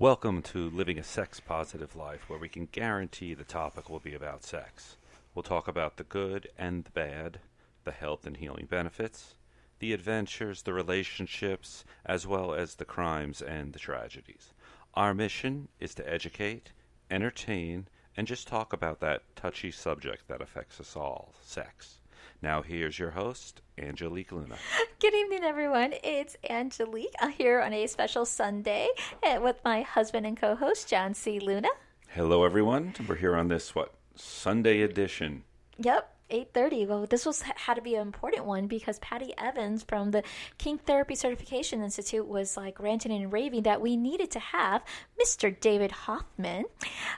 Welcome 0.00 0.42
to 0.42 0.70
Living 0.70 0.96
a 0.96 1.02
Sex 1.02 1.40
Positive 1.40 1.96
Life, 1.96 2.30
where 2.30 2.38
we 2.38 2.48
can 2.48 2.68
guarantee 2.70 3.34
the 3.34 3.42
topic 3.42 3.90
will 3.90 3.98
be 3.98 4.14
about 4.14 4.44
sex. 4.44 4.96
We'll 5.34 5.42
talk 5.42 5.66
about 5.66 5.96
the 5.96 6.04
good 6.04 6.48
and 6.56 6.84
the 6.84 6.92
bad, 6.92 7.40
the 7.82 7.90
health 7.90 8.24
and 8.24 8.36
healing 8.36 8.68
benefits, 8.70 9.34
the 9.80 9.92
adventures, 9.92 10.62
the 10.62 10.72
relationships, 10.72 11.84
as 12.06 12.28
well 12.28 12.54
as 12.54 12.76
the 12.76 12.84
crimes 12.84 13.42
and 13.42 13.72
the 13.72 13.80
tragedies. 13.80 14.52
Our 14.94 15.14
mission 15.14 15.66
is 15.80 15.96
to 15.96 16.08
educate, 16.08 16.70
entertain, 17.10 17.88
and 18.16 18.28
just 18.28 18.46
talk 18.46 18.72
about 18.72 19.00
that 19.00 19.22
touchy 19.34 19.72
subject 19.72 20.28
that 20.28 20.40
affects 20.40 20.78
us 20.78 20.94
all 20.94 21.34
sex. 21.42 21.98
Now, 22.40 22.62
here's 22.62 23.00
your 23.00 23.10
host, 23.10 23.62
Angelique 23.78 24.30
Luna. 24.30 24.56
Good 25.00 25.12
evening, 25.12 25.42
everyone. 25.42 25.94
It's 26.04 26.36
Angelique 26.48 27.14
uh, 27.20 27.28
here 27.28 27.60
on 27.60 27.72
a 27.72 27.86
special 27.88 28.24
Sunday 28.24 28.88
uh, 29.24 29.40
with 29.42 29.56
my 29.64 29.82
husband 29.82 30.24
and 30.24 30.36
co 30.36 30.54
host, 30.54 30.88
John 30.88 31.14
C. 31.14 31.40
Luna. 31.40 31.68
Hello, 32.10 32.44
everyone. 32.44 32.94
We're 33.08 33.16
here 33.16 33.34
on 33.34 33.48
this, 33.48 33.74
what, 33.74 33.92
Sunday 34.14 34.82
edition. 34.82 35.42
Yep. 35.78 36.14
8.30 36.30 36.86
well 36.86 37.06
this 37.06 37.24
was 37.24 37.42
had 37.42 37.74
to 37.74 37.82
be 37.82 37.94
an 37.94 38.02
important 38.02 38.44
one 38.44 38.66
because 38.66 38.98
patty 38.98 39.32
evans 39.38 39.84
from 39.86 40.10
the 40.10 40.22
Kink 40.58 40.84
therapy 40.84 41.14
certification 41.14 41.82
institute 41.82 42.26
was 42.26 42.56
like 42.56 42.80
ranting 42.80 43.12
and 43.12 43.32
raving 43.32 43.62
that 43.62 43.80
we 43.80 43.96
needed 43.96 44.30
to 44.32 44.38
have 44.38 44.82
mr 45.20 45.58
david 45.60 45.90
hoffman 45.90 46.64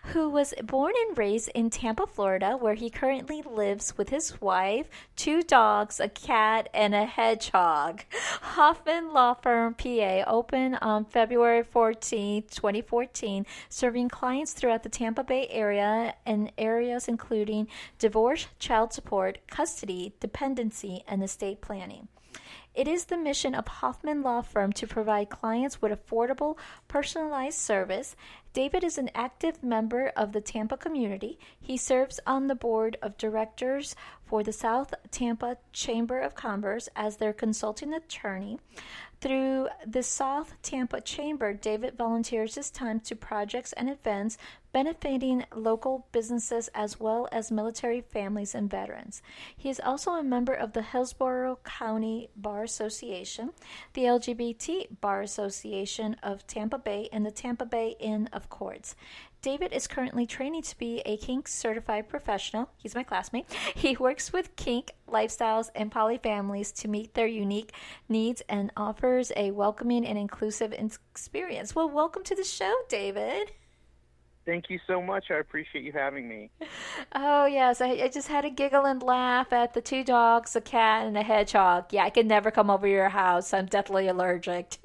who 0.04 0.28
was 0.28 0.54
born 0.64 0.92
and 1.06 1.18
raised 1.18 1.50
in 1.54 1.70
tampa 1.70 2.06
florida 2.06 2.56
where 2.56 2.74
he 2.74 2.90
currently 2.90 3.42
lives 3.42 3.96
with 3.96 4.10
his 4.10 4.40
wife 4.40 4.88
two 5.16 5.42
dogs 5.42 6.00
a 6.00 6.08
cat 6.08 6.68
and 6.72 6.94
a 6.94 7.04
hedgehog. 7.04 8.02
Hoffman 8.40 9.12
law 9.12 9.34
firm 9.34 9.74
pa 9.74 10.24
opened 10.26 10.78
on 10.80 11.04
february 11.04 11.62
14 11.62 12.42
2014 12.50 13.46
serving 13.68 14.08
clients 14.08 14.52
throughout 14.52 14.82
the 14.82 14.88
tampa 14.88 15.24
bay 15.24 15.46
area 15.50 16.14
and 16.26 16.52
areas 16.58 17.08
including 17.08 17.66
divorce 17.98 18.46
child 18.58 18.92
support, 19.00 19.38
custody, 19.46 20.12
dependency, 20.20 21.02
and 21.08 21.22
estate 21.22 21.62
planning. 21.62 22.06
It 22.74 22.86
is 22.86 23.06
the 23.06 23.16
mission 23.16 23.54
of 23.54 23.66
Hoffman 23.66 24.22
Law 24.22 24.42
Firm 24.42 24.74
to 24.74 24.86
provide 24.86 25.30
clients 25.30 25.80
with 25.80 25.90
affordable, 25.90 26.58
personalized 26.86 27.58
service. 27.58 28.14
David 28.52 28.84
is 28.84 28.98
an 28.98 29.10
active 29.14 29.62
member 29.62 30.12
of 30.14 30.32
the 30.32 30.42
Tampa 30.42 30.76
community. 30.76 31.38
He 31.58 31.78
serves 31.78 32.20
on 32.26 32.46
the 32.46 32.54
board 32.54 32.98
of 33.00 33.16
directors 33.16 33.96
for 34.26 34.42
the 34.42 34.52
South 34.52 34.92
Tampa 35.10 35.56
Chamber 35.72 36.20
of 36.20 36.34
Commerce 36.34 36.90
as 36.94 37.16
their 37.16 37.32
consulting 37.32 37.94
attorney. 37.94 38.58
Through 39.20 39.68
the 39.86 40.02
South 40.02 40.54
Tampa 40.62 41.02
Chamber, 41.02 41.52
David 41.52 41.98
volunteers 41.98 42.54
his 42.54 42.70
time 42.70 43.00
to 43.00 43.14
projects 43.14 43.74
and 43.74 43.90
events 43.90 44.38
benefiting 44.72 45.44
local 45.54 46.06
businesses 46.10 46.68
as 46.74 46.98
well 46.98 47.28
as 47.30 47.50
military 47.50 48.00
families 48.00 48.54
and 48.54 48.70
veterans. 48.70 49.20
He 49.54 49.68
is 49.68 49.80
also 49.84 50.12
a 50.12 50.22
member 50.22 50.54
of 50.54 50.72
the 50.72 50.80
Hillsborough 50.80 51.58
County 51.64 52.30
Bar 52.34 52.62
Association, 52.62 53.50
the 53.92 54.04
LGBT 54.04 55.00
Bar 55.02 55.20
Association 55.20 56.16
of 56.22 56.46
Tampa 56.46 56.78
Bay, 56.78 57.10
and 57.12 57.26
the 57.26 57.30
Tampa 57.30 57.66
Bay 57.66 57.96
Inn 58.00 58.28
of 58.32 58.48
Courts. 58.48 58.96
David 59.42 59.72
is 59.72 59.86
currently 59.86 60.26
training 60.26 60.62
to 60.62 60.76
be 60.76 61.00
a 61.06 61.16
kink 61.16 61.48
certified 61.48 62.10
professional. 62.10 62.68
He's 62.76 62.94
my 62.94 63.02
classmate. 63.02 63.46
He 63.74 63.96
works 63.96 64.32
with 64.32 64.54
kink 64.56 64.92
lifestyles 65.08 65.70
and 65.74 65.90
poly 65.90 66.18
families 66.18 66.72
to 66.72 66.88
meet 66.88 67.14
their 67.14 67.26
unique 67.26 67.72
needs 68.08 68.42
and 68.50 68.70
offers 68.76 69.32
a 69.36 69.52
welcoming 69.52 70.04
and 70.04 70.18
inclusive 70.18 70.74
experience. 70.74 71.74
Well, 71.74 71.88
welcome 71.88 72.22
to 72.24 72.34
the 72.34 72.44
show, 72.44 72.74
David. 72.90 73.52
Thank 74.44 74.68
you 74.68 74.78
so 74.86 75.00
much. 75.00 75.30
I 75.30 75.34
appreciate 75.36 75.84
you 75.84 75.92
having 75.92 76.28
me. 76.28 76.50
Oh, 77.12 77.46
yes. 77.46 77.80
I, 77.80 77.90
I, 77.92 78.08
just 78.08 78.28
had 78.28 78.44
a 78.44 78.50
giggle 78.50 78.84
and 78.84 79.02
laugh 79.02 79.52
at 79.52 79.74
the 79.74 79.80
two 79.80 80.04
dogs, 80.04 80.54
a 80.54 80.60
cat, 80.60 81.06
and 81.06 81.18
a 81.18 81.22
hedgehog. 81.22 81.86
Yeah, 81.90 82.04
I 82.04 82.10
could 82.10 82.26
never 82.26 82.50
come 82.52 82.70
over 82.70 82.86
your 82.86 83.08
house. 83.08 83.52
I'm 83.52 83.66
deathly 83.66 84.06
allergic. 84.06 84.76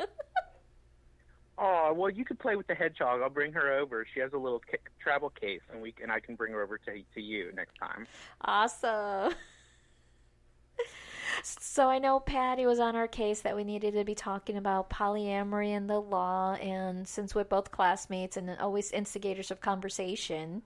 Oh 1.57 1.93
well, 1.95 2.09
you 2.09 2.25
could 2.25 2.39
play 2.39 2.55
with 2.55 2.67
the 2.67 2.75
hedgehog. 2.75 3.21
I'll 3.21 3.29
bring 3.29 3.53
her 3.53 3.77
over. 3.77 4.05
She 4.13 4.19
has 4.19 4.33
a 4.33 4.38
little 4.38 4.59
ca- 4.59 4.77
travel 4.99 5.29
case, 5.29 5.61
and 5.71 5.81
we 5.81 5.93
and 6.01 6.11
I 6.11 6.19
can 6.19 6.35
bring 6.35 6.53
her 6.53 6.61
over 6.61 6.77
to 6.79 7.03
to 7.13 7.21
you 7.21 7.51
next 7.53 7.77
time. 7.77 8.07
Awesome. 8.41 9.33
so 11.43 11.89
I 11.89 11.99
know 11.99 12.19
Patty 12.19 12.66
was 12.66 12.79
on 12.79 12.95
our 12.95 13.07
case 13.07 13.41
that 13.41 13.55
we 13.55 13.63
needed 13.63 13.93
to 13.93 14.03
be 14.03 14.16
talking 14.16 14.57
about 14.57 14.89
polyamory 14.89 15.69
and 15.69 15.89
the 15.89 15.99
law, 15.99 16.55
and 16.55 17.07
since 17.07 17.33
we're 17.33 17.45
both 17.45 17.72
classmates 17.72 18.35
and 18.35 18.49
always 18.59 18.91
instigators 18.91 19.49
of 19.49 19.61
conversation. 19.61 20.61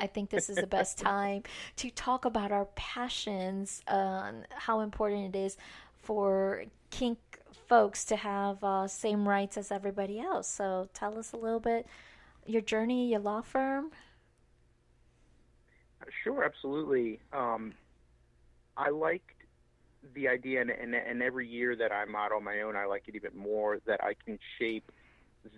I 0.00 0.06
think 0.06 0.30
this 0.30 0.48
is 0.48 0.56
the 0.56 0.66
best 0.66 0.96
time 0.98 1.42
to 1.76 1.90
talk 1.90 2.24
about 2.24 2.50
our 2.50 2.64
passions, 2.76 3.82
uh, 3.86 4.32
how 4.48 4.80
important 4.80 5.34
it 5.34 5.38
is 5.38 5.58
for 6.02 6.64
kink 6.90 7.18
folks 7.68 8.04
to 8.06 8.16
have 8.16 8.62
uh, 8.62 8.86
same 8.88 9.28
rights 9.28 9.56
as 9.56 9.70
everybody 9.70 10.20
else. 10.20 10.48
So 10.48 10.88
tell 10.94 11.18
us 11.18 11.32
a 11.32 11.36
little 11.36 11.60
bit 11.60 11.86
your 12.46 12.62
journey, 12.62 13.10
your 13.10 13.20
law 13.20 13.42
firm. 13.42 13.90
Sure, 16.22 16.44
absolutely. 16.44 17.20
Um, 17.32 17.74
I 18.76 18.90
liked 18.90 19.30
the 20.14 20.28
idea, 20.28 20.60
and, 20.60 20.70
and, 20.70 20.94
and 20.94 21.22
every 21.22 21.48
year 21.48 21.74
that 21.76 21.92
I'm 21.92 22.14
out 22.14 22.32
on 22.32 22.44
my 22.44 22.60
own, 22.60 22.76
I 22.76 22.86
like 22.86 23.04
it 23.08 23.16
even 23.16 23.36
more 23.36 23.78
that 23.86 24.02
I 24.02 24.14
can 24.24 24.38
shape 24.58 24.90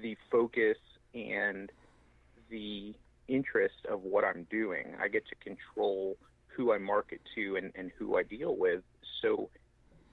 the 0.00 0.16
focus 0.30 0.78
and 1.14 1.70
the 2.50 2.94
interest 3.28 3.86
of 3.90 4.02
what 4.02 4.24
I'm 4.24 4.46
doing. 4.50 4.94
I 5.00 5.08
get 5.08 5.24
to 5.28 5.34
control 5.36 6.16
who 6.46 6.72
I 6.72 6.78
market 6.78 7.20
to 7.34 7.56
and, 7.56 7.72
and 7.74 7.90
who 7.98 8.16
I 8.16 8.22
deal 8.22 8.56
with. 8.56 8.82
So, 9.22 9.50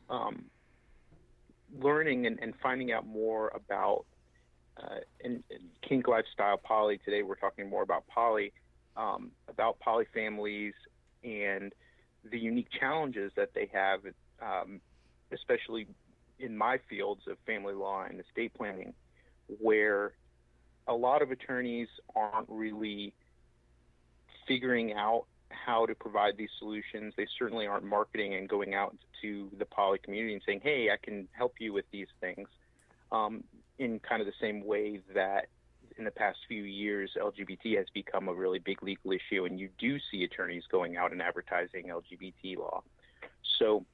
um, 0.09 0.45
learning 1.81 2.25
and, 2.25 2.40
and 2.40 2.53
finding 2.62 2.91
out 2.91 3.06
more 3.06 3.52
about 3.56 4.06
uh, 4.78 5.00
in, 5.22 5.44
in 5.50 5.59
kink 5.88 6.08
lifestyle 6.08 6.58
poly 6.58 7.00
today 7.06 7.24
we're 7.24 7.36
talking 7.36 7.69
more 7.69 7.84
about 7.84 8.06
poly 8.08 8.52
um, 8.97 9.31
about 9.47 9.80
poly 9.80 10.06
families 10.13 10.74
and 11.24 11.74
the 12.31 12.38
unique 12.38 12.68
challenges 12.80 13.31
that 13.36 13.50
they 13.53 13.69
have 13.74 14.02
um, 14.41 14.80
especially 15.31 15.88
in 16.40 16.58
my 16.58 16.80
fields 16.90 17.22
of 17.30 17.38
family 17.46 17.74
law 17.74 18.03
and 18.03 18.19
estate 18.19 18.53
planning 18.53 18.94
where 19.59 20.13
a 20.88 20.94
lot 20.94 21.22
of 21.22 21.31
attorneys 21.31 21.88
aren't 22.16 22.47
really 22.50 23.13
figuring 24.47 24.94
out 24.94 25.25
how 25.50 25.85
to 25.85 25.95
provide 25.95 26.38
these 26.38 26.50
solutions. 26.59 27.13
They 27.17 27.28
certainly 27.38 27.67
aren't 27.67 27.85
marketing 27.85 28.35
and 28.35 28.47
going 28.50 28.73
out 28.73 28.95
to 29.22 29.50
the 29.57 29.66
poly 29.66 30.00
community 30.00 30.33
and 30.33 30.44
saying, 30.45 30.61
"Hey, 30.61 30.89
I 30.89 30.97
can 30.97 31.28
help 31.31 31.56
you 31.59 31.73
with 31.73 31.85
these 31.91 32.07
things." 32.19 32.47
Um, 33.11 33.44
in 33.78 34.00
kind 34.00 34.22
of 34.22 34.28
the 34.28 34.33
same 34.39 34.66
way 34.66 35.01
that 35.13 35.50
in 35.97 36.06
the 36.06 36.11
past 36.11 36.39
few 36.47 36.63
years, 36.63 37.16
LGBT 37.16 37.78
has 37.78 37.89
become 37.94 38.28
a 38.28 38.33
really 38.33 38.59
big 38.59 38.81
legal 38.83 39.11
issue, 39.11 39.45
and 39.45 39.59
you 39.59 39.69
do 39.78 39.97
see 40.11 40.23
attorneys 40.23 40.63
going 40.67 40.97
out 40.97 41.11
and 41.11 41.22
advertising 41.22 41.85
LGBT 41.88 42.57
law. 42.57 42.83
So, 43.59 43.85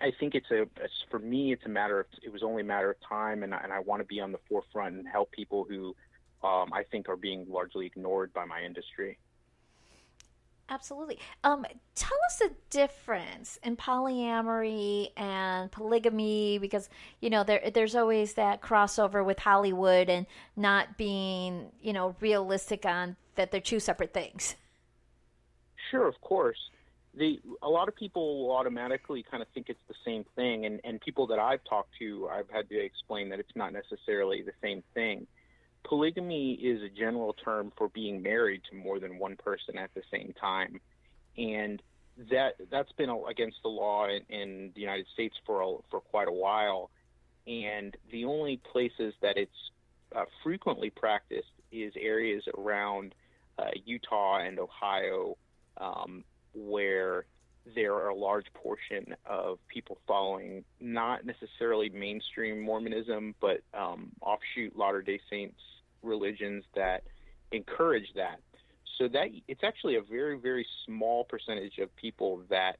I 0.00 0.10
think 0.18 0.34
it's 0.34 0.50
a 0.50 0.66
for 1.10 1.18
me, 1.18 1.52
it's 1.52 1.64
a 1.64 1.68
matter 1.68 2.00
of 2.00 2.06
it 2.22 2.32
was 2.32 2.42
only 2.42 2.62
a 2.62 2.64
matter 2.64 2.90
of 2.90 2.96
time, 3.00 3.42
and, 3.42 3.54
and 3.54 3.72
I 3.72 3.78
want 3.78 4.00
to 4.00 4.06
be 4.06 4.20
on 4.20 4.32
the 4.32 4.40
forefront 4.48 4.96
and 4.96 5.06
help 5.06 5.30
people 5.30 5.64
who 5.64 5.94
um, 6.42 6.72
I 6.72 6.82
think 6.90 7.08
are 7.08 7.16
being 7.16 7.46
largely 7.48 7.86
ignored 7.86 8.32
by 8.32 8.44
my 8.44 8.62
industry. 8.62 9.18
Absolutely. 10.68 11.18
Um, 11.42 11.66
tell 11.94 12.18
us 12.26 12.38
the 12.38 12.50
difference 12.70 13.58
in 13.62 13.76
polyamory 13.76 15.08
and 15.16 15.70
polygamy, 15.70 16.58
because 16.58 16.88
you 17.20 17.28
know 17.28 17.44
there 17.44 17.70
there's 17.72 17.94
always 17.94 18.34
that 18.34 18.62
crossover 18.62 19.24
with 19.24 19.38
Hollywood 19.38 20.08
and 20.08 20.26
not 20.56 20.96
being 20.96 21.66
you 21.82 21.92
know 21.92 22.16
realistic 22.20 22.86
on 22.86 23.16
that 23.34 23.50
they're 23.50 23.60
two 23.60 23.80
separate 23.80 24.14
things. 24.14 24.56
Sure, 25.90 26.08
of 26.08 26.18
course. 26.22 26.58
The 27.14 27.40
a 27.62 27.68
lot 27.68 27.88
of 27.88 27.94
people 27.94 28.50
automatically 28.50 29.22
kind 29.30 29.42
of 29.42 29.48
think 29.50 29.68
it's 29.68 29.84
the 29.86 29.94
same 30.02 30.24
thing, 30.34 30.64
and 30.64 30.80
and 30.82 30.98
people 31.00 31.26
that 31.26 31.38
I've 31.38 31.62
talked 31.64 31.90
to, 31.98 32.26
I've 32.32 32.48
had 32.48 32.70
to 32.70 32.80
explain 32.82 33.28
that 33.28 33.38
it's 33.38 33.54
not 33.54 33.74
necessarily 33.74 34.40
the 34.40 34.54
same 34.62 34.82
thing 34.94 35.26
polygamy 35.84 36.54
is 36.54 36.82
a 36.82 36.88
general 36.88 37.34
term 37.34 37.72
for 37.76 37.88
being 37.88 38.22
married 38.22 38.62
to 38.70 38.76
more 38.76 38.98
than 38.98 39.18
one 39.18 39.36
person 39.36 39.78
at 39.78 39.90
the 39.94 40.02
same 40.10 40.34
time, 40.40 40.80
and 41.36 41.80
that 42.30 42.54
that's 42.70 42.92
been 42.92 43.10
against 43.28 43.58
the 43.62 43.68
law 43.68 44.06
in, 44.06 44.22
in 44.28 44.72
the 44.74 44.80
United 44.80 45.06
States 45.12 45.34
for 45.46 45.62
a, 45.62 45.76
for 45.90 46.00
quite 46.00 46.28
a 46.28 46.32
while. 46.32 46.90
And 47.46 47.94
the 48.10 48.24
only 48.24 48.60
places 48.72 49.14
that 49.20 49.36
it's 49.36 49.70
uh, 50.16 50.24
frequently 50.42 50.90
practiced 50.90 51.48
is 51.70 51.92
areas 52.00 52.44
around 52.56 53.14
uh, 53.58 53.70
Utah 53.84 54.38
and 54.38 54.58
Ohio, 54.58 55.36
um, 55.76 56.24
where 56.54 57.26
there 57.74 57.94
are 57.94 58.08
a 58.08 58.14
large 58.14 58.46
portion 58.54 59.14
of 59.26 59.58
people 59.68 59.98
following 60.06 60.64
not 60.80 61.24
necessarily 61.24 61.88
mainstream 61.88 62.60
Mormonism, 62.60 63.34
but 63.40 63.60
um, 63.72 64.12
offshoot 64.20 64.76
Latter 64.76 65.02
Day 65.02 65.20
Saints 65.30 65.58
religions 66.04 66.64
that 66.74 67.02
encourage 67.52 68.12
that. 68.16 68.40
So 68.98 69.08
that 69.08 69.28
it's 69.48 69.64
actually 69.64 69.96
a 69.96 70.02
very 70.02 70.38
very 70.38 70.66
small 70.86 71.24
percentage 71.24 71.78
of 71.78 71.94
people 71.96 72.42
that 72.50 72.76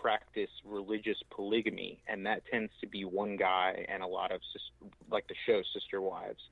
practice 0.00 0.50
religious 0.64 1.16
polygamy, 1.30 2.02
and 2.06 2.24
that 2.26 2.42
tends 2.50 2.72
to 2.80 2.86
be 2.86 3.04
one 3.04 3.36
guy 3.36 3.84
and 3.88 4.02
a 4.02 4.06
lot 4.06 4.32
of 4.32 4.40
like 5.10 5.26
the 5.28 5.34
show 5.46 5.62
Sister 5.74 6.00
Wives. 6.00 6.42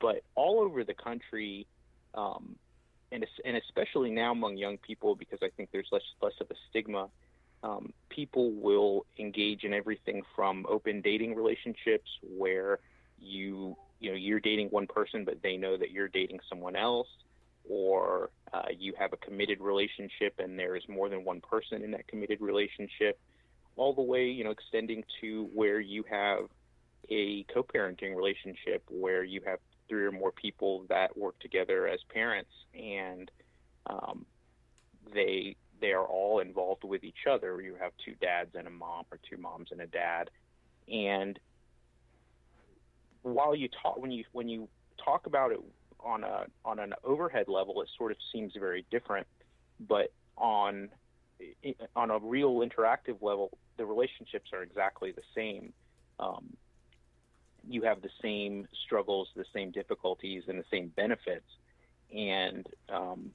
But 0.00 0.22
all 0.34 0.60
over 0.60 0.84
the 0.84 0.94
country, 0.94 1.66
um, 2.14 2.56
and 3.12 3.26
and 3.44 3.56
especially 3.56 4.10
now 4.10 4.32
among 4.32 4.56
young 4.56 4.78
people, 4.78 5.14
because 5.14 5.40
I 5.42 5.48
think 5.56 5.70
there's 5.72 5.88
less 5.90 6.02
less 6.22 6.34
of 6.40 6.50
a 6.50 6.54
stigma. 6.68 7.08
Um, 7.62 7.92
people 8.08 8.52
will 8.52 9.04
engage 9.18 9.64
in 9.64 9.74
everything 9.74 10.22
from 10.34 10.64
open 10.66 11.02
dating 11.02 11.34
relationships 11.34 12.08
where 12.22 12.78
you 13.18 13.76
you 14.00 14.10
know 14.10 14.16
you're 14.16 14.40
dating 14.40 14.68
one 14.68 14.86
person 14.86 15.24
but 15.24 15.42
they 15.42 15.56
know 15.56 15.76
that 15.76 15.90
you're 15.90 16.08
dating 16.08 16.40
someone 16.48 16.76
else 16.76 17.08
or 17.68 18.30
uh, 18.52 18.62
you 18.76 18.94
have 18.98 19.12
a 19.12 19.16
committed 19.18 19.60
relationship 19.60 20.34
and 20.38 20.58
there 20.58 20.74
is 20.76 20.82
more 20.88 21.08
than 21.08 21.24
one 21.24 21.40
person 21.40 21.82
in 21.82 21.90
that 21.90 22.08
committed 22.08 22.40
relationship 22.40 23.18
all 23.76 23.94
the 23.94 24.02
way 24.02 24.24
you 24.24 24.42
know 24.42 24.50
extending 24.50 25.04
to 25.20 25.48
where 25.54 25.80
you 25.80 26.04
have 26.10 26.46
a 27.10 27.44
co-parenting 27.52 28.14
relationship 28.14 28.82
where 28.88 29.24
you 29.24 29.40
have 29.44 29.58
three 29.88 30.04
or 30.04 30.12
more 30.12 30.32
people 30.32 30.84
that 30.88 31.16
work 31.16 31.38
together 31.40 31.88
as 31.88 31.98
parents, 32.12 32.50
and 32.74 33.30
um, 33.86 34.24
they 35.12 35.56
they 35.80 35.92
are 35.92 36.04
all 36.04 36.40
involved 36.40 36.84
with 36.84 37.04
each 37.04 37.26
other. 37.30 37.60
You 37.60 37.74
have 37.80 37.92
two 38.04 38.14
dads 38.20 38.50
and 38.54 38.66
a 38.66 38.70
mom, 38.70 39.04
or 39.10 39.18
two 39.28 39.36
moms 39.36 39.68
and 39.72 39.80
a 39.80 39.86
dad, 39.86 40.30
and 40.88 41.38
while 43.22 43.54
you 43.54 43.68
talk 43.82 43.98
when 43.98 44.10
you 44.10 44.24
when 44.32 44.48
you 44.48 44.68
talk 45.04 45.26
about 45.26 45.52
it 45.52 45.60
on 46.00 46.24
a 46.24 46.46
on 46.64 46.78
an 46.78 46.94
overhead 47.04 47.48
level, 47.48 47.82
it 47.82 47.88
sort 47.96 48.10
of 48.10 48.16
seems 48.32 48.52
very 48.58 48.84
different, 48.90 49.26
but 49.80 50.12
on 50.36 50.88
on 51.96 52.10
a 52.10 52.18
real 52.18 52.56
interactive 52.60 53.20
level, 53.22 53.56
the 53.76 53.84
relationships 53.84 54.50
are 54.52 54.62
exactly 54.62 55.12
the 55.12 55.22
same. 55.34 55.72
Um, 56.18 56.56
you 57.68 57.82
have 57.82 58.02
the 58.02 58.10
same 58.22 58.66
struggles, 58.84 59.28
the 59.36 59.44
same 59.54 59.70
difficulties, 59.70 60.44
and 60.48 60.58
the 60.58 60.64
same 60.70 60.88
benefits. 60.96 61.46
And 62.14 62.66
um, 62.88 63.30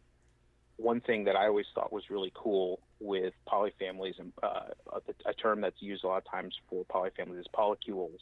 one 0.78 1.02
thing 1.02 1.26
that 1.26 1.36
I 1.36 1.48
always 1.48 1.68
thought 1.74 1.94
was 1.94 2.10
really 2.10 2.32
cool 2.36 2.80
with 3.00 3.34
polyfamilies, 3.48 4.20
and 4.20 4.34
uh, 4.42 4.72
a, 4.92 5.30
a, 5.30 5.34
term 5.34 5.62
that's 5.62 5.82
used 5.82 6.04
a 6.04 6.08
lot 6.08 6.18
of 6.18 6.30
times 6.30 6.56
for 6.70 6.86
polyfamilies 6.86 7.40
is 7.40 7.48
polycules. 7.56 8.20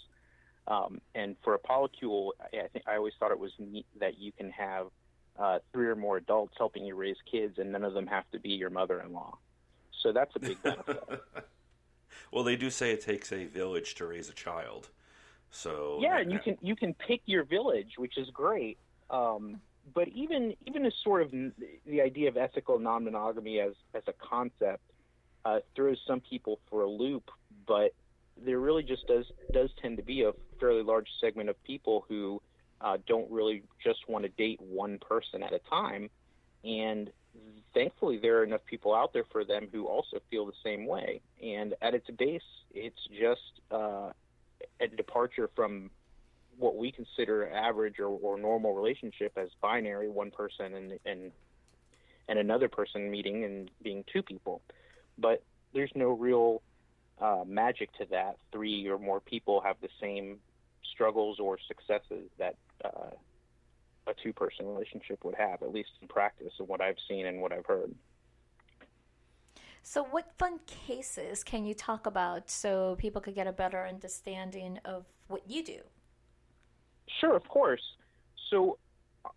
Um, 0.68 1.02
and 1.14 1.36
for 1.44 1.56
a 1.56 1.60
polycule, 1.60 2.32
I, 2.42 2.68
think 2.72 2.86
I 2.88 2.96
always 2.96 3.14
thought 3.20 3.32
it 3.32 3.40
was 3.40 3.52
neat 3.60 3.86
that 4.00 4.18
you 4.18 4.32
can 4.32 4.50
have 4.52 4.88
uh, 5.38 5.60
three 5.74 5.88
or 5.88 5.96
more 5.96 6.18
adults 6.18 6.54
helping 6.58 6.86
you 6.86 6.96
raise 6.96 7.18
kids, 7.30 7.58
and 7.58 7.72
none 7.72 7.84
of 7.84 7.94
them 7.94 8.08
have 8.08 8.30
to 8.32 8.40
be 8.40 8.52
your 8.52 8.70
mother-in-law. 8.70 9.38
So 10.02 10.12
that's 10.12 10.36
a 10.36 10.40
big 10.40 10.62
benefit. 10.62 11.04
well, 12.32 12.44
they 12.44 12.56
do 12.56 12.70
say 12.70 12.92
it 12.92 13.02
takes 13.02 13.32
a 13.32 13.46
village 13.46 13.96
to 13.96 14.06
raise 14.06 14.30
a 14.30 14.34
child. 14.34 14.90
So 15.52 16.00
yeah, 16.02 16.20
and 16.20 16.32
you 16.32 16.40
can 16.40 16.58
you 16.62 16.76
can 16.76 16.96
pick 16.96 17.22
your 17.26 17.44
village, 17.44 17.94
which 17.98 18.18
is 18.18 18.30
great. 18.32 18.78
Um, 19.12 19.62
but 19.94 20.08
even 20.10 20.56
even 20.66 20.86
as 20.86 20.94
sort 21.04 21.22
of 21.22 21.32
the 21.32 22.02
idea 22.02 22.28
of 22.28 22.38
ethical 22.38 22.80
non-monogamy 22.80 23.60
as 23.60 23.74
as 23.94 24.04
a 24.08 24.14
concept 24.14 24.82
uh, 25.46 25.60
throws 25.76 26.00
some 26.08 26.22
people 26.22 26.60
for 26.70 26.82
a 26.82 26.90
loop. 26.90 27.30
But 27.68 27.94
there 28.44 28.60
really 28.60 28.84
just 28.84 29.06
does 29.08 29.26
does 29.54 29.70
tend 29.82 29.98
to 29.98 30.04
be 30.04 30.24
a 30.24 30.32
fairly 30.64 30.82
large 30.82 31.10
segment 31.20 31.50
of 31.50 31.62
people 31.66 32.06
who 32.08 32.42
uh, 32.80 32.98
don't 33.06 33.30
really 33.30 33.64
just 33.84 34.00
want 34.08 34.24
to 34.24 34.30
date 34.30 34.62
one 34.62 34.98
person 35.00 35.44
at 35.44 35.52
a 35.52 35.60
time, 35.70 36.10
and 36.64 37.12
thankfully 37.74 38.18
there 38.22 38.40
are 38.40 38.44
enough 38.46 38.66
people 38.66 38.96
out 38.96 39.12
there 39.12 39.26
for 39.30 39.44
them 39.44 39.68
who 39.74 39.88
also 39.88 40.20
feel 40.30 40.46
the 40.46 40.54
same 40.64 40.86
way. 40.86 41.20
And 41.44 41.76
at 41.82 41.94
its 41.94 42.10
base, 42.18 42.42
it's 42.74 43.00
just 43.10 43.42
uh, 43.72 44.12
a 44.80 44.88
departure 44.96 45.50
from 45.54 45.90
what 46.58 46.78
we 46.78 46.94
consider 46.94 47.52
average 47.52 48.00
or, 48.00 48.08
or 48.08 48.38
normal 48.38 48.74
relationship 48.74 49.34
as 49.36 49.50
binary, 49.62 50.10
one 50.10 50.32
person 50.32 50.74
and, 50.76 51.00
and 51.06 51.32
and 52.30 52.40
another 52.40 52.70
person 52.70 53.12
meeting 53.12 53.44
and 53.44 53.70
being 53.82 54.06
two 54.14 54.24
people. 54.24 54.62
But 55.18 55.44
there's 55.74 55.92
no 55.94 56.12
real 56.12 56.62
uh, 57.20 57.44
magic 57.46 57.92
to 57.98 58.06
that. 58.12 58.38
Three 58.54 58.88
or 58.88 58.98
more 58.98 59.20
people 59.20 59.60
have 59.60 59.76
the 59.82 59.90
same 60.00 60.38
struggles 60.94 61.40
or 61.40 61.58
successes 61.68 62.30
that 62.38 62.56
uh, 62.86 63.12
a 64.08 64.14
two 64.22 64.34
person 64.34 64.66
relationship 64.66 65.24
would 65.24 65.36
have, 65.36 65.62
at 65.62 65.74
least 65.74 65.90
in 66.02 66.08
practice, 66.08 66.54
of 66.60 66.70
what 66.70 66.82
I've 66.82 66.98
seen 67.08 67.26
and 67.26 67.42
what 67.42 67.52
I've 67.52 67.66
heard. 67.66 67.94
So, 69.82 70.04
what 70.04 70.32
fun 70.38 70.60
cases 70.66 71.44
can 71.44 71.66
you 71.66 71.74
talk 71.74 72.06
about 72.06 72.50
so 72.50 72.96
people 72.98 73.22
could 73.22 73.36
get 73.36 73.48
a 73.48 73.52
better 73.52 73.86
understanding 73.86 74.80
of 74.86 75.06
what 75.28 75.50
you 75.50 75.64
do? 75.64 75.80
Sure, 77.20 77.36
of 77.36 77.48
course. 77.50 77.82
So, 78.50 78.78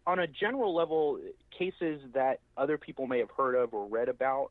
on 0.06 0.20
a 0.20 0.26
general 0.26 0.74
level, 0.74 1.18
cases 1.56 2.00
that 2.14 2.40
other 2.56 2.78
people 2.78 3.06
may 3.06 3.18
have 3.18 3.30
heard 3.36 3.54
of 3.56 3.74
or 3.74 3.86
read 3.88 4.08
about, 4.08 4.50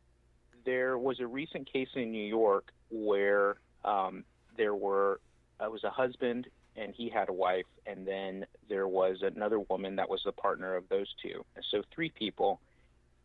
there 0.66 0.98
was 0.98 1.20
a 1.20 1.28
recent 1.28 1.72
case 1.72 1.90
in 1.96 2.12
New 2.12 2.26
York 2.26 2.72
where 2.90 3.58
um, 3.86 4.24
there 4.58 4.76
were 4.76 5.20
uh, 5.60 5.70
was 5.70 5.84
a 5.84 5.90
husband 5.90 6.48
and 6.76 6.94
he 6.94 7.10
had 7.10 7.30
a 7.30 7.34
wife, 7.34 7.66
and 7.86 8.06
then 8.08 8.46
there 8.70 8.88
was 8.88 9.18
another 9.22 9.60
woman 9.60 9.96
that 9.96 10.10
was 10.10 10.22
the 10.26 10.32
partner 10.32 10.76
of 10.76 10.88
those 10.90 11.08
two. 11.22 11.46
So 11.72 11.84
three 11.94 12.10
people, 12.10 12.60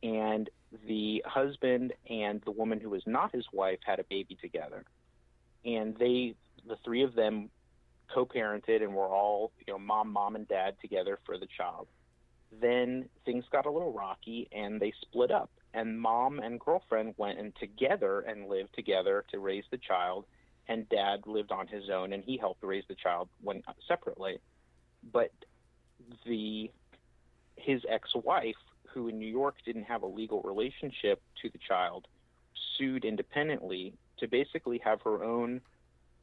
and 0.02 0.48
the 0.86 1.22
husband 1.26 1.92
and 2.08 2.40
the 2.42 2.52
woman 2.52 2.80
who 2.80 2.90
was 2.90 3.02
not 3.06 3.32
his 3.32 3.46
wife 3.52 3.80
had 3.84 3.98
a 3.98 4.04
baby 4.04 4.36
together, 4.40 4.84
and 5.64 5.96
they, 5.96 6.34
the 6.66 6.76
three 6.84 7.02
of 7.02 7.14
them, 7.14 7.50
co-parented 8.12 8.82
and 8.82 8.94
were 8.94 9.06
all, 9.06 9.52
you 9.66 9.72
know, 9.72 9.78
mom, 9.78 10.10
mom, 10.10 10.34
and 10.34 10.48
dad 10.48 10.74
together 10.80 11.18
for 11.24 11.38
the 11.38 11.46
child. 11.56 11.86
Then 12.60 13.08
things 13.24 13.44
got 13.52 13.66
a 13.66 13.70
little 13.70 13.92
rocky, 13.92 14.48
and 14.52 14.80
they 14.80 14.92
split 15.00 15.30
up. 15.30 15.50
And 15.72 16.00
mom 16.00 16.40
and 16.40 16.58
girlfriend 16.58 17.14
went 17.16 17.38
and 17.38 17.54
together 17.54 18.20
and 18.20 18.48
lived 18.48 18.74
together 18.74 19.24
to 19.30 19.38
raise 19.38 19.62
the 19.70 19.78
child, 19.78 20.24
and 20.70 20.88
dad 20.88 21.26
lived 21.26 21.50
on 21.50 21.66
his 21.66 21.90
own, 21.92 22.12
and 22.12 22.22
he 22.24 22.38
helped 22.38 22.62
raise 22.62 22.84
the 22.88 22.94
child 22.94 23.28
when 23.42 23.62
separately. 23.86 24.38
But 25.12 25.32
the 26.24 26.70
his 27.56 27.82
ex-wife 27.88 28.54
who 28.94 29.08
in 29.08 29.18
New 29.18 29.28
York 29.28 29.56
didn't 29.66 29.84
have 29.84 30.02
a 30.02 30.06
legal 30.06 30.40
relationship 30.42 31.20
to 31.42 31.50
the 31.50 31.58
child, 31.58 32.06
sued 32.78 33.04
independently 33.04 33.94
to 34.18 34.28
basically 34.28 34.78
have 34.78 35.02
her 35.02 35.22
own 35.22 35.60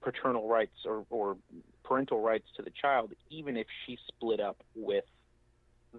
paternal 0.02 0.48
rights 0.48 0.78
or, 0.86 1.06
or 1.10 1.38
parental 1.84 2.22
rights 2.22 2.48
to 2.56 2.62
the 2.62 2.72
child, 2.82 3.14
even 3.30 3.58
if 3.58 3.68
she 3.86 3.98
split 4.08 4.40
up 4.40 4.58
with 4.76 5.06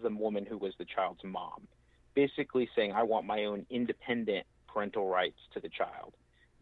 the 0.02 0.10
woman 0.10 0.44
who 0.44 0.58
was 0.58 0.74
the 0.78 0.84
child's 0.84 1.24
mom. 1.24 1.66
Basically 2.14 2.68
saying, 2.74 2.92
I 2.92 3.02
want 3.02 3.26
my 3.26 3.44
own 3.44 3.64
independent 3.70 4.46
parental 4.66 5.08
rights 5.08 5.38
to 5.54 5.60
the 5.60 5.68
child. 5.68 6.14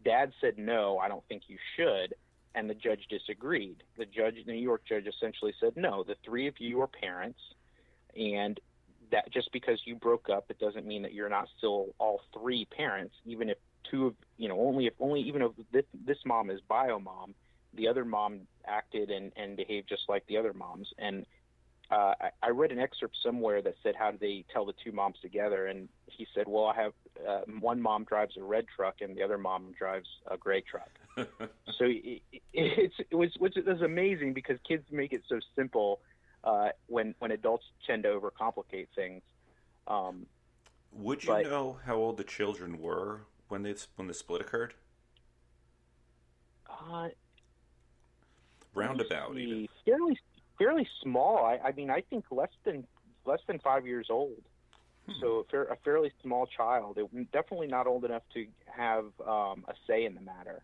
Dad 0.07 0.31
said, 0.39 0.57
No, 0.57 0.99
I 0.99 1.09
don't 1.09 1.23
think 1.27 1.43
you 1.47 1.57
should. 1.75 2.15
And 2.55 2.69
the 2.69 2.73
judge 2.73 3.01
disagreed. 3.09 3.83
The 3.97 4.05
judge, 4.05 4.35
the 4.45 4.53
New 4.53 4.61
York 4.61 4.83
judge, 4.87 5.05
essentially 5.05 5.53
said, 5.59 5.73
No, 5.75 6.05
the 6.05 6.15
three 6.23 6.47
of 6.47 6.55
you 6.59 6.79
are 6.81 6.87
parents, 6.87 7.39
and 8.15 8.57
that 9.11 9.29
just 9.33 9.51
because 9.51 9.81
you 9.83 9.95
broke 9.95 10.29
up, 10.29 10.45
it 10.49 10.59
doesn't 10.59 10.87
mean 10.87 11.01
that 11.01 11.13
you're 11.13 11.27
not 11.27 11.49
still 11.57 11.87
all 11.99 12.21
three 12.33 12.65
parents. 12.65 13.15
Even 13.25 13.49
if 13.49 13.57
two 13.91 14.07
of 14.07 14.15
you 14.37 14.47
know 14.47 14.57
only 14.61 14.87
if 14.87 14.93
only 15.01 15.19
even 15.21 15.41
if 15.41 15.51
this, 15.73 15.83
this 16.05 16.17
mom 16.25 16.49
is 16.49 16.61
bio 16.69 16.99
mom, 16.99 17.35
the 17.73 17.89
other 17.89 18.05
mom 18.05 18.39
acted 18.65 19.11
and 19.11 19.33
and 19.35 19.57
behaved 19.57 19.89
just 19.89 20.03
like 20.07 20.25
the 20.27 20.37
other 20.37 20.53
moms. 20.53 20.87
And 20.97 21.25
uh, 21.91 22.13
I, 22.19 22.29
I 22.43 22.49
read 22.49 22.71
an 22.71 22.79
excerpt 22.79 23.17
somewhere 23.21 23.61
that 23.61 23.75
said 23.83 23.95
how 23.97 24.11
do 24.11 24.17
they 24.17 24.45
tell 24.53 24.65
the 24.65 24.73
two 24.83 24.93
moms 24.93 25.17
together, 25.21 25.67
and 25.67 25.89
he 26.05 26.27
said, 26.33 26.47
well, 26.47 26.65
I 26.65 26.81
have 26.81 26.93
uh, 27.27 27.41
one 27.59 27.81
mom 27.81 28.03
drives 28.03 28.35
a 28.37 28.43
red 28.43 28.65
truck 28.73 28.95
and 29.01 29.15
the 29.15 29.23
other 29.23 29.37
mom 29.37 29.73
drives 29.77 30.07
a 30.29 30.37
gray 30.37 30.61
truck. 30.61 30.89
so 31.17 31.85
it, 31.85 32.21
it, 32.31 32.41
it's 32.53 32.95
it 33.09 33.15
was 33.15 33.31
which 33.39 33.57
is 33.57 33.81
amazing 33.81 34.33
because 34.33 34.57
kids 34.67 34.83
make 34.91 35.13
it 35.13 35.23
so 35.27 35.39
simple 35.55 35.99
uh, 36.43 36.69
when 36.87 37.15
when 37.19 37.31
adults 37.31 37.65
tend 37.85 38.03
to 38.03 38.09
overcomplicate 38.09 38.87
things. 38.95 39.21
Um, 39.87 40.25
Would 40.93 41.23
you 41.23 41.29
but, 41.29 41.43
know 41.43 41.77
how 41.85 41.95
old 41.95 42.17
the 42.17 42.23
children 42.23 42.79
were 42.79 43.21
when 43.47 43.63
they 43.63 43.75
when 43.95 44.07
the 44.07 44.13
split 44.13 44.41
occurred? 44.41 44.73
Uh, 46.69 47.09
Roundabout, 48.73 49.33
fairly 49.85 50.19
fairly 50.57 50.87
small. 51.01 51.45
I, 51.45 51.69
I 51.69 51.71
mean, 51.71 51.89
I 51.89 52.01
think 52.01 52.25
less 52.31 52.51
than 52.63 52.85
less 53.25 53.39
than 53.47 53.59
five 53.59 53.85
years 53.85 54.07
old. 54.09 54.41
So 55.21 55.39
a, 55.39 55.43
fair, 55.45 55.63
a 55.63 55.77
fairly 55.77 56.11
small 56.21 56.47
child, 56.47 56.97
it, 56.97 57.31
definitely 57.31 57.67
not 57.67 57.87
old 57.87 58.05
enough 58.05 58.23
to 58.33 58.45
have 58.65 59.05
um, 59.25 59.65
a 59.67 59.73
say 59.87 60.05
in 60.05 60.15
the 60.15 60.21
matter. 60.21 60.63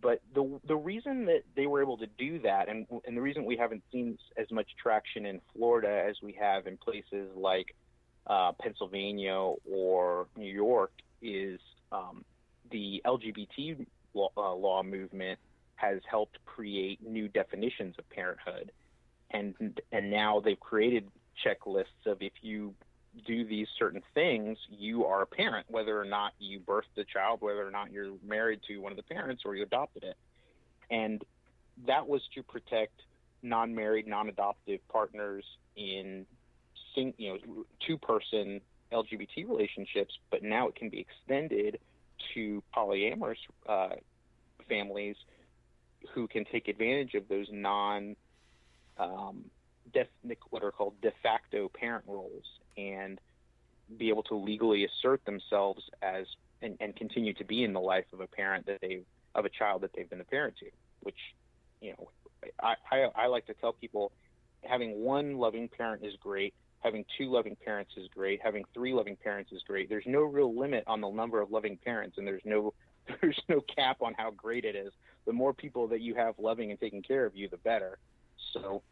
But 0.00 0.22
the 0.34 0.60
the 0.66 0.76
reason 0.76 1.26
that 1.26 1.42
they 1.56 1.66
were 1.66 1.82
able 1.82 1.98
to 1.98 2.06
do 2.06 2.38
that, 2.40 2.68
and 2.68 2.86
and 3.06 3.16
the 3.16 3.20
reason 3.20 3.44
we 3.44 3.56
haven't 3.56 3.82
seen 3.92 4.18
as 4.36 4.50
much 4.50 4.68
traction 4.80 5.26
in 5.26 5.40
Florida 5.52 6.04
as 6.08 6.16
we 6.22 6.32
have 6.40 6.66
in 6.66 6.76
places 6.76 7.28
like 7.34 7.74
uh, 8.26 8.52
Pennsylvania 8.60 9.34
or 9.70 10.26
New 10.36 10.52
York, 10.52 10.92
is 11.20 11.60
um, 11.92 12.24
the 12.70 13.02
LGBT 13.04 13.84
law, 14.14 14.30
uh, 14.36 14.54
law 14.54 14.82
movement 14.82 15.38
has 15.76 16.00
helped 16.08 16.38
create 16.46 17.06
new 17.06 17.28
definitions 17.28 17.94
of 17.98 18.08
parenthood, 18.10 18.72
and 19.30 19.54
and 19.92 20.10
now 20.10 20.40
they've 20.40 20.60
created 20.60 21.08
checklists 21.44 22.06
of 22.06 22.22
if 22.22 22.32
you 22.42 22.74
do 23.26 23.44
these 23.44 23.66
certain 23.78 24.02
things, 24.14 24.58
you 24.70 25.04
are 25.04 25.22
a 25.22 25.26
parent, 25.26 25.66
whether 25.68 26.00
or 26.00 26.04
not 26.04 26.32
you 26.38 26.60
birthed 26.60 26.94
the 26.96 27.04
child, 27.04 27.40
whether 27.40 27.66
or 27.66 27.70
not 27.70 27.90
you're 27.90 28.12
married 28.26 28.60
to 28.68 28.78
one 28.78 28.92
of 28.92 28.96
the 28.96 29.02
parents 29.02 29.42
or 29.44 29.56
you 29.56 29.62
adopted 29.62 30.04
it. 30.04 30.16
And 30.90 31.22
that 31.86 32.06
was 32.06 32.22
to 32.34 32.42
protect 32.42 33.02
non-married, 33.42 34.06
non-adoptive 34.06 34.80
partners 34.88 35.44
in 35.76 36.26
you 36.94 37.32
know 37.32 37.64
two-person 37.86 38.60
LGBT 38.92 39.48
relationships, 39.48 40.18
but 40.30 40.42
now 40.42 40.68
it 40.68 40.74
can 40.74 40.88
be 40.88 40.98
extended 40.98 41.78
to 42.34 42.62
polyamorous 42.76 43.36
uh, 43.68 43.90
families 44.68 45.16
who 46.12 46.26
can 46.26 46.44
take 46.50 46.68
advantage 46.68 47.14
of 47.14 47.28
those 47.28 47.46
non 47.50 48.16
um, 48.98 49.44
def, 49.92 50.08
what 50.50 50.62
are 50.62 50.72
called 50.72 51.00
de 51.00 51.12
facto 51.22 51.68
parent 51.68 52.04
roles 52.06 52.44
and 52.88 53.20
be 53.96 54.08
able 54.08 54.22
to 54.24 54.34
legally 54.34 54.84
assert 54.84 55.24
themselves 55.24 55.82
as 56.02 56.26
and, 56.62 56.76
and 56.80 56.94
continue 56.94 57.34
to 57.34 57.44
be 57.44 57.64
in 57.64 57.72
the 57.72 57.80
life 57.80 58.04
of 58.12 58.20
a 58.20 58.26
parent 58.26 58.66
that 58.66 58.80
they 58.80 59.00
of 59.34 59.44
a 59.44 59.48
child 59.48 59.82
that 59.82 59.90
they've 59.94 60.10
been 60.10 60.20
a 60.20 60.24
parent 60.24 60.54
to 60.58 60.66
which 61.00 61.18
you 61.80 61.92
know 61.92 62.08
I, 62.62 62.74
I, 62.90 63.08
I 63.14 63.26
like 63.26 63.46
to 63.46 63.54
tell 63.54 63.72
people 63.72 64.12
having 64.64 65.00
one 65.00 65.36
loving 65.38 65.68
parent 65.68 66.04
is 66.04 66.14
great 66.20 66.54
having 66.80 67.04
two 67.16 67.30
loving 67.30 67.56
parents 67.64 67.92
is 67.96 68.08
great 68.08 68.40
having 68.42 68.64
three 68.74 68.92
loving 68.92 69.16
parents 69.16 69.52
is 69.52 69.62
great. 69.66 69.88
There's 69.88 70.06
no 70.06 70.22
real 70.22 70.58
limit 70.58 70.84
on 70.86 71.00
the 71.00 71.10
number 71.10 71.40
of 71.40 71.50
loving 71.50 71.76
parents 71.76 72.18
and 72.18 72.26
there's 72.26 72.42
no 72.44 72.74
there's 73.20 73.40
no 73.48 73.60
cap 73.60 73.98
on 74.02 74.14
how 74.14 74.30
great 74.30 74.64
it 74.64 74.76
is. 74.76 74.92
The 75.26 75.32
more 75.32 75.52
people 75.52 75.88
that 75.88 76.00
you 76.00 76.14
have 76.14 76.34
loving 76.38 76.70
and 76.70 76.80
taking 76.80 77.02
care 77.02 77.24
of 77.24 77.36
you 77.36 77.48
the 77.48 77.56
better. 77.58 77.98
So 78.52 78.82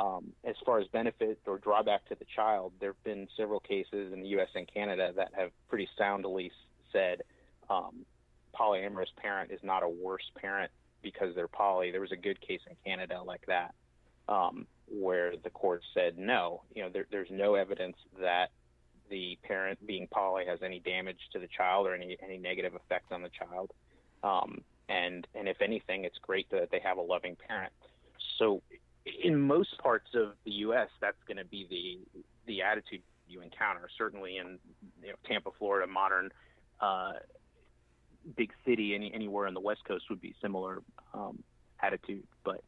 um, 0.00 0.32
as 0.44 0.54
far 0.64 0.80
as 0.80 0.86
benefit 0.88 1.38
or 1.46 1.58
drawback 1.58 2.08
to 2.08 2.14
the 2.14 2.24
child, 2.34 2.72
there 2.80 2.90
have 2.90 3.04
been 3.04 3.28
several 3.36 3.60
cases 3.60 4.12
in 4.12 4.22
the 4.22 4.28
U.S. 4.28 4.48
and 4.54 4.66
Canada 4.72 5.12
that 5.14 5.28
have 5.36 5.50
pretty 5.68 5.88
soundly 5.98 6.50
said 6.90 7.22
um, 7.68 8.06
polyamorous 8.58 9.14
parent 9.16 9.50
is 9.50 9.60
not 9.62 9.82
a 9.82 9.88
worse 9.88 10.24
parent 10.40 10.70
because 11.02 11.34
they're 11.34 11.48
poly. 11.48 11.90
There 11.90 12.00
was 12.00 12.12
a 12.12 12.16
good 12.16 12.40
case 12.40 12.60
in 12.68 12.76
Canada 12.84 13.22
like 13.22 13.44
that 13.46 13.74
um, 14.28 14.66
where 14.88 15.34
the 15.36 15.50
court 15.50 15.82
said 15.92 16.16
no. 16.16 16.62
You 16.74 16.84
know, 16.84 16.88
there, 16.88 17.06
there's 17.10 17.30
no 17.30 17.54
evidence 17.54 17.96
that 18.20 18.50
the 19.10 19.38
parent 19.42 19.84
being 19.86 20.06
poly 20.10 20.46
has 20.46 20.60
any 20.64 20.80
damage 20.80 21.18
to 21.32 21.38
the 21.38 21.48
child 21.48 21.86
or 21.86 21.94
any 21.94 22.16
any 22.24 22.38
negative 22.38 22.74
effect 22.74 23.12
on 23.12 23.22
the 23.22 23.30
child. 23.30 23.72
Um, 24.22 24.62
and 24.88 25.26
and 25.34 25.46
if 25.46 25.60
anything, 25.60 26.04
it's 26.04 26.18
great 26.22 26.48
that 26.50 26.70
they 26.70 26.80
have 26.80 26.96
a 26.96 27.02
loving 27.02 27.36
parent. 27.36 27.72
So 28.38 28.62
in 29.04 29.40
most 29.40 29.78
parts 29.78 30.08
of 30.14 30.32
the 30.44 30.50
U.S., 30.50 30.88
that's 31.00 31.22
going 31.26 31.38
to 31.38 31.44
be 31.44 31.66
the 31.68 32.20
the 32.46 32.62
attitude 32.62 33.02
you 33.28 33.40
encounter. 33.40 33.88
Certainly 33.96 34.38
in 34.38 34.58
you 35.02 35.08
know, 35.08 35.14
Tampa, 35.26 35.50
Florida, 35.58 35.90
modern 35.90 36.30
uh, 36.80 37.12
big 38.36 38.52
city, 38.66 38.94
any, 38.94 39.12
anywhere 39.14 39.46
on 39.46 39.54
the 39.54 39.60
West 39.60 39.84
Coast 39.86 40.04
would 40.10 40.20
be 40.20 40.34
similar 40.42 40.82
um, 41.14 41.42
attitude. 41.80 42.24
But 42.44 42.62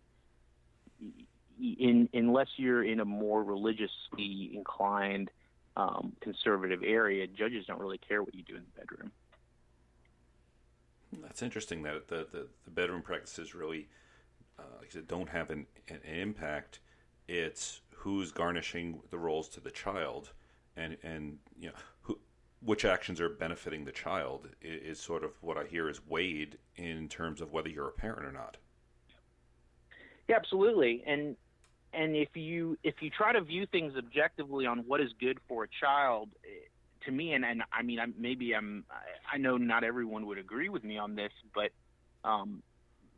in 1.61 2.09
unless 2.13 2.49
you're 2.57 2.85
in 2.85 3.01
a 3.01 3.05
more 3.05 3.43
religiously 3.43 4.53
inclined 4.55 5.31
um, 5.77 6.13
conservative 6.21 6.83
area, 6.85 7.27
judges 7.27 7.67
don't 7.67 7.81
really 7.81 7.99
care 7.99 8.23
what 8.23 8.35
you 8.35 8.43
do 8.43 8.57
in 8.57 8.63
the 8.63 8.81
bedroom. 8.81 9.13
That's 11.21 11.43
interesting 11.43 11.83
that 11.83 12.09
the, 12.09 12.27
the, 12.33 12.49
the 12.65 12.71
bedroom 12.71 13.03
practices 13.03 13.55
really 13.55 13.89
uh, 14.63 14.99
I 14.99 15.01
don't 15.07 15.29
have 15.29 15.51
an, 15.51 15.67
an, 15.89 16.01
impact. 16.05 16.81
It's 17.29 17.81
who's 17.95 18.33
garnishing 18.33 19.01
the 19.11 19.19
roles 19.19 19.49
to 19.51 19.61
the 19.61 19.71
child, 19.71 20.33
and 20.77 20.97
and 21.03 21.39
you 21.59 21.69
know 21.69 21.75
who, 22.03 22.19
which 22.61 22.85
actions 22.85 23.21
are 23.21 23.29
benefiting 23.29 23.85
the 23.85 23.93
child 23.93 24.49
is, 24.61 24.99
is 24.99 25.01
sort 25.01 25.25
of 25.25 25.31
what 25.41 25.57
I 25.57 25.65
hear 25.65 25.89
is 25.89 26.01
weighed 26.07 26.59
in 26.77 27.09
terms 27.09 27.41
of 27.41 27.53
whether 27.53 27.69
you're 27.69 27.89
a 27.89 27.93
parent 27.93 28.25
or 28.25 28.33
not. 28.33 28.57
Yeah, 30.29 30.37
absolutely. 30.37 31.03
And 31.07 31.37
and 31.93 32.17
if 32.17 32.29
you 32.35 32.79
if 32.83 32.95
you 33.01 33.11
try 33.11 33.33
to 33.33 33.41
view 33.41 33.67
things 33.67 33.95
objectively 33.97 34.67
on 34.67 34.79
what 34.81 35.01
is 35.01 35.11
good 35.21 35.39
for 35.49 35.65
a 35.65 35.69
child, 35.81 36.31
to 37.05 37.11
me, 37.11 37.33
and, 37.33 37.45
and 37.45 37.63
I 37.73 37.83
mean, 37.83 37.99
I'm, 37.99 38.15
maybe 38.19 38.55
I'm 38.55 38.85
I 39.31 39.39
know 39.39 39.57
not 39.57 39.85
everyone 39.85 40.27
would 40.27 40.39
agree 40.39 40.69
with 40.69 40.85
me 40.85 40.99
on 40.99 41.15
this, 41.15 41.33
but 41.55 41.71
um, 42.25 42.63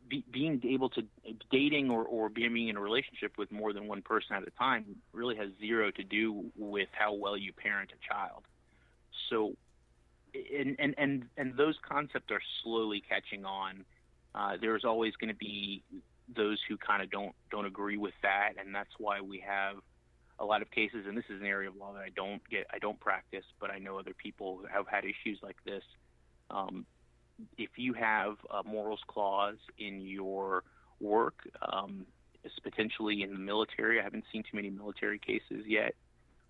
be, 0.07 0.23
being 0.31 0.61
able 0.63 0.89
to 0.89 1.03
dating 1.51 1.89
or, 1.89 2.03
or 2.03 2.29
being 2.29 2.69
in 2.69 2.77
a 2.77 2.81
relationship 2.81 3.37
with 3.37 3.51
more 3.51 3.73
than 3.73 3.87
one 3.87 4.01
person 4.01 4.35
at 4.35 4.43
a 4.43 4.51
time 4.51 4.85
really 5.13 5.35
has 5.35 5.49
zero 5.59 5.91
to 5.91 6.03
do 6.03 6.45
with 6.57 6.89
how 6.91 7.13
well 7.13 7.37
you 7.37 7.51
parent 7.53 7.91
a 7.91 8.13
child. 8.13 8.43
So, 9.29 9.55
and 10.33 10.75
and 10.79 10.95
and, 10.97 11.25
and 11.37 11.57
those 11.57 11.75
concepts 11.87 12.31
are 12.31 12.41
slowly 12.63 13.01
catching 13.07 13.45
on. 13.45 13.85
Uh, 14.33 14.57
there's 14.59 14.83
always 14.83 15.15
going 15.15 15.29
to 15.29 15.35
be 15.35 15.83
those 16.35 16.59
who 16.67 16.77
kind 16.77 17.01
of 17.01 17.09
don't 17.09 17.33
don't 17.51 17.65
agree 17.65 17.97
with 17.97 18.13
that, 18.21 18.53
and 18.59 18.73
that's 18.75 18.91
why 18.97 19.21
we 19.21 19.39
have 19.39 19.77
a 20.39 20.45
lot 20.45 20.61
of 20.61 20.69
cases. 20.71 21.05
And 21.07 21.17
this 21.17 21.25
is 21.29 21.39
an 21.41 21.47
area 21.47 21.69
of 21.69 21.75
law 21.75 21.93
that 21.93 22.01
I 22.01 22.09
don't 22.15 22.41
get, 22.49 22.67
I 22.71 22.79
don't 22.79 22.99
practice, 22.99 23.45
but 23.59 23.71
I 23.71 23.79
know 23.79 23.97
other 23.97 24.13
people 24.13 24.61
have 24.71 24.87
had 24.87 25.05
issues 25.05 25.39
like 25.41 25.57
this. 25.65 25.83
Um, 26.49 26.85
if 27.57 27.71
you 27.77 27.93
have 27.93 28.35
a 28.49 28.63
morals 28.63 29.01
clause 29.07 29.57
in 29.77 30.01
your 30.01 30.63
work, 30.99 31.35
um, 31.61 32.05
potentially 32.63 33.23
in 33.23 33.33
the 33.33 33.39
military, 33.39 33.99
I 33.99 34.03
haven't 34.03 34.25
seen 34.31 34.43
too 34.43 34.55
many 34.55 34.69
military 34.69 35.19
cases 35.19 35.65
yet 35.65 35.95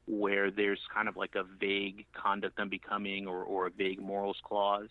where 0.08 0.52
there's 0.52 0.80
kind 0.94 1.08
of 1.08 1.18
like 1.18 1.36
a 1.36 1.44
vague 1.60 2.06
conduct 2.14 2.60
unbecoming 2.60 3.28
or, 3.28 3.44
or 3.44 3.68
a 3.68 3.70
vague 3.72 4.00
morals 4.00 4.38
clause. 4.44 4.90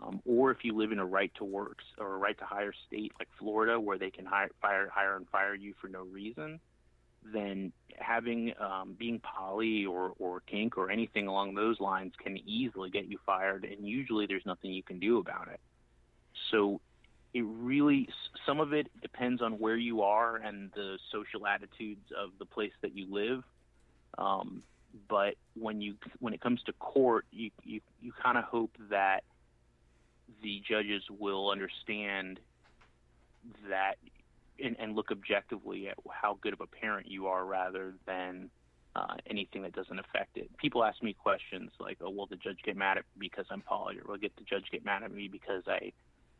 Um, 0.00 0.20
or 0.24 0.52
if 0.52 0.58
you 0.62 0.76
live 0.76 0.92
in 0.92 1.00
a 1.00 1.06
right 1.06 1.32
to 1.38 1.44
work 1.44 1.78
or 1.98 2.14
a 2.14 2.18
right 2.18 2.38
to 2.38 2.44
hire 2.44 2.72
state 2.86 3.12
like 3.18 3.28
Florida, 3.38 3.80
where 3.80 3.98
they 3.98 4.10
can 4.10 4.24
hire, 4.24 4.50
fire, 4.62 4.88
hire 4.92 5.16
and 5.16 5.28
fire 5.28 5.54
you 5.54 5.74
for 5.80 5.88
no 5.88 6.02
reason, 6.04 6.60
then 7.24 7.72
having 7.96 8.52
um, 8.60 8.94
being 8.98 9.20
poly 9.20 9.84
or, 9.84 10.12
or 10.18 10.40
kink 10.40 10.78
or 10.78 10.90
anything 10.90 11.26
along 11.26 11.54
those 11.54 11.80
lines 11.80 12.12
can 12.22 12.38
easily 12.48 12.90
get 12.90 13.06
you 13.06 13.18
fired, 13.26 13.64
and 13.64 13.86
usually 13.86 14.26
there's 14.26 14.46
nothing 14.46 14.72
you 14.72 14.82
can 14.82 14.98
do 14.98 15.18
about 15.18 15.48
it. 15.48 15.60
So 16.50 16.80
it 17.34 17.44
really 17.46 18.08
some 18.46 18.60
of 18.60 18.72
it 18.72 18.88
depends 19.02 19.42
on 19.42 19.58
where 19.58 19.76
you 19.76 20.02
are 20.02 20.36
and 20.36 20.70
the 20.74 20.98
social 21.12 21.46
attitudes 21.46 22.10
of 22.16 22.30
the 22.38 22.46
place 22.46 22.72
that 22.82 22.96
you 22.96 23.06
live. 23.12 23.42
Um, 24.16 24.62
but 25.08 25.34
when 25.54 25.80
you 25.80 25.96
when 26.20 26.32
it 26.32 26.40
comes 26.40 26.62
to 26.64 26.72
court, 26.74 27.26
you 27.30 27.50
you, 27.64 27.80
you 28.00 28.12
kind 28.22 28.38
of 28.38 28.44
hope 28.44 28.70
that 28.90 29.24
the 30.42 30.62
judges 30.68 31.02
will 31.18 31.50
understand 31.50 32.40
that 33.68 33.96
and, 34.62 34.76
and 34.78 34.96
look 34.96 35.10
objectively 35.10 35.88
at 35.88 35.96
how 36.10 36.38
good 36.40 36.52
of 36.52 36.60
a 36.60 36.66
parent 36.66 37.06
you 37.08 37.26
are 37.26 37.44
rather 37.44 37.94
than 38.06 38.50
uh, 38.96 39.14
anything 39.28 39.62
that 39.62 39.72
doesn't 39.72 39.98
affect 39.98 40.36
it. 40.36 40.50
People 40.56 40.84
ask 40.84 41.02
me 41.02 41.14
questions 41.14 41.70
like, 41.78 41.98
"Oh, 42.00 42.10
will 42.10 42.26
the 42.26 42.36
judge 42.36 42.58
get 42.64 42.76
mad 42.76 42.98
at 42.98 43.04
me 43.16 43.28
because 43.28 43.46
I'm 43.50 43.60
poly, 43.60 43.98
or 43.98 44.12
will 44.12 44.18
get 44.18 44.34
the 44.36 44.44
judge 44.44 44.64
get 44.72 44.84
mad 44.84 45.02
at 45.02 45.12
me 45.12 45.28
because 45.28 45.62
I 45.66 45.92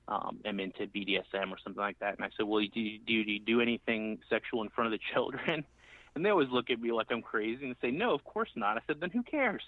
um, 0.09 0.39
am 0.45 0.59
into 0.59 0.87
BDSM 0.87 1.51
or 1.51 1.59
something 1.63 1.81
like 1.81 1.99
that?" 2.01 2.17
And 2.17 2.25
I 2.25 2.31
said, 2.37 2.47
"Well, 2.47 2.63
do 2.63 2.81
you, 2.81 2.99
do 2.99 3.13
you 3.13 3.39
do 3.39 3.61
anything 3.61 4.19
sexual 4.29 4.63
in 4.63 4.71
front 4.71 4.93
of 4.93 4.99
the 4.99 5.05
children?" 5.13 5.65
And 6.15 6.25
they 6.25 6.31
always 6.31 6.49
look 6.51 6.69
at 6.71 6.81
me 6.81 6.91
like 6.91 7.09
I'm 7.11 7.23
crazy 7.23 7.65
and 7.65 7.77
say, 7.81 7.93
"No, 7.93 8.13
of 8.13 8.25
course 8.25 8.49
not." 8.57 8.77
I 8.77 8.81
said, 8.89 8.99
"Then 8.99 9.11
who 9.11 9.23
cares? 9.23 9.63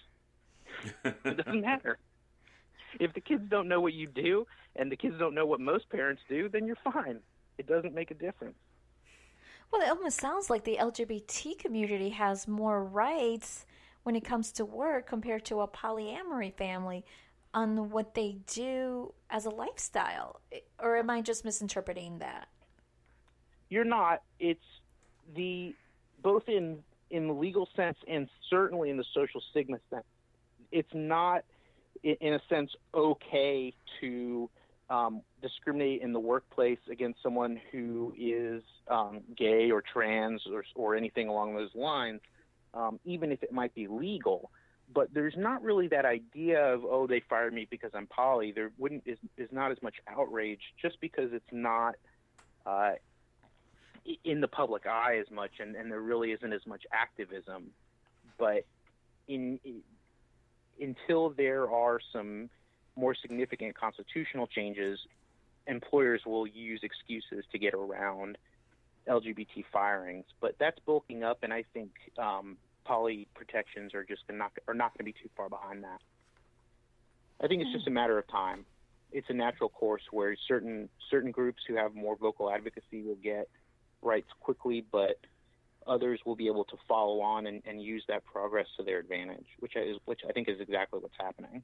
it 1.05 1.37
doesn't 1.37 1.61
matter." 1.61 1.99
If 2.99 3.13
the 3.13 3.21
kids 3.21 3.45
don't 3.49 3.69
know 3.69 3.81
what 3.81 3.93
you 3.93 4.09
do 4.09 4.47
and 4.75 4.91
the 4.91 4.97
kids 4.97 5.15
don't 5.17 5.35
know 5.35 5.47
what 5.47 5.61
most 5.61 5.89
parents 5.91 6.23
do, 6.29 6.49
then 6.49 6.67
you're 6.67 6.79
fine 6.83 7.21
it 7.61 7.67
doesn't 7.67 7.95
make 7.95 8.11
a 8.11 8.15
difference. 8.15 8.57
Well, 9.71 9.83
it 9.83 9.89
almost 9.89 10.21
sounds 10.21 10.51
like 10.51 10.65
the 10.65 10.79
LGBT 10.81 11.59
community 11.59 12.11
has 12.11 12.49
more 12.49 12.83
rights 12.83 13.67
when 14.03 14.17
it 14.17 14.25
comes 14.25 14.51
to 14.53 14.65
work 14.65 15.07
compared 15.07 15.45
to 15.45 15.61
a 15.61 15.69
polyamory 15.69 16.53
family 16.57 17.05
on 17.53 17.91
what 17.91 18.15
they 18.15 18.39
do 18.47 19.13
as 19.29 19.45
a 19.45 19.51
lifestyle. 19.51 20.41
Or 20.79 20.97
am 20.97 21.11
I 21.11 21.21
just 21.21 21.45
misinterpreting 21.45 22.19
that? 22.19 22.49
You're 23.69 23.85
not. 23.85 24.23
It's 24.41 24.65
the 25.37 25.75
both 26.23 26.49
in 26.49 26.83
in 27.11 27.27
the 27.27 27.33
legal 27.33 27.69
sense 27.77 27.99
and 28.09 28.29
certainly 28.49 28.91
in 28.91 28.97
the 28.97 29.05
social 29.15 29.43
stigma 29.51 29.79
sense, 29.91 30.05
it's 30.71 30.93
not, 30.95 31.45
in 32.03 32.35
a 32.35 32.41
sense, 32.49 32.71
okay 32.95 33.75
to 34.01 34.49
um, 34.91 35.23
discriminate 35.41 36.03
in 36.03 36.13
the 36.13 36.21
workplace 36.21 36.79
against 36.91 37.23
someone 37.23 37.59
who 37.71 38.13
is 38.19 38.63
um, 38.89 39.21
gay 39.37 39.71
or 39.71 39.81
trans 39.81 40.43
or, 40.53 40.65
or 40.75 40.97
anything 40.97 41.29
along 41.29 41.55
those 41.55 41.75
lines, 41.75 42.21
um, 42.75 42.99
even 43.05 43.31
if 43.31 43.43
it 43.43 43.53
might 43.53 43.75
be 43.75 43.87
legal. 43.87 44.51
But 44.93 45.15
there's 45.15 45.37
not 45.37 45.63
really 45.63 45.87
that 45.89 46.05
idea 46.05 46.61
of 46.61 46.85
oh 46.85 47.07
they 47.07 47.23
fired 47.31 47.55
me 47.55 47.69
because 47.71 47.93
I'm 47.95 48.09
poly. 48.09 48.51
There 48.51 48.73
wouldn't 48.77 49.05
is, 49.07 49.19
is 49.37 49.49
not 49.53 49.71
as 49.71 49.81
much 49.83 49.95
outrage 50.09 50.61
just 50.83 51.01
because 51.01 51.31
it's 51.33 51.45
not 51.53 51.95
uh, 52.67 52.93
in 54.25 54.41
the 54.41 54.49
public 54.49 54.87
eye 54.87 55.19
as 55.21 55.31
much, 55.31 55.53
and, 55.61 55.77
and 55.77 55.93
there 55.93 56.01
really 56.01 56.33
isn't 56.33 56.53
as 56.53 56.67
much 56.67 56.83
activism. 56.93 57.71
But 58.37 58.67
in, 59.29 59.61
in 59.65 59.83
until 60.81 61.31
there 61.31 61.71
are 61.71 62.01
some 62.13 62.51
more 63.01 63.15
significant 63.15 63.75
constitutional 63.77 64.47
changes, 64.47 64.99
employers 65.67 66.21
will 66.27 66.47
use 66.47 66.81
excuses 66.83 67.45
to 67.51 67.59
get 67.59 67.75
around 67.75 68.37
LGBT 69.09 69.65
firings. 69.73 70.27
But 70.41 70.57
that's 70.61 70.79
bulking 70.87 71.25
up, 71.25 71.39
and 71.43 71.53
I 71.53 71.65
think 71.73 71.91
um, 72.19 72.59
poly 72.85 73.27
protections 73.35 73.95
are 73.95 74.05
just 74.05 74.23
not 74.31 74.53
are 74.69 74.75
not 74.75 74.93
going 74.93 74.99
to 74.99 75.05
be 75.05 75.13
too 75.13 75.31
far 75.37 75.49
behind 75.49 75.83
that. 75.85 76.01
I 77.43 77.49
think 77.49 77.63
it's 77.63 77.73
just 77.73 77.87
a 77.87 77.91
matter 77.91 78.19
of 78.19 78.29
time. 78.29 78.67
It's 79.13 79.29
a 79.31 79.35
natural 79.35 79.71
course 79.71 80.03
where 80.11 80.37
certain 80.47 80.89
certain 81.11 81.31
groups 81.31 81.63
who 81.67 81.77
have 81.77 81.95
more 81.95 82.17
vocal 82.17 82.51
advocacy 82.51 83.03
will 83.03 83.19
get 83.23 83.49
rights 84.03 84.29
quickly, 84.41 84.85
but 84.93 85.17
others 85.87 86.21
will 86.27 86.37
be 86.37 86.47
able 86.47 86.65
to 86.65 86.77
follow 86.87 87.21
on 87.21 87.47
and, 87.47 87.63
and 87.67 87.83
use 87.83 88.05
that 88.09 88.25
progress 88.25 88.67
to 88.77 88.85
their 88.85 88.99
advantage, 88.99 89.47
which 89.59 89.75
is 89.77 89.97
which 90.05 90.21
I 90.29 90.33
think 90.33 90.49
is 90.49 90.61
exactly 90.61 91.01
what's 91.01 91.15
happening. 91.19 91.63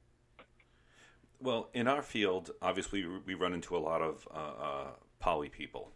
Well, 1.41 1.69
in 1.75 1.87
our 1.87 2.03
field, 2.03 2.51
obviously, 2.63 3.07
we 3.27 3.35
run 3.35 3.53
into 3.53 3.77
a 3.77 3.79
lot 3.79 4.03
of 4.03 4.27
uh, 4.35 4.39
uh, 4.39 4.87
poly 5.19 5.49
people 5.49 5.93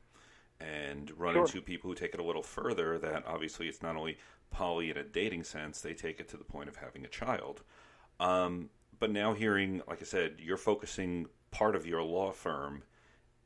and 0.61 1.11
run 1.18 1.35
sure. 1.35 1.42
into 1.42 1.62
people 1.62 1.88
who 1.88 1.94
take 1.94 2.12
it 2.12 2.20
a 2.20 2.23
little 2.23 2.42
further 2.42 2.99
that 2.99 3.25
obviously 3.26 3.66
it's 3.66 3.82
not 3.82 3.97
only 3.97 4.18
poly 4.50 4.90
in 4.90 4.97
a 4.99 5.02
dating 5.02 5.44
sense, 5.44 5.80
they 5.80 5.94
take 5.94 6.20
it 6.20 6.28
to 6.28 6.37
the 6.37 6.44
point 6.44 6.68
of 6.68 6.76
having 6.76 7.04
a 7.04 7.09
child. 7.09 7.62
Um, 8.18 8.68
but 8.99 9.11
now, 9.11 9.32
hearing, 9.32 9.82
like 9.88 10.02
I 10.02 10.04
said, 10.04 10.37
you're 10.38 10.59
focusing 10.59 11.26
part 11.50 11.75
of 11.75 11.87
your 11.87 12.02
law 12.02 12.32
firm 12.32 12.82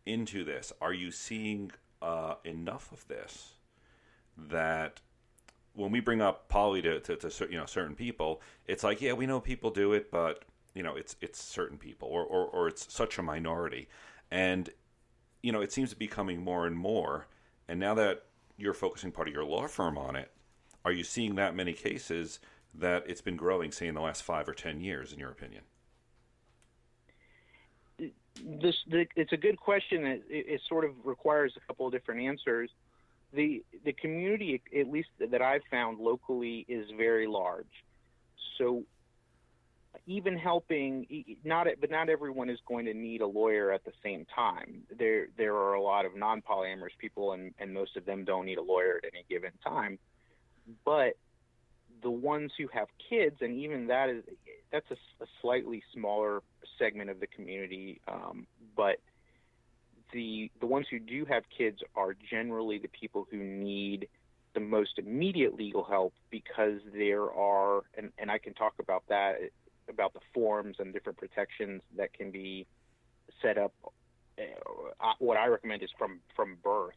into 0.05 0.45
this. 0.45 0.73
Are 0.81 0.93
you 0.93 1.13
seeing 1.13 1.71
uh, 2.03 2.35
enough 2.45 2.91
of 2.91 3.07
this 3.07 3.55
that 4.37 5.01
when 5.75 5.93
we 5.93 6.01
bring 6.01 6.21
up 6.21 6.49
poly 6.49 6.83
to, 6.83 7.01
to, 7.01 7.17
to, 7.17 7.49
you 7.51 7.57
know 7.57 7.67
certain 7.67 7.95
people, 7.95 8.43
it's 8.67 8.83
like, 8.83 9.01
yeah, 9.01 9.13
we 9.13 9.27
know 9.27 9.41
people 9.41 9.71
do 9.71 9.93
it, 9.93 10.11
but 10.11 10.45
you 10.75 10.83
know 10.83 10.97
it's 10.97 11.17
it's 11.21 11.43
certain 11.43 11.79
people 11.79 12.09
or, 12.09 12.25
or, 12.25 12.47
or 12.47 12.69
it's 12.69 12.93
such 12.93 13.19
a 13.19 13.23
minority. 13.23 13.89
And 14.31 14.71
you 15.43 15.53
know 15.53 15.61
it 15.61 15.73
seems 15.73 15.91
to 15.91 15.97
be 15.97 16.07
coming 16.07 16.43
more 16.43 16.67
and 16.67 16.77
more. 16.77 17.27
And 17.69 17.81
now 17.81 17.95
that 17.95 18.25
you're 18.57 18.75
focusing 18.75 19.11
part 19.11 19.29
of 19.29 19.35
your 19.35 19.45
law 19.45 19.67
firm 19.67 19.97
on 19.99 20.17
it 20.17 20.31
are 20.85 20.93
you 20.93 21.05
seeing 21.05 21.37
that 21.37 21.55
many 21.55 21.73
cases 21.73 22.41
that 22.75 23.05
it's 23.07 23.21
been 23.21 23.37
growing 23.37 23.73
say 23.73 23.87
in 23.87 23.95
the 23.95 24.01
last 24.01 24.23
five 24.23 24.49
or 24.49 24.55
ten 24.55 24.81
years 24.81 25.13
in 25.13 25.19
your 25.19 25.31
opinion? 25.31 25.63
This 27.99 28.75
the, 28.89 29.07
it's 29.17 29.33
a 29.33 29.37
good 29.37 29.57
question. 29.57 30.05
It, 30.05 30.25
it 30.29 30.61
sort 30.69 30.85
of 30.85 30.91
requires 31.05 31.55
a 31.57 31.61
couple 31.67 31.87
of 31.87 31.93
different 31.93 32.21
answers. 32.23 32.71
The 33.33 33.65
the 33.85 33.93
community 33.93 34.61
at 34.79 34.89
least 34.89 35.09
that 35.19 35.41
I've 35.41 35.63
found 35.71 35.99
locally 36.01 36.67
is 36.69 36.89
very 36.97 37.27
large. 37.27 37.85
So 38.59 38.83
even 40.07 40.37
helping 40.37 41.07
not 41.45 41.67
but 41.81 41.91
not 41.91 42.09
everyone 42.09 42.51
is 42.51 42.59
going 42.67 42.87
to 42.87 42.95
need 42.95 43.21
a 43.21 43.27
lawyer 43.27 43.73
at 43.73 43.85
the 43.85 43.93
same 44.03 44.27
time. 44.35 44.83
There 44.97 45.29
there 45.37 45.55
are 45.55 45.75
a 45.75 45.83
lot 45.83 46.05
of 46.05 46.17
non-polyamorous 46.17 46.97
people 46.99 47.33
and 47.33 47.55
and 47.59 47.73
most 47.73 47.97
of 47.97 48.05
them 48.05 48.25
don't 48.25 48.47
need 48.47 48.59
a 48.59 48.63
lawyer 48.63 49.01
at 49.03 49.11
any 49.13 49.25
given 49.29 49.53
time. 49.65 49.99
But 50.85 51.15
the 52.03 52.11
ones 52.11 52.53
who 52.59 52.69
have 52.73 52.89
kids 53.09 53.37
and 53.41 53.59
even 53.59 53.87
that 53.89 54.09
is 54.09 54.25
that's 54.71 54.91
a, 54.91 55.23
a 55.23 55.27
slightly 55.41 55.83
smaller 55.93 56.43
segment 56.79 57.11
of 57.11 57.21
the 57.21 57.27
community 57.27 58.01
um, 58.09 58.47
but 58.77 58.97
the 60.13 60.51
the 60.61 60.67
ones 60.67 60.87
who 60.91 60.99
do 60.99 61.25
have 61.25 61.45
kids 61.57 61.79
are 61.97 62.15
generally 62.31 62.79
the 62.79 62.89
people 62.89 63.27
who 63.31 63.39
need 63.39 64.09
the 64.55 64.61
most 64.61 64.99
immediate 64.99 65.55
legal 65.55 65.85
help 65.85 66.15
because 66.31 66.81
there 66.93 67.31
are 67.33 67.83
and, 67.97 68.13
and 68.19 68.31
I 68.31 68.39
can 68.39 68.55
talk 68.55 68.75
about 68.79 69.05
that 69.09 69.37
about 69.89 70.13
the 70.15 70.21
forms 70.33 70.77
and 70.79 70.93
different 70.93 71.19
protections 71.19 71.83
that 71.97 72.13
can 72.13 72.31
be 72.31 72.67
set 73.43 73.59
up. 73.59 73.73
Uh, 74.39 75.13
what 75.19 75.37
I 75.37 75.47
recommend 75.47 75.83
is 75.83 75.91
from 75.99 76.21
from 76.35 76.57
birth 76.63 76.95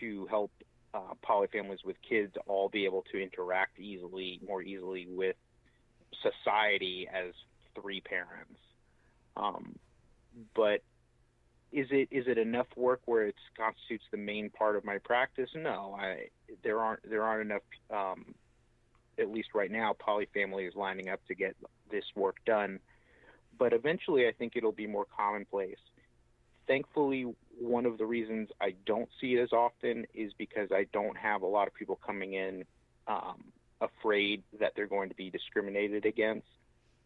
to 0.00 0.26
help 0.26 0.50
uh, 0.94 1.14
polyfamilies 1.26 1.84
with 1.84 1.96
kids 2.06 2.34
all 2.46 2.68
be 2.68 2.84
able 2.84 3.04
to 3.12 3.18
interact 3.22 3.78
easily, 3.78 4.40
more 4.46 4.62
easily 4.62 5.06
with 5.08 5.36
society 6.22 7.08
as 7.12 7.32
three 7.80 8.00
parents. 8.00 8.60
Um, 9.36 9.76
but 10.54 10.82
is 11.72 11.86
it 11.90 12.08
is 12.10 12.26
it 12.26 12.36
enough 12.36 12.66
work 12.76 13.00
where 13.06 13.28
it 13.28 13.34
constitutes 13.56 14.04
the 14.10 14.18
main 14.18 14.50
part 14.50 14.76
of 14.76 14.84
my 14.84 14.98
practice? 14.98 15.48
No, 15.54 15.96
I 15.98 16.28
there 16.62 16.80
aren't 16.80 17.08
there 17.08 17.22
aren't 17.22 17.50
enough 17.50 17.62
um, 17.90 18.34
at 19.18 19.30
least 19.30 19.50
right 19.54 19.70
now, 19.70 19.94
polyfamily 19.94 20.68
is 20.68 20.74
lining 20.74 21.08
up 21.08 21.20
to 21.28 21.34
get 21.34 21.56
this 21.90 22.04
work 22.14 22.36
done. 22.46 22.78
But 23.58 23.72
eventually, 23.72 24.26
I 24.26 24.32
think 24.32 24.54
it'll 24.56 24.72
be 24.72 24.86
more 24.86 25.06
commonplace. 25.16 25.76
Thankfully, 26.66 27.32
one 27.58 27.86
of 27.86 27.98
the 27.98 28.06
reasons 28.06 28.48
I 28.60 28.74
don't 28.86 29.08
see 29.20 29.34
it 29.34 29.42
as 29.42 29.52
often 29.52 30.06
is 30.14 30.32
because 30.38 30.70
I 30.72 30.86
don't 30.92 31.16
have 31.16 31.42
a 31.42 31.46
lot 31.46 31.68
of 31.68 31.74
people 31.74 31.98
coming 32.04 32.32
in 32.34 32.64
um, 33.06 33.44
afraid 33.80 34.42
that 34.60 34.72
they're 34.74 34.86
going 34.86 35.08
to 35.10 35.14
be 35.14 35.30
discriminated 35.30 36.06
against 36.06 36.46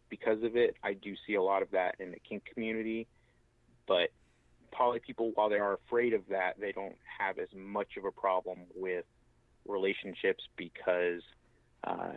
because 0.09 0.43
of 0.43 0.55
it. 0.55 0.75
I 0.83 0.93
do 0.93 1.15
see 1.25 1.35
a 1.35 1.41
lot 1.41 1.61
of 1.61 1.71
that 1.71 1.95
in 1.99 2.11
the 2.11 2.19
kink 2.19 2.45
community, 2.45 3.07
but 3.87 4.09
poly 4.71 4.99
people, 4.99 5.31
while 5.35 5.49
they 5.49 5.57
are 5.57 5.73
afraid 5.73 6.13
of 6.13 6.21
that, 6.29 6.59
they 6.59 6.71
don't 6.71 6.95
have 7.19 7.39
as 7.39 7.49
much 7.55 7.97
of 7.97 8.05
a 8.05 8.11
problem 8.11 8.59
with 8.75 9.05
relationships 9.67 10.43
because 10.55 11.21
uh, 11.83 12.13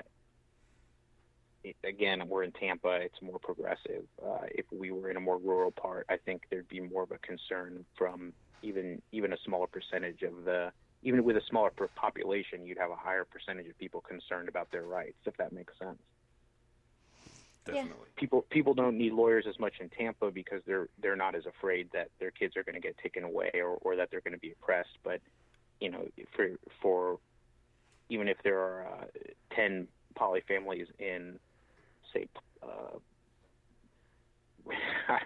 it, 1.62 1.76
again, 1.84 2.26
we're 2.26 2.42
in 2.42 2.52
Tampa. 2.52 2.92
It's 3.02 3.20
more 3.20 3.38
progressive. 3.38 4.04
Uh, 4.24 4.46
if 4.50 4.66
we 4.72 4.90
were 4.90 5.10
in 5.10 5.16
a 5.16 5.20
more 5.20 5.38
rural 5.38 5.70
part, 5.70 6.06
I 6.08 6.16
think 6.16 6.42
there'd 6.50 6.68
be 6.68 6.80
more 6.80 7.02
of 7.02 7.10
a 7.10 7.18
concern 7.18 7.84
from 7.96 8.32
even 8.62 9.00
even 9.12 9.32
a 9.32 9.36
smaller 9.44 9.66
percentage 9.66 10.22
of 10.22 10.44
the 10.44 10.72
even 11.02 11.24
with 11.24 11.36
a 11.36 11.42
smaller 11.48 11.70
population, 11.70 12.66
you'd 12.66 12.78
have 12.78 12.90
a 12.90 12.96
higher 12.96 13.24
percentage 13.24 13.66
of 13.68 13.78
people 13.78 14.02
concerned 14.02 14.48
about 14.48 14.70
their 14.70 14.82
rights, 14.82 15.16
if 15.24 15.36
that 15.38 15.52
makes 15.52 15.72
sense. 15.78 15.98
Definitely. 17.64 18.08
People 18.16 18.46
people 18.50 18.74
don't 18.74 18.96
need 18.96 19.12
lawyers 19.12 19.46
as 19.48 19.58
much 19.58 19.74
in 19.80 19.88
Tampa 19.90 20.30
because 20.30 20.62
they're 20.66 20.88
they're 21.00 21.16
not 21.16 21.34
as 21.34 21.46
afraid 21.46 21.88
that 21.92 22.08
their 22.18 22.30
kids 22.30 22.56
are 22.56 22.64
going 22.64 22.74
to 22.74 22.80
get 22.80 22.96
taken 22.98 23.22
away 23.22 23.50
or, 23.54 23.78
or 23.82 23.96
that 23.96 24.10
they're 24.10 24.22
going 24.22 24.34
to 24.34 24.40
be 24.40 24.52
oppressed. 24.52 24.98
But 25.02 25.20
you 25.78 25.90
know, 25.90 26.06
for 26.34 26.50
for 26.80 27.18
even 28.10 28.28
if 28.28 28.36
there 28.44 28.58
are 28.58 28.86
uh, 28.86 29.54
10 29.54 29.88
poly 30.16 30.42
families 30.46 30.88
in, 30.98 31.38
say, 32.12 32.28
uh, 32.62 32.98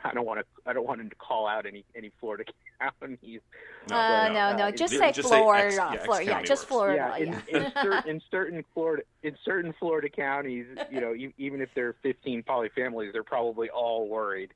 I 0.05 0.15
don't 0.15 0.25
want 0.25 0.41
to. 0.41 0.47
I 0.65 0.73
don't 0.73 0.87
want 0.87 1.01
to 1.01 1.17
call 1.17 1.49
out 1.49 1.67
any 1.67 1.85
any 1.97 2.13
Florida 2.21 2.45
counties. 3.01 3.41
No, 3.89 3.97
uh, 3.97 4.29
no, 4.29 4.33
no, 4.33 4.57
no. 4.57 4.71
Just 4.71 4.97
say 4.97 5.13
just 5.13 5.29
Florida. 5.29 5.73
Say 5.73 5.77
X, 5.77 5.93
yeah, 5.95 6.05
Florida. 6.05 6.31
yeah, 6.31 6.43
just 6.43 6.67
Florida. 6.67 7.17
Yeah, 7.19 7.27
in, 7.27 7.43
in, 7.49 7.73
cer- 7.83 8.03
in, 8.07 8.23
certain 8.31 8.65
Florida, 8.73 9.03
in 9.25 9.37
certain 9.45 9.75
Florida 9.79 10.09
counties, 10.09 10.67
you 10.91 11.01
know, 11.01 11.15
even 11.37 11.61
if 11.61 11.69
there 11.75 11.89
are 11.89 11.97
15 12.03 12.45
poly 12.45 12.71
families, 12.75 13.11
they're 13.13 13.25
probably 13.25 13.69
all 13.71 14.09
worried. 14.09 14.55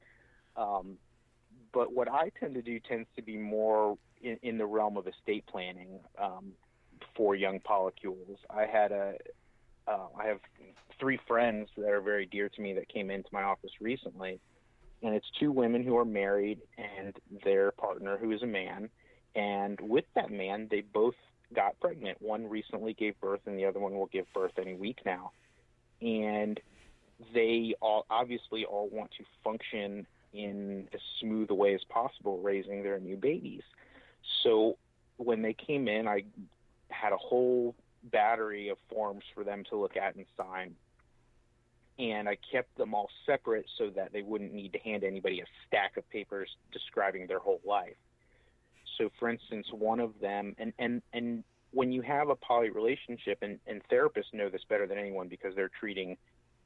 Um, 0.57 0.97
but 1.73 1.93
what 1.93 2.09
I 2.11 2.31
tend 2.41 2.55
to 2.55 2.63
do 2.63 2.79
tends 2.81 3.09
to 3.17 3.23
be 3.23 3.37
more 3.37 3.99
in, 4.23 4.39
in 4.43 4.59
the 4.59 4.67
realm 4.67 4.97
of 4.97 5.07
estate 5.09 5.45
planning. 5.47 5.99
Um, 6.19 6.53
for 7.17 7.35
young 7.35 7.61
polycules. 7.61 8.37
I 8.51 8.67
had 8.67 8.93
a, 8.93 9.15
uh, 9.87 10.07
I 10.19 10.27
have 10.27 10.41
three 10.99 11.19
friends 11.27 11.69
that 11.77 11.91
are 11.91 12.01
very 12.01 12.27
dear 12.27 12.49
to 12.49 12.61
me 12.61 12.75
that 12.75 12.89
came 12.89 13.11
into 13.11 13.29
my 13.33 13.43
office 13.43 13.71
recently, 13.81 14.41
and 15.03 15.15
it's 15.15 15.27
two 15.39 15.53
women 15.53 15.85
who 15.85 15.97
are 15.97 16.05
married 16.05 16.61
and 16.77 17.15
their 17.45 17.71
partner 17.73 18.17
who 18.19 18.33
is 18.33 18.43
a 18.43 18.47
man, 18.47 18.89
and 19.35 19.79
with 19.81 20.05
that 20.15 20.31
man 20.31 20.69
they 20.71 20.81
both 20.81 21.15
got 21.55 21.79
pregnant. 21.81 22.21
One 22.21 22.49
recently 22.49 22.95
gave 22.95 23.19
birth, 23.21 23.41
and 23.47 23.59
the 23.59 23.65
other 23.65 23.81
one 23.81 23.95
will 23.95 24.07
give 24.07 24.27
birth 24.35 24.53
any 24.59 24.75
week 24.75 24.99
now, 25.05 25.33
and 26.03 26.61
they 27.35 27.75
all 27.81 28.07
obviously 28.11 28.65
all 28.65 28.89
want 28.91 29.11
to 29.19 29.25
function 29.43 30.07
in 30.33 30.89
as 30.93 31.01
smooth 31.21 31.51
a 31.51 31.55
way 31.55 31.75
as 31.75 31.81
possible 31.89 32.39
raising 32.43 32.83
their 32.83 33.01
new 33.01 33.17
babies. 33.17 33.63
So 34.43 34.77
when 35.17 35.43
they 35.43 35.55
came 35.55 35.89
in, 35.89 36.07
I 36.07 36.25
had 36.91 37.13
a 37.13 37.17
whole 37.17 37.75
battery 38.05 38.69
of 38.69 38.79
forms 38.89 39.25
for 39.35 39.45
them 39.45 39.65
to 39.71 39.77
look 39.77 39.97
at 39.97 40.15
and 40.17 40.27
sign. 40.37 40.75
And 41.99 42.29
I 42.29 42.37
kept 42.53 42.77
them 42.79 42.95
all 42.95 43.09
separate 43.27 43.67
so 43.77 43.91
that 43.97 44.13
they 44.13 44.23
wouldn't 44.23 44.53
need 44.53 44.73
to 44.75 44.79
hand 44.79 45.03
anybody 45.03 45.41
a 45.41 45.45
stack 45.67 45.97
of 45.97 46.09
papers 46.11 46.49
describing 46.73 47.27
their 47.27 47.41
whole 47.41 47.61
life. 47.65 47.97
So, 48.97 49.11
for 49.19 49.29
instance, 49.29 49.67
one 49.73 50.01
of 50.01 50.13
them, 50.21 50.55
and, 50.59 50.73
and, 50.79 51.03
and 51.13 51.45
when 51.73 51.93
you 51.93 52.03
have 52.03 52.29
a 52.29 52.37
poly 52.37 52.71
relationship, 52.71 53.39
and, 53.43 53.59
and 53.67 53.83
therapists 53.91 54.33
know 54.33 54.49
this 54.49 54.63
better 54.69 54.87
than 54.87 54.99
anyone 54.99 55.29
because 55.29 55.55
they're 55.55 55.71
treating 55.81 56.17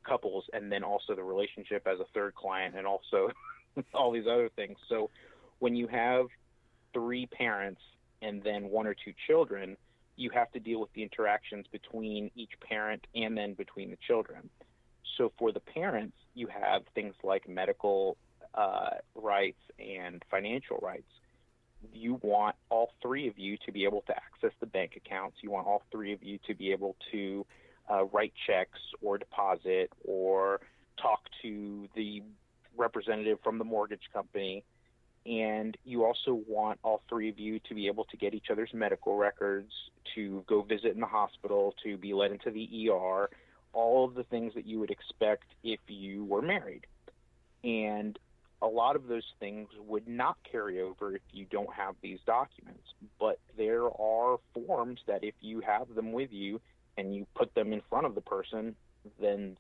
couples 0.07 0.45
and 0.53 0.71
then 0.71 0.83
also 0.83 1.15
the 1.15 1.23
relationship 1.23 1.87
as 1.87 1.99
a 2.01 2.05
third 2.13 2.35
client 2.35 2.75
and 2.77 2.87
also 2.87 3.31
all 3.95 4.13
these 4.13 4.27
other 4.27 4.51
things. 4.55 4.77
So, 4.89 5.11
when 5.61 5.75
you 5.75 5.87
have 5.87 6.27
three 6.93 7.27
parents 7.27 7.81
and 8.21 8.43
then 8.43 8.69
one 8.69 8.87
or 8.87 8.95
two 8.95 9.13
children, 9.27 9.77
you 10.23 10.31
have 10.31 10.51
to 10.53 10.61
deal 10.61 10.81
with 10.81 10.93
the 10.95 11.03
interactions 11.03 11.67
between 11.73 12.31
each 12.37 12.53
parent 12.61 13.07
and 13.15 13.37
then 13.37 13.55
between 13.55 13.91
the 13.91 13.99
children. 14.07 14.49
So 15.19 15.33
for 15.39 15.53
the 15.53 15.61
parents, 15.61 16.17
you 16.35 16.47
have 16.47 16.83
things 16.95 17.15
like 17.23 17.49
medical 17.49 18.17
uh, 18.55 18.91
rights 19.15 19.61
and 19.79 20.23
financial 20.31 20.79
rights. 20.81 21.11
You 21.93 22.21
want 22.23 22.55
all 22.71 22.93
three 23.03 23.27
of 23.29 23.39
you 23.39 23.57
to 23.67 23.73
be 23.73 23.85
able 23.85 24.03
to 24.07 24.15
access 24.15 24.53
the 24.61 24.67
bank 24.67 24.93
accounts. 24.97 25.39
You 25.43 25.51
want 25.51 25.67
all 25.67 25.83
three 25.91 26.13
of 26.13 26.23
you 26.23 26.39
to 26.47 26.55
be 26.55 26.71
able 26.71 26.97
to 27.11 27.45
uh, 27.93 28.05
write 28.05 28.33
checks 28.47 28.79
or 29.03 29.19
deposit 29.19 29.91
or 30.05 30.61
talk 31.01 31.21
to 31.43 31.89
the 31.97 32.23
representative 32.77 33.39
from 33.43 33.59
the 33.59 33.65
mortgage 33.65 34.09
company 34.13 34.65
and 35.25 35.77
you 35.85 36.05
also 36.05 36.41
want 36.49 36.81
all 36.83 37.03
three 37.09 37.29
of 37.29 37.39
you 37.39 37.61
to 37.69 37.75
be 37.75 37.87
able 37.87 38.05
to 38.05 38.17
get 38.17 38.35
each 38.35 38.47
other's 38.51 38.71
medical 38.75 39.17
records, 39.17 39.73
to 40.15 40.45
go 40.49 40.63
visit 40.63 40.93
in 40.95 41.01
the 41.01 41.07
hospital, 41.07 41.75
to 41.85 41.97
be 41.97 42.13
led 42.13 42.33
into 42.33 42.51
the 42.51 42.91
ER, 42.91 43.31
all 43.73 44.05
of 44.05 44.15
the 44.15 44.25
things 44.25 44.53
that 44.55 44.67
you 44.67 44.81
would 44.81 44.91
expect 44.91 45.45
if 45.63 45.81
you 45.87 46.25
were 46.25 46.43
married. 46.43 46.87
And 47.63 48.19
a 48.61 48.67
lot 48.67 48.97
of 48.97 49.07
those 49.07 49.27
things 49.41 49.69
would 49.87 50.09
not 50.09 50.37
carry 50.51 50.81
over 50.81 51.17
if 51.17 51.23
you 51.33 51.47
don't 51.51 51.73
have 51.73 51.95
these 52.03 52.19
documents. 52.27 52.83
But 53.19 53.39
there 53.57 53.85
are 53.85 54.39
forms 54.55 55.01
that 55.07 55.23
if 55.23 55.35
you 55.41 55.61
have 55.61 55.95
them 55.95 56.13
with 56.13 56.33
you 56.33 56.61
and 56.97 57.15
you 57.15 57.27
put 57.35 57.55
them 57.55 57.73
in 57.73 57.83
front 57.89 58.07
of 58.07 58.15
the 58.15 58.21
person, 58.21 58.75
then 59.21 59.57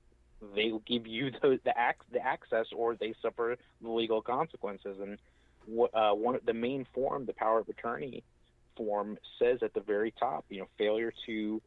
they'll 0.54 0.82
give 0.86 1.06
you 1.06 1.30
the 1.42 1.58
the, 1.64 1.70
ac- 1.70 2.10
the 2.12 2.24
access 2.24 2.66
or 2.74 2.94
they 2.94 3.14
suffer 3.22 3.56
the 3.80 3.90
legal 3.90 4.22
consequences. 4.22 4.98
And 5.00 5.18
uh, 5.94 6.14
one 6.14 6.38
the 6.44 6.54
main 6.54 6.86
form, 6.94 7.26
the 7.26 7.32
power 7.32 7.60
of 7.60 7.68
attorney 7.68 8.22
form, 8.76 9.18
says 9.38 9.58
at 9.62 9.74
the 9.74 9.80
very 9.80 10.12
top, 10.18 10.44
you 10.48 10.60
know, 10.60 10.68
failure 10.78 11.12
to 11.26 11.60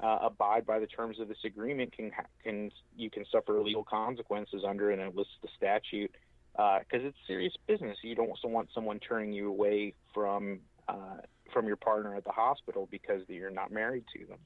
uh, 0.00 0.18
abide 0.22 0.66
by 0.66 0.78
the 0.78 0.86
terms 0.86 1.20
of 1.20 1.28
this 1.28 1.38
agreement 1.44 1.92
can 1.96 2.10
can 2.42 2.70
you 2.96 3.10
can 3.10 3.24
suffer 3.30 3.60
legal 3.60 3.84
consequences 3.84 4.62
under, 4.66 4.90
and 4.90 5.00
it 5.00 5.14
the 5.42 5.48
statute 5.56 6.12
because 6.52 7.04
uh, 7.04 7.08
it's 7.08 7.16
serious 7.26 7.54
business. 7.66 7.96
You 8.02 8.14
don't 8.14 8.28
want 8.44 8.68
someone 8.74 8.98
turning 8.98 9.32
you 9.32 9.48
away 9.48 9.94
from 10.12 10.60
uh, 10.88 11.18
from 11.52 11.66
your 11.66 11.76
partner 11.76 12.14
at 12.16 12.24
the 12.24 12.32
hospital 12.32 12.88
because 12.90 13.22
you're 13.28 13.50
not 13.50 13.70
married 13.70 14.04
to 14.16 14.26
them. 14.26 14.38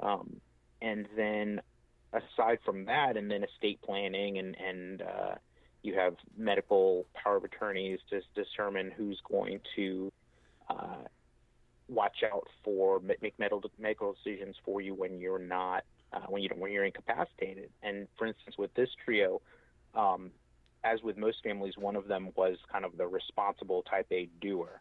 Um, 0.00 0.40
and 0.82 1.06
then 1.16 1.60
aside 2.12 2.58
from 2.64 2.84
that, 2.86 3.16
and 3.16 3.30
then 3.30 3.44
estate 3.44 3.80
planning 3.82 4.38
and 4.38 4.56
and 4.56 5.02
uh, 5.02 5.34
you 5.84 5.94
have 5.94 6.16
medical 6.36 7.06
power 7.14 7.36
of 7.36 7.44
attorneys 7.44 8.00
to 8.10 8.20
determine 8.34 8.90
who's 8.90 9.20
going 9.30 9.60
to 9.76 10.10
uh, 10.68 11.04
watch 11.88 12.24
out 12.24 12.48
for 12.64 13.00
make 13.00 13.38
medical 13.38 13.70
medical 13.78 14.14
decisions 14.14 14.56
for 14.64 14.80
you 14.80 14.94
when 14.94 15.20
you're 15.20 15.38
not 15.38 15.84
uh, 16.12 16.20
when 16.28 16.42
you 16.42 16.48
when 16.56 16.72
you're 16.72 16.84
incapacitated. 16.84 17.70
And 17.82 18.08
for 18.16 18.26
instance, 18.26 18.56
with 18.56 18.72
this 18.74 18.88
trio, 19.04 19.42
um, 19.94 20.30
as 20.82 21.02
with 21.02 21.18
most 21.18 21.42
families, 21.42 21.74
one 21.76 21.96
of 21.96 22.08
them 22.08 22.30
was 22.34 22.56
kind 22.72 22.84
of 22.84 22.96
the 22.96 23.06
responsible 23.06 23.82
type 23.82 24.06
A 24.10 24.28
doer. 24.40 24.80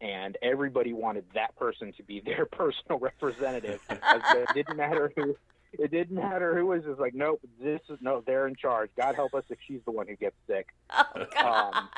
And 0.00 0.38
everybody 0.42 0.92
wanted 0.92 1.24
that 1.34 1.56
person 1.56 1.92
to 1.96 2.02
be 2.02 2.20
their 2.24 2.46
personal 2.46 2.98
representative. 2.98 3.80
it 3.90 4.48
didn't 4.54 4.76
matter 4.76 5.12
who 5.14 5.36
it 5.78 5.90
didn't 5.90 6.16
matter 6.16 6.56
who 6.56 6.66
was 6.66 6.84
just 6.84 7.00
like, 7.00 7.14
nope, 7.14 7.40
this 7.62 7.80
is 7.88 7.98
no, 8.00 8.22
they're 8.26 8.46
in 8.46 8.54
charge. 8.54 8.90
God 8.96 9.14
help 9.14 9.34
us 9.34 9.44
if 9.50 9.58
she's 9.66 9.80
the 9.84 9.90
one 9.90 10.06
who 10.06 10.16
gets 10.16 10.36
sick. 10.46 10.68
Oh 10.90 11.04
God. 11.34 11.74
Um, 11.74 11.88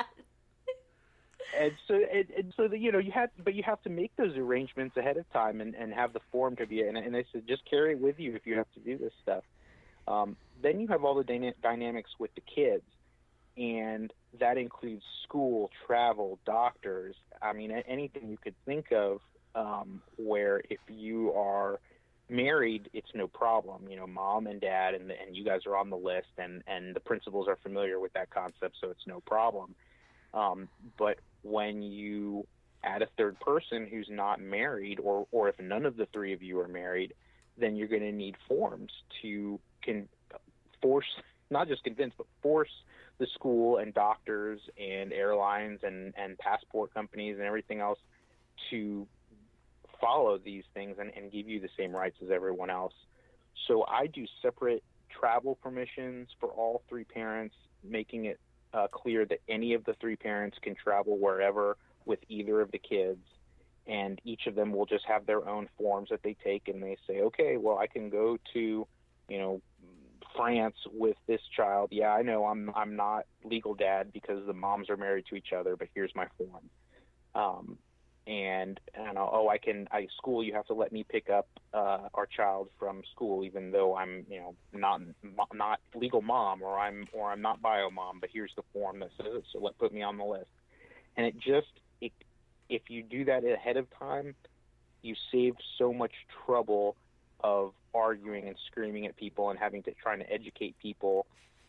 and 1.58 1.72
so, 1.88 1.94
and, 1.94 2.26
and 2.36 2.54
so 2.56 2.68
the, 2.68 2.78
you 2.78 2.92
know, 2.92 2.98
you 2.98 3.12
have, 3.12 3.30
but 3.42 3.54
you 3.54 3.62
have 3.64 3.82
to 3.82 3.90
make 3.90 4.14
those 4.16 4.36
arrangements 4.36 4.96
ahead 4.96 5.16
of 5.16 5.30
time 5.32 5.60
and, 5.60 5.74
and 5.74 5.92
have 5.92 6.12
the 6.12 6.20
form 6.30 6.56
to 6.56 6.66
be. 6.66 6.82
And, 6.82 6.96
and 6.96 7.14
they 7.14 7.24
said 7.32 7.46
just 7.46 7.68
carry 7.68 7.92
it 7.92 8.00
with 8.00 8.20
you 8.20 8.34
if 8.34 8.46
you 8.46 8.56
have 8.56 8.70
to 8.74 8.80
do 8.80 8.98
this 8.98 9.12
stuff. 9.22 9.44
Um, 10.06 10.36
then 10.62 10.80
you 10.80 10.88
have 10.88 11.04
all 11.04 11.14
the 11.14 11.24
dyna- 11.24 11.54
dynamics 11.62 12.10
with 12.18 12.34
the 12.34 12.40
kids, 12.40 12.84
and 13.56 14.12
that 14.38 14.58
includes 14.58 15.02
school, 15.24 15.70
travel, 15.86 16.38
doctors. 16.44 17.16
I 17.42 17.52
mean, 17.52 17.70
anything 17.70 18.28
you 18.28 18.38
could 18.42 18.54
think 18.64 18.92
of 18.92 19.20
um, 19.54 20.02
where 20.16 20.62
if 20.70 20.80
you 20.88 21.32
are 21.32 21.80
married, 22.30 22.88
it's 22.92 23.10
no 23.14 23.26
problem. 23.26 23.88
You 23.88 23.96
know, 23.96 24.06
mom 24.06 24.46
and 24.46 24.60
dad 24.60 24.94
and 24.94 25.10
and 25.10 25.36
you 25.36 25.44
guys 25.44 25.60
are 25.66 25.76
on 25.76 25.90
the 25.90 25.96
list, 25.96 26.28
and 26.38 26.62
and 26.66 26.94
the 26.94 27.00
principals 27.00 27.48
are 27.48 27.58
familiar 27.62 28.00
with 28.00 28.12
that 28.14 28.30
concept, 28.30 28.76
so 28.80 28.90
it's 28.90 29.06
no 29.06 29.20
problem. 29.20 29.74
Um, 30.32 30.68
but 30.98 31.18
when 31.42 31.82
you 31.82 32.46
add 32.82 33.02
a 33.02 33.08
third 33.18 33.38
person 33.40 33.86
who's 33.86 34.08
not 34.10 34.40
married, 34.40 35.00
or 35.00 35.26
or 35.30 35.48
if 35.48 35.58
none 35.60 35.86
of 35.86 35.96
the 35.96 36.06
three 36.06 36.32
of 36.32 36.42
you 36.42 36.60
are 36.60 36.68
married, 36.68 37.14
then 37.58 37.76
you're 37.76 37.88
going 37.88 38.02
to 38.02 38.12
need 38.12 38.36
forms 38.48 38.92
to 39.22 39.58
can 39.82 40.08
force 40.80 41.06
not 41.50 41.68
just 41.68 41.82
convince, 41.82 42.14
but 42.16 42.26
force 42.42 42.70
the 43.18 43.26
school 43.34 43.78
and 43.78 43.92
doctors 43.92 44.60
and 44.78 45.12
airlines 45.12 45.80
and 45.82 46.14
and 46.16 46.38
passport 46.38 46.92
companies 46.94 47.36
and 47.36 47.44
everything 47.44 47.80
else 47.80 47.98
to 48.70 49.06
follow 50.00 50.38
these 50.38 50.64
things 50.74 50.96
and, 50.98 51.10
and 51.16 51.30
give 51.30 51.48
you 51.48 51.60
the 51.60 51.68
same 51.78 51.92
rights 51.94 52.16
as 52.22 52.30
everyone 52.30 52.70
else. 52.70 52.94
So 53.68 53.84
I 53.86 54.06
do 54.06 54.24
separate 54.42 54.82
travel 55.10 55.58
permissions 55.62 56.28
for 56.38 56.48
all 56.50 56.82
three 56.88 57.04
parents, 57.04 57.54
making 57.84 58.26
it 58.26 58.40
uh, 58.72 58.86
clear 58.88 59.24
that 59.26 59.40
any 59.48 59.74
of 59.74 59.84
the 59.84 59.94
three 60.00 60.16
parents 60.16 60.56
can 60.62 60.74
travel 60.74 61.18
wherever 61.18 61.76
with 62.04 62.20
either 62.28 62.60
of 62.60 62.70
the 62.70 62.78
kids. 62.78 63.24
And 63.86 64.20
each 64.24 64.46
of 64.46 64.54
them 64.54 64.72
will 64.72 64.86
just 64.86 65.04
have 65.06 65.26
their 65.26 65.48
own 65.48 65.68
forms 65.76 66.10
that 66.10 66.22
they 66.22 66.36
take, 66.44 66.68
and 66.68 66.82
they 66.82 66.96
say, 67.06 67.22
okay, 67.22 67.56
well, 67.56 67.78
I 67.78 67.86
can 67.86 68.08
go 68.08 68.36
to, 68.52 68.86
you 69.28 69.38
know, 69.38 69.60
France 70.36 70.76
with 70.92 71.16
this 71.26 71.40
child. 71.56 71.88
Yeah, 71.90 72.10
I 72.10 72.22
know 72.22 72.44
I'm 72.44 72.70
I'm 72.76 72.94
not 72.94 73.26
legal 73.42 73.74
dad 73.74 74.12
because 74.12 74.46
the 74.46 74.52
moms 74.52 74.88
are 74.90 74.96
married 74.96 75.24
to 75.30 75.34
each 75.34 75.52
other, 75.52 75.76
but 75.76 75.88
here's 75.94 76.14
my 76.14 76.26
form. 76.38 76.70
Um, 77.34 77.78
and 78.26 78.78
and 78.94 79.16
oh 79.18 79.48
I 79.50 79.58
can 79.58 79.88
I 79.90 80.06
school 80.16 80.44
you 80.44 80.52
have 80.52 80.66
to 80.66 80.74
let 80.74 80.92
me 80.92 81.04
pick 81.08 81.30
up 81.30 81.48
uh, 81.72 82.08
our 82.14 82.26
child 82.26 82.68
from 82.78 83.02
school 83.10 83.44
even 83.44 83.70
though 83.70 83.96
I'm 83.96 84.26
you 84.30 84.38
know 84.40 84.54
not 84.72 85.00
not 85.54 85.80
legal 85.94 86.20
mom 86.20 86.62
or 86.62 86.78
I'm 86.78 87.06
or 87.12 87.30
I'm 87.30 87.40
not 87.40 87.62
bio 87.62 87.90
mom 87.90 88.18
but 88.20 88.30
here's 88.32 88.52
the 88.56 88.62
form 88.72 89.00
that 89.00 89.10
says 89.16 89.32
it 89.34 89.44
so 89.52 89.58
let 89.60 89.78
put 89.78 89.92
me 89.92 90.02
on 90.02 90.18
the 90.18 90.24
list. 90.24 90.50
And 91.16 91.26
it 91.26 91.38
just 91.38 91.72
it 92.00 92.12
if 92.68 92.82
you 92.88 93.02
do 93.02 93.24
that 93.24 93.44
ahead 93.44 93.76
of 93.76 93.86
time 93.98 94.34
you 95.02 95.14
save 95.32 95.54
so 95.78 95.92
much 95.92 96.12
trouble 96.44 96.96
of 97.42 97.72
arguing 97.94 98.46
and 98.48 98.56
screaming 98.66 99.06
at 99.06 99.16
people 99.16 99.48
and 99.48 99.58
having 99.58 99.82
to 99.84 99.92
trying 99.94 100.18
to 100.18 100.30
educate 100.30 100.76
people 100.78 101.26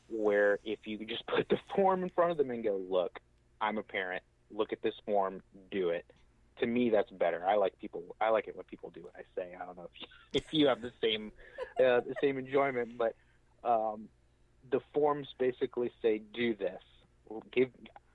where 0.10 0.60
if 0.66 0.80
you 0.84 0.98
just 1.06 1.26
put 1.34 1.48
the 1.48 1.58
form 1.74 2.04
in 2.04 2.10
front 2.10 2.32
of 2.32 2.38
them 2.38 2.52
and 2.52 2.64
go 2.64 2.80
look 2.90 3.20
I'm 3.62 3.78
a 3.78 3.84
parent. 3.84 4.24
Look 4.54 4.74
at 4.74 4.82
this 4.82 4.96
form. 5.06 5.42
Do 5.70 5.90
it 5.90 6.04
to 6.62 6.68
me 6.68 6.90
that's 6.90 7.10
better. 7.10 7.46
I 7.46 7.56
like 7.56 7.78
people. 7.80 8.16
I 8.22 8.30
like 8.30 8.48
it 8.48 8.56
when 8.56 8.64
people 8.66 8.90
do 8.92 9.02
what 9.02 9.14
I 9.16 9.24
say. 9.36 9.56
I 9.60 9.66
don't 9.66 9.76
know 9.76 9.90
if 9.94 10.02
you, 10.02 10.08
if 10.34 10.44
you 10.52 10.68
have 10.68 10.82
the 10.82 10.92
same 11.04 11.32
uh, 11.80 12.00
the 12.02 12.16
same 12.22 12.38
enjoyment, 12.38 12.98
but 12.98 13.16
um, 13.64 14.08
the 14.72 14.80
forms 14.94 15.28
basically 15.38 15.92
say 16.02 16.22
do 16.34 16.56
this. 16.56 16.82
Give 17.52 17.70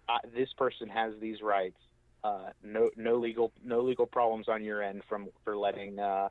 uh, 0.09 0.19
this 0.35 0.49
person 0.57 0.89
has 0.89 1.15
these 1.21 1.43
rights. 1.43 1.77
Uh, 2.25 2.51
no 2.65 2.91
no 2.97 3.17
legal 3.17 3.53
no 3.65 3.81
legal 3.81 4.07
problems 4.07 4.49
on 4.49 4.65
your 4.65 4.83
end 4.83 5.03
from 5.09 5.29
for 5.45 5.57
letting 5.57 5.99
uh, 5.99 6.29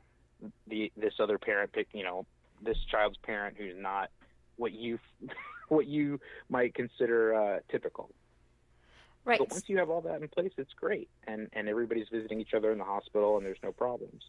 the 0.66 0.90
this 0.96 1.14
other 1.20 1.38
parent 1.38 1.72
pick 1.72 1.88
you 1.92 2.02
know 2.02 2.26
this 2.62 2.76
child's 2.90 3.16
parent 3.18 3.56
who's 3.58 3.74
not 3.76 4.10
what 4.56 4.72
you 4.72 4.98
what 5.68 5.86
you 5.86 6.18
might 6.48 6.74
consider 6.74 7.34
uh, 7.34 7.58
typical. 7.70 8.10
Right. 9.26 9.38
But 9.38 9.50
once 9.50 9.64
you 9.68 9.76
have 9.78 9.90
all 9.90 10.00
that 10.02 10.22
in 10.22 10.28
place, 10.28 10.52
it's 10.56 10.72
great, 10.74 11.10
and 11.26 11.48
and 11.52 11.68
everybody's 11.68 12.08
visiting 12.10 12.40
each 12.40 12.54
other 12.54 12.72
in 12.72 12.78
the 12.78 12.84
hospital, 12.84 13.36
and 13.36 13.44
there's 13.44 13.62
no 13.62 13.72
problems. 13.72 14.22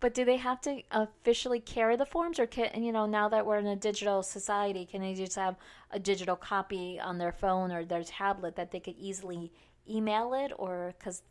But 0.00 0.14
do 0.14 0.24
they 0.24 0.36
have 0.38 0.60
to 0.62 0.82
officially 0.90 1.60
carry 1.60 1.96
the 1.96 2.04
forms, 2.06 2.38
or 2.38 2.46
can 2.46 2.82
you 2.82 2.92
know 2.92 3.06
now 3.06 3.28
that 3.30 3.46
we're 3.46 3.58
in 3.58 3.66
a 3.66 3.76
digital 3.76 4.22
society, 4.22 4.84
can 4.84 5.00
they 5.00 5.14
just 5.14 5.36
have 5.36 5.56
a 5.90 5.98
digital 5.98 6.36
copy 6.36 7.00
on 7.00 7.18
their 7.18 7.32
phone 7.32 7.72
or 7.72 7.84
their 7.84 8.04
tablet 8.04 8.56
that 8.56 8.70
they 8.70 8.80
could 8.80 8.96
easily 8.98 9.52
email 9.88 10.34
it, 10.34 10.52
or 10.58 10.94
because 10.98 11.22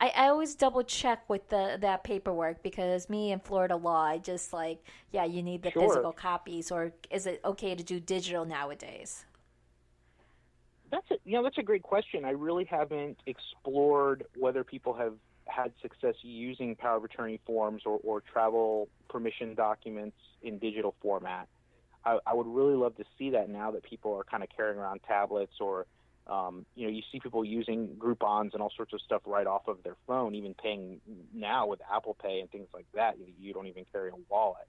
I, 0.00 0.12
I 0.16 0.28
always 0.28 0.54
double 0.54 0.82
check 0.82 1.28
with 1.28 1.48
the 1.50 1.78
that 1.80 2.04
paperwork 2.04 2.62
because 2.62 3.08
me 3.08 3.32
in 3.32 3.40
Florida 3.40 3.76
law, 3.76 4.04
I 4.04 4.18
just 4.18 4.52
like, 4.52 4.84
yeah, 5.12 5.24
you 5.24 5.42
need 5.42 5.62
the 5.62 5.70
Sure. 5.72 5.80
physical 5.80 6.12
copies, 6.12 6.70
or 6.70 6.92
is 7.10 7.26
it 7.26 7.40
okay 7.44 7.74
to 7.74 7.82
do 7.84 8.00
digital 8.00 8.44
nowadays? 8.44 9.24
That's 10.90 11.10
a, 11.10 11.14
you 11.24 11.32
know 11.32 11.42
that's 11.42 11.58
a 11.58 11.62
great 11.62 11.82
question. 11.82 12.24
I 12.24 12.30
really 12.30 12.64
haven't 12.64 13.18
explored 13.26 14.24
whether 14.36 14.64
people 14.64 14.94
have 14.94 15.14
had 15.46 15.72
success 15.82 16.14
using 16.22 16.76
power 16.76 16.96
of 16.96 17.04
attorney 17.04 17.40
forms 17.46 17.82
or, 17.84 17.98
or 18.04 18.20
travel 18.20 18.88
permission 19.08 19.54
documents 19.54 20.16
in 20.42 20.58
digital 20.58 20.94
format. 21.02 21.48
I, 22.04 22.18
I 22.26 22.34
would 22.34 22.46
really 22.46 22.74
love 22.74 22.96
to 22.96 23.04
see 23.18 23.30
that 23.30 23.48
now 23.48 23.72
that 23.72 23.82
people 23.82 24.14
are 24.14 24.24
kind 24.24 24.42
of 24.42 24.48
carrying 24.56 24.78
around 24.78 25.00
tablets 25.06 25.54
or 25.60 25.86
um, 26.26 26.64
you 26.74 26.86
know 26.86 26.92
you 26.92 27.02
see 27.10 27.18
people 27.20 27.44
using 27.44 27.88
Groupons 27.98 28.52
and 28.52 28.62
all 28.62 28.72
sorts 28.76 28.92
of 28.92 29.00
stuff 29.00 29.22
right 29.26 29.46
off 29.46 29.68
of 29.68 29.82
their 29.82 29.96
phone, 30.06 30.34
even 30.34 30.54
paying 30.54 31.00
now 31.34 31.66
with 31.66 31.80
Apple 31.92 32.16
Pay 32.22 32.40
and 32.40 32.50
things 32.50 32.68
like 32.72 32.86
that. 32.94 33.16
You, 33.40 33.52
don't 33.52 33.66
even 33.66 33.84
carry 33.92 34.10
a 34.10 34.14
wallet. 34.28 34.68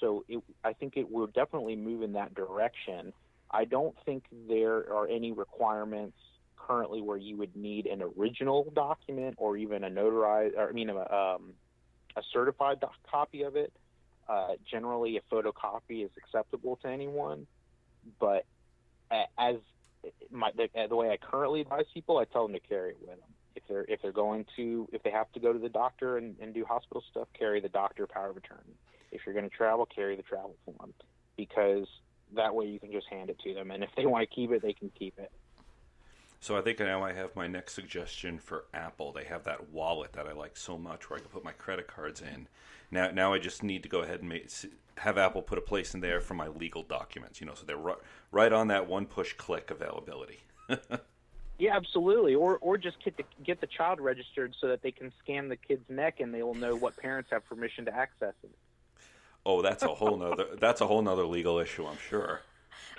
So 0.00 0.24
it, 0.28 0.42
I 0.62 0.74
think 0.74 0.96
it 0.96 1.10
will 1.10 1.26
definitely 1.26 1.76
move 1.76 2.02
in 2.02 2.12
that 2.14 2.34
direction. 2.34 3.12
I 3.54 3.64
don't 3.64 3.94
think 4.04 4.24
there 4.48 4.92
are 4.92 5.06
any 5.08 5.30
requirements 5.30 6.18
currently 6.56 7.00
where 7.00 7.16
you 7.16 7.36
would 7.36 7.54
need 7.54 7.86
an 7.86 8.02
original 8.02 8.70
document 8.74 9.36
or 9.38 9.56
even 9.56 9.84
a 9.84 9.90
notarized, 9.90 10.56
or 10.56 10.68
I 10.68 10.72
mean, 10.72 10.90
a, 10.90 10.96
um, 10.96 11.52
a 12.16 12.22
certified 12.32 12.80
doc- 12.80 12.94
copy 13.08 13.42
of 13.42 13.54
it. 13.54 13.72
Uh, 14.28 14.54
generally, 14.68 15.18
a 15.18 15.34
photocopy 15.34 16.04
is 16.04 16.10
acceptable 16.16 16.76
to 16.82 16.88
anyone, 16.88 17.46
but 18.18 18.44
as 19.38 19.56
my, 20.30 20.50
the, 20.56 20.68
the 20.88 20.96
way 20.96 21.10
I 21.10 21.18
currently 21.18 21.60
advise 21.60 21.84
people, 21.92 22.18
I 22.18 22.24
tell 22.24 22.46
them 22.46 22.54
to 22.54 22.60
carry 22.60 22.90
it 22.90 22.96
with 23.00 23.10
them. 23.10 23.18
If 23.54 23.62
they're 23.68 23.84
if 23.84 24.02
they're 24.02 24.10
going 24.10 24.46
to 24.56 24.88
if 24.92 25.04
they 25.04 25.10
have 25.10 25.30
to 25.32 25.40
go 25.40 25.52
to 25.52 25.58
the 25.60 25.68
doctor 25.68 26.16
and, 26.16 26.34
and 26.40 26.52
do 26.52 26.64
hospital 26.64 27.04
stuff, 27.08 27.28
carry 27.38 27.60
the 27.60 27.68
doctor 27.68 28.06
power 28.06 28.30
of 28.30 28.36
attorney. 28.36 28.74
If 29.12 29.20
you're 29.24 29.34
going 29.34 29.48
to 29.48 29.56
travel, 29.56 29.86
carry 29.86 30.16
the 30.16 30.24
travel 30.24 30.56
form 30.64 30.92
because 31.36 31.86
that 32.34 32.54
way 32.54 32.66
you 32.66 32.80
can 32.80 32.92
just 32.92 33.06
hand 33.08 33.30
it 33.30 33.38
to 33.40 33.54
them, 33.54 33.70
and 33.70 33.82
if 33.82 33.90
they 33.96 34.06
want 34.06 34.28
to 34.28 34.34
keep 34.34 34.50
it, 34.52 34.62
they 34.62 34.72
can 34.72 34.90
keep 34.98 35.18
it. 35.18 35.30
So 36.40 36.58
I 36.58 36.60
think 36.60 36.78
now 36.78 37.02
I 37.02 37.14
have 37.14 37.34
my 37.34 37.46
next 37.46 37.72
suggestion 37.72 38.38
for 38.38 38.66
Apple. 38.74 39.12
They 39.12 39.24
have 39.24 39.44
that 39.44 39.70
wallet 39.70 40.12
that 40.12 40.26
I 40.26 40.32
like 40.32 40.58
so 40.58 40.76
much 40.76 41.08
where 41.08 41.18
I 41.18 41.20
can 41.20 41.30
put 41.30 41.42
my 41.42 41.52
credit 41.52 41.86
cards 41.86 42.20
in. 42.20 42.48
Now, 42.90 43.10
now 43.10 43.32
I 43.32 43.38
just 43.38 43.62
need 43.62 43.82
to 43.84 43.88
go 43.88 44.00
ahead 44.00 44.20
and 44.20 44.28
make, 44.28 44.50
have 44.98 45.16
Apple 45.16 45.40
put 45.40 45.56
a 45.56 45.62
place 45.62 45.94
in 45.94 46.00
there 46.00 46.20
for 46.20 46.34
my 46.34 46.48
legal 46.48 46.82
documents. 46.82 47.40
You 47.40 47.46
know, 47.46 47.54
so 47.54 47.64
they're 47.64 47.78
right, 47.78 47.96
right 48.30 48.52
on 48.52 48.68
that 48.68 48.86
one 48.86 49.06
push 49.06 49.32
click 49.32 49.70
availability. 49.70 50.40
Yeah, 51.58 51.76
absolutely. 51.76 52.34
Or 52.34 52.58
or 52.58 52.76
just 52.76 53.02
get 53.04 53.16
the 53.16 53.24
get 53.44 53.60
the 53.60 53.68
child 53.68 54.00
registered 54.00 54.54
so 54.60 54.68
that 54.68 54.82
they 54.82 54.90
can 54.90 55.12
scan 55.22 55.48
the 55.48 55.56
kid's 55.56 55.88
neck 55.88 56.20
and 56.20 56.34
they 56.34 56.42
will 56.42 56.54
know 56.54 56.74
what 56.74 56.96
parents 56.96 57.30
have 57.30 57.44
permission 57.46 57.84
to 57.84 57.94
access 57.94 58.34
it. 58.42 58.50
Oh, 59.46 59.62
that's 59.62 59.82
a 59.82 59.88
whole 59.88 60.16
nother 60.16 60.46
that's 60.58 60.80
a 60.80 60.86
whole 60.86 61.02
nother 61.02 61.26
legal 61.26 61.58
issue, 61.58 61.86
I'm 61.86 61.98
sure. 61.98 62.40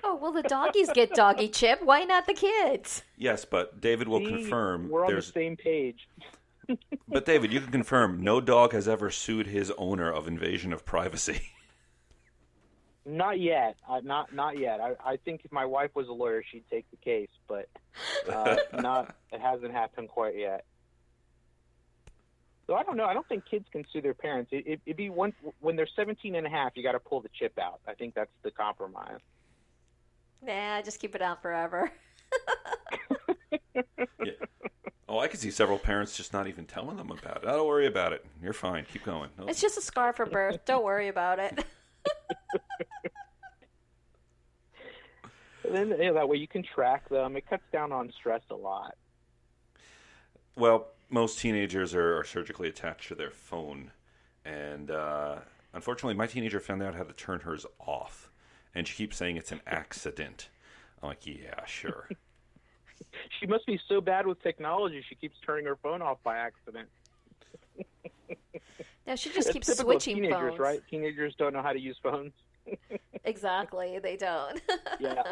Oh 0.04 0.16
well, 0.16 0.32
the 0.32 0.44
doggies 0.44 0.90
get 0.94 1.14
doggy 1.16 1.50
chip. 1.50 1.82
Why 1.84 2.04
not 2.04 2.28
the 2.28 2.34
kids? 2.34 3.04
Yes, 3.18 3.46
but 3.46 3.82
David 3.82 4.08
will 4.08 4.20
See, 4.20 4.28
confirm 4.28 4.90
we're 4.90 5.06
on 5.06 5.12
there's 5.12 5.28
the 5.28 5.34
same 5.34 5.58
page. 5.58 6.08
But 7.08 7.26
David, 7.26 7.54
you 7.54 7.62
can 7.62 7.72
confirm 7.72 8.24
no 8.24 8.42
dog 8.42 8.74
has 8.74 8.88
ever 8.88 9.12
sued 9.12 9.46
his 9.46 9.72
owner 9.78 10.12
of 10.12 10.28
invasion 10.28 10.74
of 10.74 10.84
privacy. 10.84 11.52
Not 13.06 13.40
yet. 13.40 13.76
Uh, 13.88 14.02
not 14.04 14.34
not 14.34 14.58
yet. 14.58 14.82
I, 14.82 14.96
I 15.06 15.18
think 15.18 15.42
if 15.46 15.52
my 15.52 15.64
wife 15.64 15.92
was 15.94 16.08
a 16.08 16.12
lawyer, 16.12 16.44
she'd 16.52 16.68
take 16.72 16.90
the 16.90 16.98
case, 16.98 17.30
but 17.48 17.70
uh, 18.28 18.58
not. 18.82 19.16
It 19.32 19.40
hasn't 19.42 19.74
happened 19.74 20.10
quite 20.10 20.36
yet. 20.36 20.66
So 22.67 22.73
I 22.75 22.84
don't 22.84 22.97
know. 22.97 23.06
I 23.06 23.13
don't 23.13 23.28
think 23.28 23.45
kids 23.45 23.65
can 23.71 23.86
sue 23.93 24.01
their 24.01 24.13
parents. 24.13 24.49
It, 24.51 24.65
it, 24.65 24.82
it'd 24.86 24.97
be 24.97 25.10
one 25.10 25.34
when 25.60 25.75
they're 25.75 25.88
17 25.95 26.36
and 26.36 26.47
a 26.47 26.49
half. 26.49 26.71
You 26.75 26.84
got 26.84 26.93
to 26.93 26.99
pull 26.99 27.21
the 27.21 27.30
chip 27.38 27.58
out. 27.60 27.80
I 27.88 27.93
think 27.93 28.15
that's 28.15 28.32
the 28.43 28.51
compromise. 28.51 29.19
Nah, 30.41 30.82
just 30.82 30.99
keep 30.99 31.15
it 31.15 31.21
on 31.21 31.38
forever. 31.41 31.91
Yeah. 34.23 34.32
Oh, 35.08 35.19
I 35.19 35.28
can 35.28 35.39
see 35.39 35.51
several 35.51 35.78
parents 35.78 36.17
just 36.17 36.34
not 36.34 36.47
even 36.47 36.65
telling 36.65 36.97
them 36.97 37.12
about 37.12 37.38
it. 37.38 37.43
Oh, 37.43 37.58
don't 37.58 37.67
worry 37.67 37.86
about 37.86 38.12
it. 38.13 38.25
You're 38.41 38.54
fine. 38.54 38.86
Keep 38.91 39.04
going. 39.04 39.30
No. 39.38 39.45
It's 39.45 39.62
just 39.62 39.78
a 39.78 39.82
scar 39.82 40.13
for 40.13 40.25
birth. 40.25 40.65
Don't 40.65 40.84
worry 40.84 41.10
about 41.10 41.39
it. 41.39 41.63
And 45.65 45.73
then 45.75 45.99
you 45.99 46.06
know, 46.06 46.13
that 46.13 46.30
way 46.30 46.38
you 46.38 46.47
can 46.47 46.63
track 46.63 47.10
them. 47.10 47.36
It 47.36 47.49
cuts 47.49 47.63
down 47.71 47.91
on 47.91 48.12
stress 48.19 48.41
a 48.51 48.56
lot. 48.56 48.95
Well, 50.56 50.89
most 51.10 51.39
teenagers 51.39 51.94
are, 51.94 52.20
are 52.20 52.24
surgically 52.24 52.68
attached 52.68 53.08
to 53.10 53.15
their 53.15 53.32
phone, 53.32 53.91
and 54.44 54.91
uh, 54.91 55.38
unfortunately, 55.74 56.15
my 56.15 56.28
teenager 56.28 56.60
found 56.60 56.84
out 56.84 56.96
how 56.96 57.04
to 57.04 57.13
turn 57.13 57.41
hers 57.41 57.65
off, 57.80 58.30
and 58.74 58.88
she 58.88 58.96
keeps 58.96 59.18
saying 59.18 59.38
it's 59.38 59.52
an 59.52 59.62
accident. 59.68 60.50
I'm 61.02 61.10
like, 61.10 61.26
yeah, 61.26 61.65
sure. 61.65 62.10
She 63.39 63.46
must 63.46 63.65
be 63.65 63.80
so 63.89 64.00
bad 64.00 64.26
with 64.26 64.41
technology. 64.41 65.04
She 65.08 65.15
keeps 65.15 65.36
turning 65.46 65.65
her 65.65 65.76
phone 65.76 66.02
off 66.02 66.18
by 66.24 66.38
accident. 66.38 66.88
no, 69.08 69.15
she 69.15 69.30
just 69.32 69.52
keeps 69.52 69.76
switching 69.78 70.15
teenagers, 70.15 70.52
phones. 70.52 70.60
right? 70.60 70.82
Teenagers 70.89 71.36
don't 71.38 71.54
know 71.54 71.62
how 71.62 71.74
to 71.74 71.80
use 71.80 71.98
phones. 72.02 72.32
Exactly, 73.26 73.98
they 73.98 74.18
don't. 74.18 74.62
Yeah. 75.00 75.24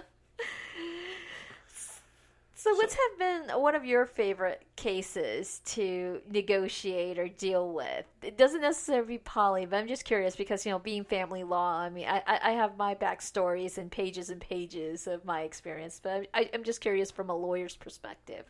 So, 2.63 2.73
what's 2.76 2.93
have 2.93 3.19
been 3.19 3.62
one 3.62 3.76
of 3.76 3.84
your 3.84 4.06
favorite 4.06 4.65
cases 4.78 5.60
to 5.65 6.21
negotiate 6.32 7.19
or 7.19 7.28
deal 7.28 7.73
with? 7.73 8.06
It 8.21 8.38
doesn't 8.38 8.62
necessarily 8.62 9.06
be 9.06 9.17
poly, 9.17 9.65
but 9.65 9.76
I'm 9.76 9.88
just 9.89 10.06
curious 10.06 10.38
because 10.38 10.65
you 10.65 10.71
know, 10.71 10.80
being 10.80 11.04
family 11.04 11.43
law. 11.43 11.80
I 11.80 11.89
mean, 11.89 12.08
I, 12.08 12.23
I 12.26 12.39
I 12.41 12.52
have 12.52 12.78
my 12.78 12.95
backstories 12.95 13.78
and 13.78 13.91
pages 13.91 14.30
and 14.30 14.39
pages 14.39 15.08
of 15.08 15.26
my 15.26 15.41
experience, 15.41 15.99
but 16.02 16.28
I, 16.34 16.49
I'm 16.54 16.63
just 16.63 16.80
curious 16.80 17.12
from 17.12 17.30
a 17.30 17.36
lawyer's 17.36 17.76
perspective. 17.76 18.45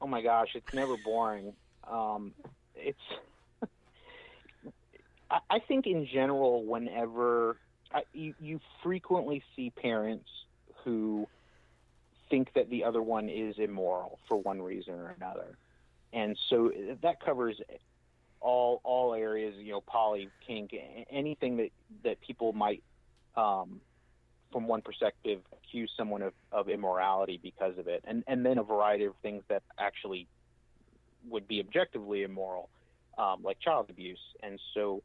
Oh 0.00 0.08
my 0.08 0.20
gosh, 0.20 0.48
it's 0.56 0.74
never 0.74 0.96
boring. 1.04 1.52
Um, 1.88 2.34
it's. 2.74 2.98
I, 5.30 5.38
I 5.48 5.58
think 5.60 5.86
in 5.86 6.04
general, 6.12 6.64
whenever 6.64 7.58
I, 7.92 8.02
you 8.12 8.34
you 8.40 8.58
frequently 8.82 9.40
see 9.54 9.70
parents 9.70 10.28
who 10.82 11.28
think 12.34 12.52
that 12.54 12.68
the 12.68 12.82
other 12.82 13.00
one 13.00 13.28
is 13.28 13.54
immoral 13.58 14.18
for 14.26 14.36
one 14.36 14.60
reason 14.60 14.94
or 14.94 15.14
another, 15.16 15.56
and 16.12 16.36
so 16.50 16.72
that 17.00 17.24
covers 17.24 17.60
all 18.40 18.80
all 18.82 19.14
areas. 19.14 19.54
You 19.56 19.74
know, 19.74 19.80
poly, 19.80 20.28
kink, 20.44 20.74
anything 21.10 21.56
that 21.58 21.70
that 22.02 22.20
people 22.20 22.52
might. 22.52 22.82
Um, 23.36 23.80
from 24.52 24.68
one 24.68 24.82
perspective, 24.82 25.40
accuse 25.52 25.90
someone 25.96 26.22
of, 26.22 26.32
of 26.52 26.68
immorality 26.68 27.40
because 27.42 27.76
of 27.76 27.88
it, 27.88 28.04
and 28.04 28.22
and 28.28 28.44
then 28.46 28.58
a 28.58 28.62
variety 28.62 29.04
of 29.04 29.14
things 29.22 29.42
that 29.48 29.62
actually 29.78 30.26
would 31.28 31.48
be 31.48 31.58
objectively 31.58 32.22
immoral, 32.22 32.68
um, 33.18 33.42
like 33.42 33.58
child 33.58 33.86
abuse. 33.90 34.24
And 34.44 34.60
so, 34.72 35.02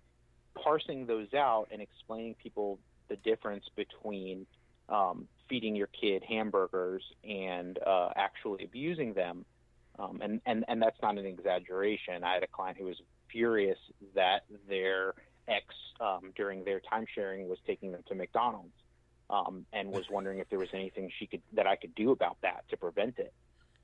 parsing 0.55 1.07
those 1.07 1.33
out 1.33 1.67
and 1.71 1.81
explaining 1.81 2.35
people 2.35 2.77
the 3.07 3.15
difference 3.17 3.65
between 3.75 4.45
um, 4.87 5.27
feeding 5.49 5.75
your 5.75 5.87
kid 5.87 6.23
hamburgers 6.23 7.03
and 7.23 7.79
uh, 7.85 8.09
actually 8.15 8.63
abusing 8.63 9.13
them, 9.13 9.45
um, 9.97 10.19
and 10.21 10.41
and 10.45 10.63
and 10.67 10.81
that's 10.81 11.01
not 11.01 11.17
an 11.17 11.25
exaggeration. 11.25 12.23
I 12.23 12.35
had 12.35 12.43
a 12.43 12.47
client 12.47 12.77
who 12.77 12.85
was 12.85 13.01
furious 13.29 13.79
that 14.15 14.43
their 14.67 15.15
ex 15.47 15.65
um, 15.99 16.31
during 16.35 16.63
their 16.63 16.79
time 16.79 17.05
sharing 17.13 17.49
was 17.49 17.59
taking 17.65 17.91
them 17.91 18.03
to 18.07 18.15
McDonald's 18.15 18.73
um, 19.29 19.65
and 19.73 19.91
was 19.91 20.09
wondering 20.09 20.39
if 20.39 20.49
there 20.49 20.59
was 20.59 20.69
anything 20.73 21.11
she 21.17 21.27
could 21.27 21.41
that 21.53 21.67
I 21.67 21.75
could 21.75 21.95
do 21.95 22.11
about 22.11 22.37
that 22.41 22.63
to 22.69 22.77
prevent 22.77 23.19
it. 23.19 23.33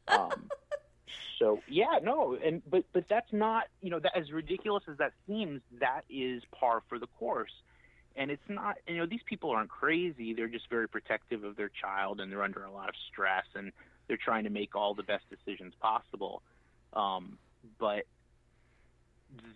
Um, 0.08 0.50
so 1.40 1.60
yeah, 1.68 2.00
no, 2.02 2.38
and 2.42 2.62
but 2.70 2.86
but 2.94 3.08
that's 3.08 3.32
not 3.32 3.66
you 3.82 3.90
know 3.90 4.00
that 4.00 4.18
as 4.18 4.32
ridiculous 4.32 4.84
as 4.90 4.98
that 4.98 5.14
seems, 5.28 5.62
that 5.80 6.02
is 6.10 6.44
par 6.52 6.84
for 6.88 7.00
the 7.00 7.08
course. 7.08 7.52
And 8.16 8.32
it's 8.32 8.48
not 8.48 8.78
you 8.88 8.98
know 8.98 9.06
these 9.06 9.24
people 9.26 9.52
aren't 9.52 9.70
crazy; 9.70 10.34
they're 10.34 10.48
just 10.48 10.70
very 10.70 10.88
protective 10.88 11.44
of 11.44 11.56
their 11.56 11.70
child, 11.70 12.22
and 12.22 12.32
they're 12.32 12.44
under 12.44 12.64
a 12.64 12.72
lot 12.72 12.90
of 12.90 12.96
stress, 13.12 13.46
and 13.56 13.72
they're 14.08 14.18
trying 14.18 14.46
to 14.46 14.50
make 14.50 14.76
all 14.76 14.94
the 14.94 15.04
best 15.04 15.24
decisions 15.30 15.74
possible. 15.82 16.42
Um, 16.94 17.38
but 17.80 18.06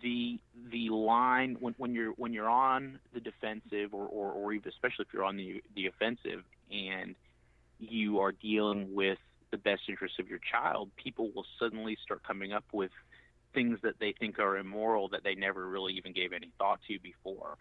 the 0.01 0.39
the 0.71 0.89
line 0.89 1.57
when, 1.59 1.73
when 1.77 1.93
you're 1.93 2.11
when 2.13 2.33
you're 2.33 2.49
on 2.49 2.99
the 3.13 3.19
defensive 3.19 3.93
or, 3.93 4.07
or, 4.07 4.31
or 4.31 4.53
even 4.53 4.69
especially 4.69 5.05
if 5.07 5.13
you're 5.13 5.23
on 5.23 5.37
the 5.37 5.63
the 5.75 5.87
offensive 5.87 6.43
and 6.71 7.15
you 7.79 8.19
are 8.19 8.31
dealing 8.31 8.93
with 8.93 9.17
the 9.51 9.57
best 9.57 9.83
interests 9.87 10.19
of 10.19 10.27
your 10.27 10.39
child, 10.51 10.89
people 10.95 11.31
will 11.33 11.45
suddenly 11.59 11.97
start 12.03 12.21
coming 12.23 12.53
up 12.53 12.65
with 12.71 12.91
things 13.53 13.79
that 13.81 13.95
they 13.99 14.13
think 14.19 14.37
are 14.37 14.57
immoral 14.57 15.09
that 15.09 15.23
they 15.23 15.33
never 15.33 15.67
really 15.67 15.93
even 15.93 16.13
gave 16.13 16.33
any 16.33 16.51
thought 16.57 16.79
to 16.87 16.99
before. 16.99 17.57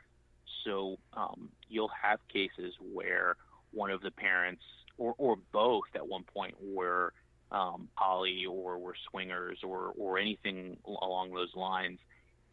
So 0.69 0.99
um, 1.15 1.49
you'll 1.69 1.91
have 2.03 2.19
cases 2.29 2.75
where 2.93 3.37
one 3.73 3.91
of 3.91 4.03
the 4.03 4.11
parents 4.11 4.63
or, 4.99 5.15
or 5.17 5.37
both 5.53 5.85
at 5.95 6.07
one 6.07 6.25
point 6.25 6.55
were 6.61 7.13
um, 7.51 7.89
poly 7.97 8.45
or 8.45 8.79
were 8.79 8.95
swingers 9.11 9.59
or 9.65 9.95
or 9.99 10.19
anything 10.19 10.77
along 10.85 11.33
those 11.33 11.55
lines, 11.57 11.99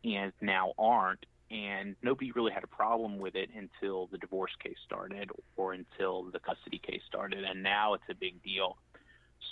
and 0.03 0.31
now 0.41 0.71
aren't. 0.79 1.25
And 1.51 1.95
nobody 2.01 2.31
really 2.31 2.53
had 2.53 2.63
a 2.63 2.67
problem 2.67 3.19
with 3.19 3.35
it 3.35 3.49
until 3.55 4.07
the 4.07 4.17
divorce 4.17 4.53
case 4.63 4.77
started 4.85 5.29
or 5.57 5.73
until 5.73 6.23
the 6.23 6.39
custody 6.39 6.79
case 6.79 7.01
started, 7.07 7.43
and 7.43 7.61
now 7.61 7.93
it's 7.95 8.09
a 8.09 8.15
big 8.15 8.41
deal. 8.41 8.77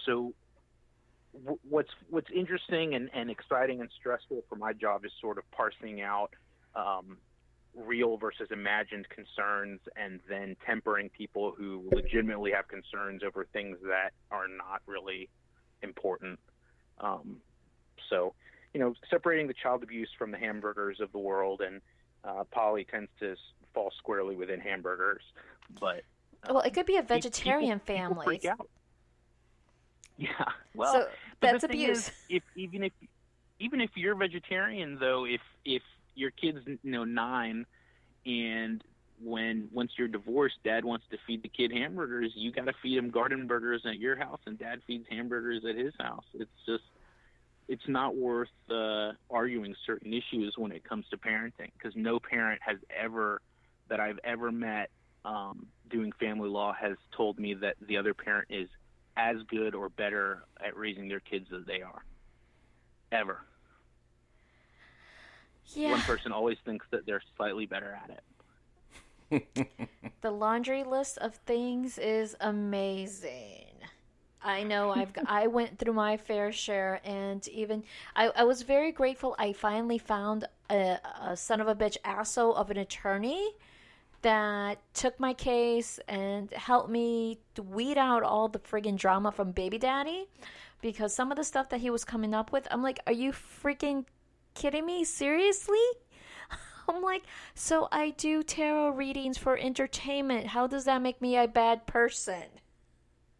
So 0.05 0.33
what's 1.69 1.91
what's 2.09 2.29
interesting 2.33 2.95
and, 2.95 3.09
and 3.13 3.29
exciting 3.29 3.81
and 3.81 3.89
stressful 3.99 4.43
for 4.47 4.55
my 4.55 4.71
job 4.71 5.03
is 5.03 5.11
sort 5.19 5.37
of 5.37 5.43
parsing 5.51 6.01
out 6.01 6.31
um, 6.75 7.17
real 7.75 8.17
versus 8.17 8.49
imagined 8.51 9.07
concerns 9.09 9.79
and 9.95 10.19
then 10.29 10.55
tempering 10.65 11.09
people 11.09 11.53
who 11.57 11.83
legitimately 11.91 12.51
have 12.51 12.67
concerns 12.67 13.21
over 13.23 13.45
things 13.51 13.77
that 13.83 14.11
are 14.31 14.47
not 14.47 14.81
really 14.85 15.29
important. 15.81 16.39
Um, 16.99 17.37
so, 18.09 18.33
you 18.73 18.79
know, 18.79 18.93
separating 19.09 19.47
the 19.47 19.53
child 19.53 19.83
abuse 19.83 20.09
from 20.17 20.31
the 20.31 20.37
hamburgers 20.37 20.99
of 20.99 21.11
the 21.11 21.19
world 21.19 21.61
and 21.61 21.81
uh, 22.23 22.43
poly 22.51 22.85
tends 22.85 23.09
to 23.19 23.35
fall 23.73 23.91
squarely 23.97 24.35
within 24.35 24.59
hamburgers, 24.59 25.23
but 25.79 26.03
um, 26.47 26.55
well, 26.55 26.63
it 26.63 26.73
could 26.73 26.85
be 26.85 26.97
a 26.97 27.01
vegetarian 27.01 27.79
people, 27.79 27.95
family. 27.95 28.39
People. 28.39 28.67
Yeah, 30.15 30.29
well, 30.75 30.93
so 30.93 31.07
that's 31.41 31.63
abuse. 31.63 31.97
Is, 31.97 32.11
if 32.29 32.43
even 32.55 32.83
if 32.83 32.91
even 33.59 33.81
if 33.81 33.89
you're 33.95 34.13
vegetarian, 34.13 34.99
though, 34.99 35.25
if 35.25 35.41
if 35.65 35.81
your 36.15 36.31
kid's 36.31 36.59
you 36.65 36.91
know 36.91 37.03
nine, 37.03 37.65
and 38.25 38.83
when 39.21 39.69
once 39.71 39.91
you're 39.97 40.07
divorced, 40.07 40.55
dad 40.63 40.85
wants 40.85 41.05
to 41.11 41.17
feed 41.25 41.43
the 41.43 41.49
kid 41.49 41.71
hamburgers, 41.71 42.31
you 42.35 42.51
got 42.51 42.65
to 42.65 42.73
feed 42.81 42.97
him 42.97 43.09
garden 43.09 43.47
burgers 43.47 43.83
at 43.85 43.99
your 43.99 44.15
house, 44.15 44.39
and 44.45 44.57
dad 44.57 44.81
feeds 44.85 45.05
hamburgers 45.09 45.63
at 45.67 45.75
his 45.75 45.93
house. 45.99 46.25
It's 46.33 46.51
just 46.65 46.83
it's 47.67 47.87
not 47.87 48.15
worth 48.15 48.49
uh, 48.69 49.11
arguing 49.29 49.75
certain 49.85 50.13
issues 50.13 50.55
when 50.57 50.71
it 50.71 50.83
comes 50.83 51.05
to 51.11 51.17
parenting 51.17 51.71
because 51.77 51.93
no 51.95 52.19
parent 52.19 52.61
has 52.65 52.77
ever 52.89 53.41
that 53.89 53.99
I've 53.99 54.19
ever 54.23 54.51
met 54.51 54.89
um, 55.25 55.67
doing 55.89 56.11
family 56.19 56.49
law 56.49 56.73
has 56.73 56.97
told 57.15 57.39
me 57.39 57.53
that 57.55 57.75
the 57.87 57.97
other 57.97 58.13
parent 58.13 58.47
is 58.49 58.67
as 59.15 59.37
good 59.47 59.75
or 59.75 59.89
better 59.89 60.43
at 60.65 60.75
raising 60.75 61.07
their 61.07 61.19
kids 61.19 61.47
as 61.55 61.65
they 61.65 61.81
are. 61.81 62.03
Ever. 63.11 63.41
Yeah. 65.67 65.91
One 65.91 66.01
person 66.01 66.31
always 66.31 66.57
thinks 66.65 66.85
that 66.91 67.05
they're 67.05 67.23
slightly 67.37 67.65
better 67.65 67.97
at 68.03 68.09
it. 68.09 68.23
the 70.21 70.31
laundry 70.31 70.83
list 70.83 71.17
of 71.17 71.35
things 71.45 71.97
is 71.97 72.35
amazing. 72.39 73.65
I 74.43 74.63
know 74.63 74.91
I've 74.91 75.11
I 75.25 75.47
went 75.47 75.79
through 75.79 75.93
my 75.93 76.17
fair 76.17 76.51
share, 76.51 76.99
and 77.05 77.47
even 77.47 77.83
I, 78.15 78.27
I 78.35 78.43
was 78.43 78.61
very 78.63 78.91
grateful. 78.91 79.35
I 79.39 79.53
finally 79.53 79.97
found 79.97 80.45
a, 80.69 80.99
a 81.21 81.37
son 81.37 81.61
of 81.61 81.67
a 81.67 81.75
bitch 81.75 81.97
asshole 82.03 82.53
of 82.55 82.69
an 82.69 82.77
attorney 82.77 83.51
that 84.21 84.79
took 84.93 85.19
my 85.19 85.33
case 85.33 85.99
and 86.07 86.51
helped 86.51 86.89
me 86.89 87.39
weed 87.69 87.97
out 87.97 88.23
all 88.23 88.47
the 88.47 88.59
friggin' 88.59 88.97
drama 88.97 89.31
from 89.31 89.51
Baby 89.51 89.77
Daddy 89.77 90.27
because 90.81 91.13
some 91.13 91.31
of 91.31 91.37
the 91.37 91.43
stuff 91.43 91.69
that 91.69 91.79
he 91.79 91.89
was 91.89 92.03
coming 92.03 92.33
up 92.33 92.51
with, 92.51 92.67
I'm 92.71 92.83
like, 92.83 92.99
are 93.07 93.13
you 93.13 93.31
freaking 93.31 94.05
kidding 94.53 94.85
me? 94.85 95.03
Seriously? 95.03 95.83
I'm 96.89 97.01
like, 97.01 97.23
so 97.55 97.87
I 97.91 98.11
do 98.11 98.43
tarot 98.43 98.89
readings 98.89 99.37
for 99.37 99.57
entertainment. 99.57 100.47
How 100.47 100.67
does 100.67 100.85
that 100.85 101.01
make 101.01 101.21
me 101.21 101.37
a 101.37 101.47
bad 101.47 101.85
person? 101.87 102.43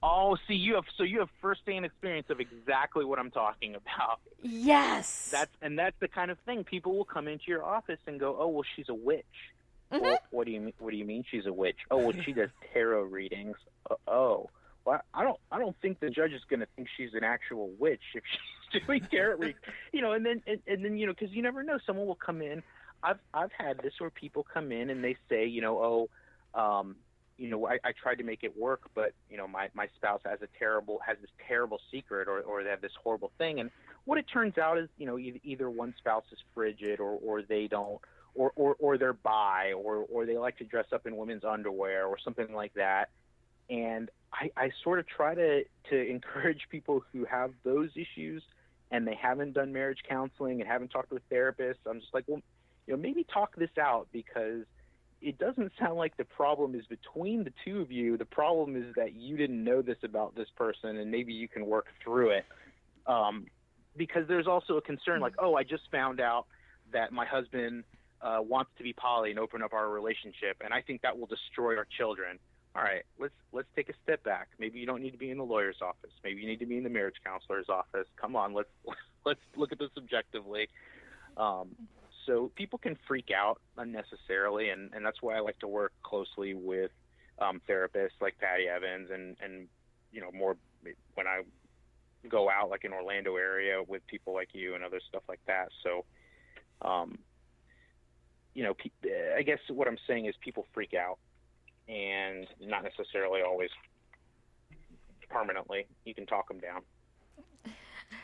Oh, 0.06 0.36
see, 0.48 0.56
you 0.56 0.76
have 0.76 0.84
so 0.98 1.04
you 1.04 1.20
have 1.20 1.30
firsthand 1.42 1.86
experience 1.86 2.30
of 2.30 2.42
exactly 2.42 3.06
what 3.06 3.20
I'm 3.20 3.32
talking 3.32 3.76
about. 3.76 4.20
Yes. 4.42 5.30
That's 5.32 5.56
and 5.62 5.80
that's 5.80 5.96
the 6.02 6.10
kind 6.10 6.30
of 6.30 6.38
thing 6.40 6.66
people 6.66 6.98
will 6.98 7.06
come 7.06 7.30
into 7.30 7.46
your 7.48 7.64
office 7.64 8.00
and 8.06 8.20
go, 8.20 8.36
"Oh, 8.38 8.50
well, 8.50 8.66
she's 8.76 8.90
a 8.90 8.94
witch." 8.94 9.24
Mm-hmm. 9.94 10.04
Well, 10.04 10.18
what 10.32 10.46
do 10.46 10.52
you 10.52 10.60
mean? 10.60 10.74
What 10.80 10.92
do 10.92 10.98
you 10.98 11.06
mean 11.06 11.24
she's 11.32 11.46
a 11.46 11.54
witch? 11.54 11.78
Oh, 11.90 11.98
well, 11.98 12.14
she 12.26 12.34
does 12.34 12.50
tarot 12.74 13.04
readings. 13.04 13.56
Uh, 13.90 13.96
oh, 14.08 14.50
well, 14.84 15.02
I 15.14 15.24
don't. 15.24 15.40
I 15.52 15.58
don't 15.58 15.76
think 15.82 16.02
the 16.02 16.10
judge 16.10 16.34
is 16.34 16.42
going 16.50 16.60
to 16.60 16.68
think 16.76 16.90
she's 16.98 17.14
an 17.14 17.24
actual 17.24 17.70
witch 17.80 18.02
if 18.14 18.24
she's 18.30 18.63
doing 18.88 19.08
tarot 19.12 19.38
readings. 19.38 19.60
You 19.92 20.02
know, 20.02 20.14
and 20.14 20.26
then 20.26 20.42
and, 20.48 20.60
and 20.68 20.84
then 20.84 20.98
you 20.98 21.06
know, 21.06 21.14
because 21.14 21.34
you 21.34 21.42
never 21.42 21.64
know, 21.64 21.78
someone 21.86 22.08
will 22.08 22.16
come 22.16 22.42
in. 22.42 22.64
I've 23.04 23.20
I've 23.34 23.52
had 23.58 23.80
this 23.84 23.94
where 24.00 24.10
people 24.10 24.46
come 24.54 24.72
in 24.72 24.90
and 24.90 25.04
they 25.04 25.18
say, 25.30 25.46
you 25.46 25.62
know, 25.62 26.10
oh, 26.56 26.60
um, 26.60 26.96
you 27.38 27.50
know, 27.50 27.68
I, 27.68 27.80
I 27.84 27.92
tried 27.92 28.20
to 28.20 28.24
make 28.24 28.44
it 28.44 28.58
work, 28.58 28.82
but 28.96 29.14
you 29.30 29.38
know, 29.38 29.48
my 29.48 29.70
my 29.74 29.88
spouse 29.96 30.22
has 30.26 30.42
a 30.42 30.48
terrible 30.58 31.00
has 31.06 31.18
this 31.22 31.32
terrible 31.48 31.80
secret, 31.92 32.28
or 32.28 32.40
or 32.42 32.64
they 32.64 32.70
have 32.70 32.82
this 32.82 32.92
horrible 33.04 33.32
thing, 33.38 33.60
and 33.60 33.72
what 34.06 34.18
it 34.18 34.26
turns 34.32 34.58
out 34.58 34.78
is, 34.78 34.90
you 34.98 35.06
know, 35.06 35.18
either 35.18 35.70
one 35.70 35.94
spouse 35.98 36.26
is 36.32 36.40
frigid, 36.54 37.00
or 37.00 37.18
or 37.24 37.42
they 37.42 37.68
don't 37.68 38.00
or, 38.36 38.52
or, 38.56 38.76
or 38.80 38.98
they're 38.98 39.14
bi 39.14 39.74
or, 39.74 40.06
or 40.10 40.26
they 40.26 40.38
like 40.38 40.58
to 40.58 40.64
dress 40.64 40.86
up 40.92 41.06
in 41.06 41.16
women's 41.16 41.44
underwear 41.44 42.08
or 42.08 42.18
something 42.24 42.54
like 42.54 42.74
that. 42.74 43.10
And 43.70 44.10
I, 44.32 44.52
I 44.58 44.72
sort 44.84 45.00
of 45.00 45.08
try 45.08 45.36
to, 45.36 45.64
to 45.90 46.10
encourage 46.10 46.68
people 46.70 47.04
who 47.12 47.26
have 47.26 47.52
those 47.64 47.90
issues 47.96 48.44
and 48.94 49.08
they 49.08 49.18
haven't 49.20 49.54
done 49.54 49.74
marriage 49.74 49.98
counseling 50.08 50.62
and 50.62 50.70
haven't 50.70 50.90
talked 50.90 51.12
with 51.12 51.28
therapists. 51.28 51.80
I'm 51.90 52.00
just 52.00 52.14
like, 52.14 52.26
well, 52.28 52.42
you 52.86 52.94
know, 52.94 53.02
maybe 53.02 53.26
talk 53.34 53.56
this 53.56 53.72
out 53.82 54.08
because 54.14 54.66
it 55.20 55.40
doesn't 55.40 55.72
sound 55.80 55.98
like 55.98 56.16
the 56.16 56.26
problem 56.26 56.76
is 56.76 56.86
between 56.86 57.44
the 57.44 57.52
two 57.66 57.82
of 57.82 57.92
you. 57.92 58.18
The 58.18 58.26
problem 58.26 58.76
is 58.76 58.94
that 58.96 59.16
you 59.16 59.36
didn't 59.36 59.64
know 59.64 59.82
this 59.82 59.98
about 60.04 60.36
this 60.36 60.48
person 60.56 60.98
and 60.98 61.10
maybe 61.10 61.34
you 61.34 61.48
can 61.48 61.66
work 61.66 61.88
through 62.04 62.30
it. 62.30 62.46
Um, 63.08 63.48
because 63.98 64.28
there's 64.28 64.48
also 64.48 64.78
a 64.78 64.82
concern 64.82 65.22
like, 65.22 65.34
oh, 65.40 65.56
I 65.56 65.64
just 65.64 65.84
found 65.92 66.22
out 66.22 66.46
that 66.94 67.12
my 67.12 67.26
husband 67.26 67.84
uh, 68.22 68.38
wants 68.42 68.72
to 68.78 68.84
be 68.84 68.94
poly 68.94 69.32
and 69.32 69.40
open 69.40 69.64
up 69.64 69.74
our 69.74 69.90
relationship, 69.90 70.62
and 70.64 70.74
I 70.74 70.82
think 70.82 71.02
that 71.02 71.20
will 71.20 71.28
destroy 71.28 71.78
our 71.78 71.86
children. 71.98 72.40
All 72.76 72.82
right, 72.82 73.04
let's 73.20 73.34
let's 73.52 73.68
take 73.76 73.90
a 73.90 73.94
step 74.04 74.24
back. 74.24 74.48
Maybe 74.60 74.80
you 74.80 74.88
don't 74.88 75.02
need 75.02 75.12
to 75.12 75.18
be 75.18 75.30
in 75.30 75.38
the 75.38 75.44
lawyer's 75.44 75.78
office. 75.82 76.12
Maybe 76.24 76.42
you 76.42 76.48
need 76.48 76.60
to 76.60 76.66
be 76.66 76.78
in 76.78 76.84
the 76.84 76.90
marriage 76.90 77.18
counselor's 77.24 77.70
office. 77.70 78.08
Come 78.20 78.36
on, 78.36 78.54
let's 78.54 78.70
let's 79.26 79.40
look 79.56 79.72
at 79.72 79.80
this 79.80 79.92
objectively. 79.98 80.68
Um, 81.38 81.70
so 82.26 82.52
people 82.56 82.80
can 82.80 82.98
freak 83.08 83.30
out 83.36 83.60
unnecessarily, 83.78 84.70
and, 84.70 84.92
and 84.94 85.06
that's 85.06 85.22
why 85.22 85.36
I 85.36 85.42
like 85.42 85.60
to 85.60 85.68
work 85.68 85.92
closely 86.04 86.54
with 86.54 86.92
um, 87.40 87.62
therapists 87.70 88.22
like 88.22 88.38
Patty 88.40 88.68
Evans, 88.68 89.10
and 89.12 89.36
and 89.42 89.68
you 90.12 90.22
know 90.22 90.32
more 90.32 90.58
when 91.14 91.28
I 91.28 91.42
go 92.30 92.50
out 92.50 92.70
like 92.70 92.86
in 92.86 92.94
Orlando 92.94 93.36
area 93.36 93.84
with 93.86 94.06
people 94.08 94.34
like 94.34 94.50
you 94.54 94.74
and 94.74 94.84
other 94.84 95.02
stuff 95.10 95.24
like 95.28 95.42
that. 95.46 95.70
So 95.84 96.06
um, 96.82 97.20
you 98.54 98.64
know, 98.64 98.76
I 99.38 99.42
guess 99.42 99.60
what 99.70 99.88
I'm 99.88 99.98
saying 100.08 100.26
is 100.26 100.36
people 100.42 100.68
freak 100.74 100.94
out, 100.94 101.18
and 101.88 102.48
not 102.62 102.84
necessarily 102.84 103.42
always 103.42 103.70
permanently. 105.30 105.88
You 106.06 106.14
can 106.14 106.26
talk 106.26 106.48
them 106.48 106.60
down. 106.60 106.82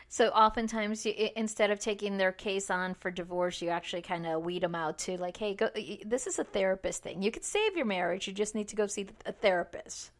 So 0.08 0.28
oftentimes, 0.28 1.06
you, 1.06 1.14
instead 1.36 1.70
of 1.70 1.78
taking 1.78 2.16
their 2.16 2.32
case 2.32 2.70
on 2.70 2.94
for 2.94 3.10
divorce, 3.10 3.62
you 3.62 3.68
actually 3.68 4.02
kind 4.02 4.26
of 4.26 4.42
weed 4.42 4.62
them 4.62 4.74
out 4.74 4.98
to 5.00 5.16
like, 5.16 5.36
hey, 5.36 5.54
go. 5.54 5.70
This 6.04 6.26
is 6.26 6.38
a 6.38 6.44
therapist 6.44 7.02
thing. 7.02 7.22
You 7.22 7.30
could 7.30 7.44
save 7.44 7.76
your 7.76 7.86
marriage. 7.86 8.26
You 8.26 8.32
just 8.32 8.54
need 8.54 8.68
to 8.68 8.76
go 8.76 8.86
see 8.86 9.06
a 9.26 9.32
therapist. 9.32 10.10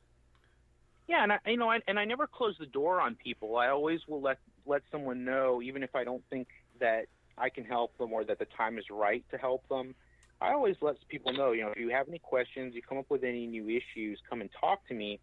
Yeah, 1.08 1.24
and 1.24 1.32
I, 1.32 1.38
you 1.46 1.56
know, 1.56 1.68
I, 1.68 1.80
and 1.88 1.98
I 1.98 2.04
never 2.04 2.28
close 2.28 2.56
the 2.58 2.66
door 2.66 3.00
on 3.00 3.16
people. 3.16 3.56
I 3.56 3.68
always 3.68 4.00
will 4.06 4.20
let 4.20 4.38
let 4.64 4.82
someone 4.92 5.24
know, 5.24 5.60
even 5.60 5.82
if 5.82 5.94
I 5.96 6.04
don't 6.04 6.22
think 6.30 6.46
that 6.78 7.06
I 7.36 7.48
can 7.48 7.64
help 7.64 7.96
them 7.98 8.12
or 8.12 8.24
that 8.24 8.38
the 8.38 8.46
time 8.56 8.78
is 8.78 8.84
right 8.90 9.24
to 9.30 9.38
help 9.38 9.66
them. 9.68 9.94
I 10.40 10.52
always 10.52 10.76
let 10.80 10.96
people 11.08 11.32
know, 11.32 11.52
you 11.52 11.62
know, 11.62 11.70
if 11.70 11.78
you 11.78 11.90
have 11.90 12.08
any 12.08 12.18
questions, 12.18 12.74
you 12.74 12.82
come 12.82 12.98
up 12.98 13.10
with 13.10 13.24
any 13.24 13.46
new 13.46 13.68
issues, 13.68 14.18
come 14.28 14.40
and 14.40 14.50
talk 14.58 14.86
to 14.88 14.94
me. 14.94 15.20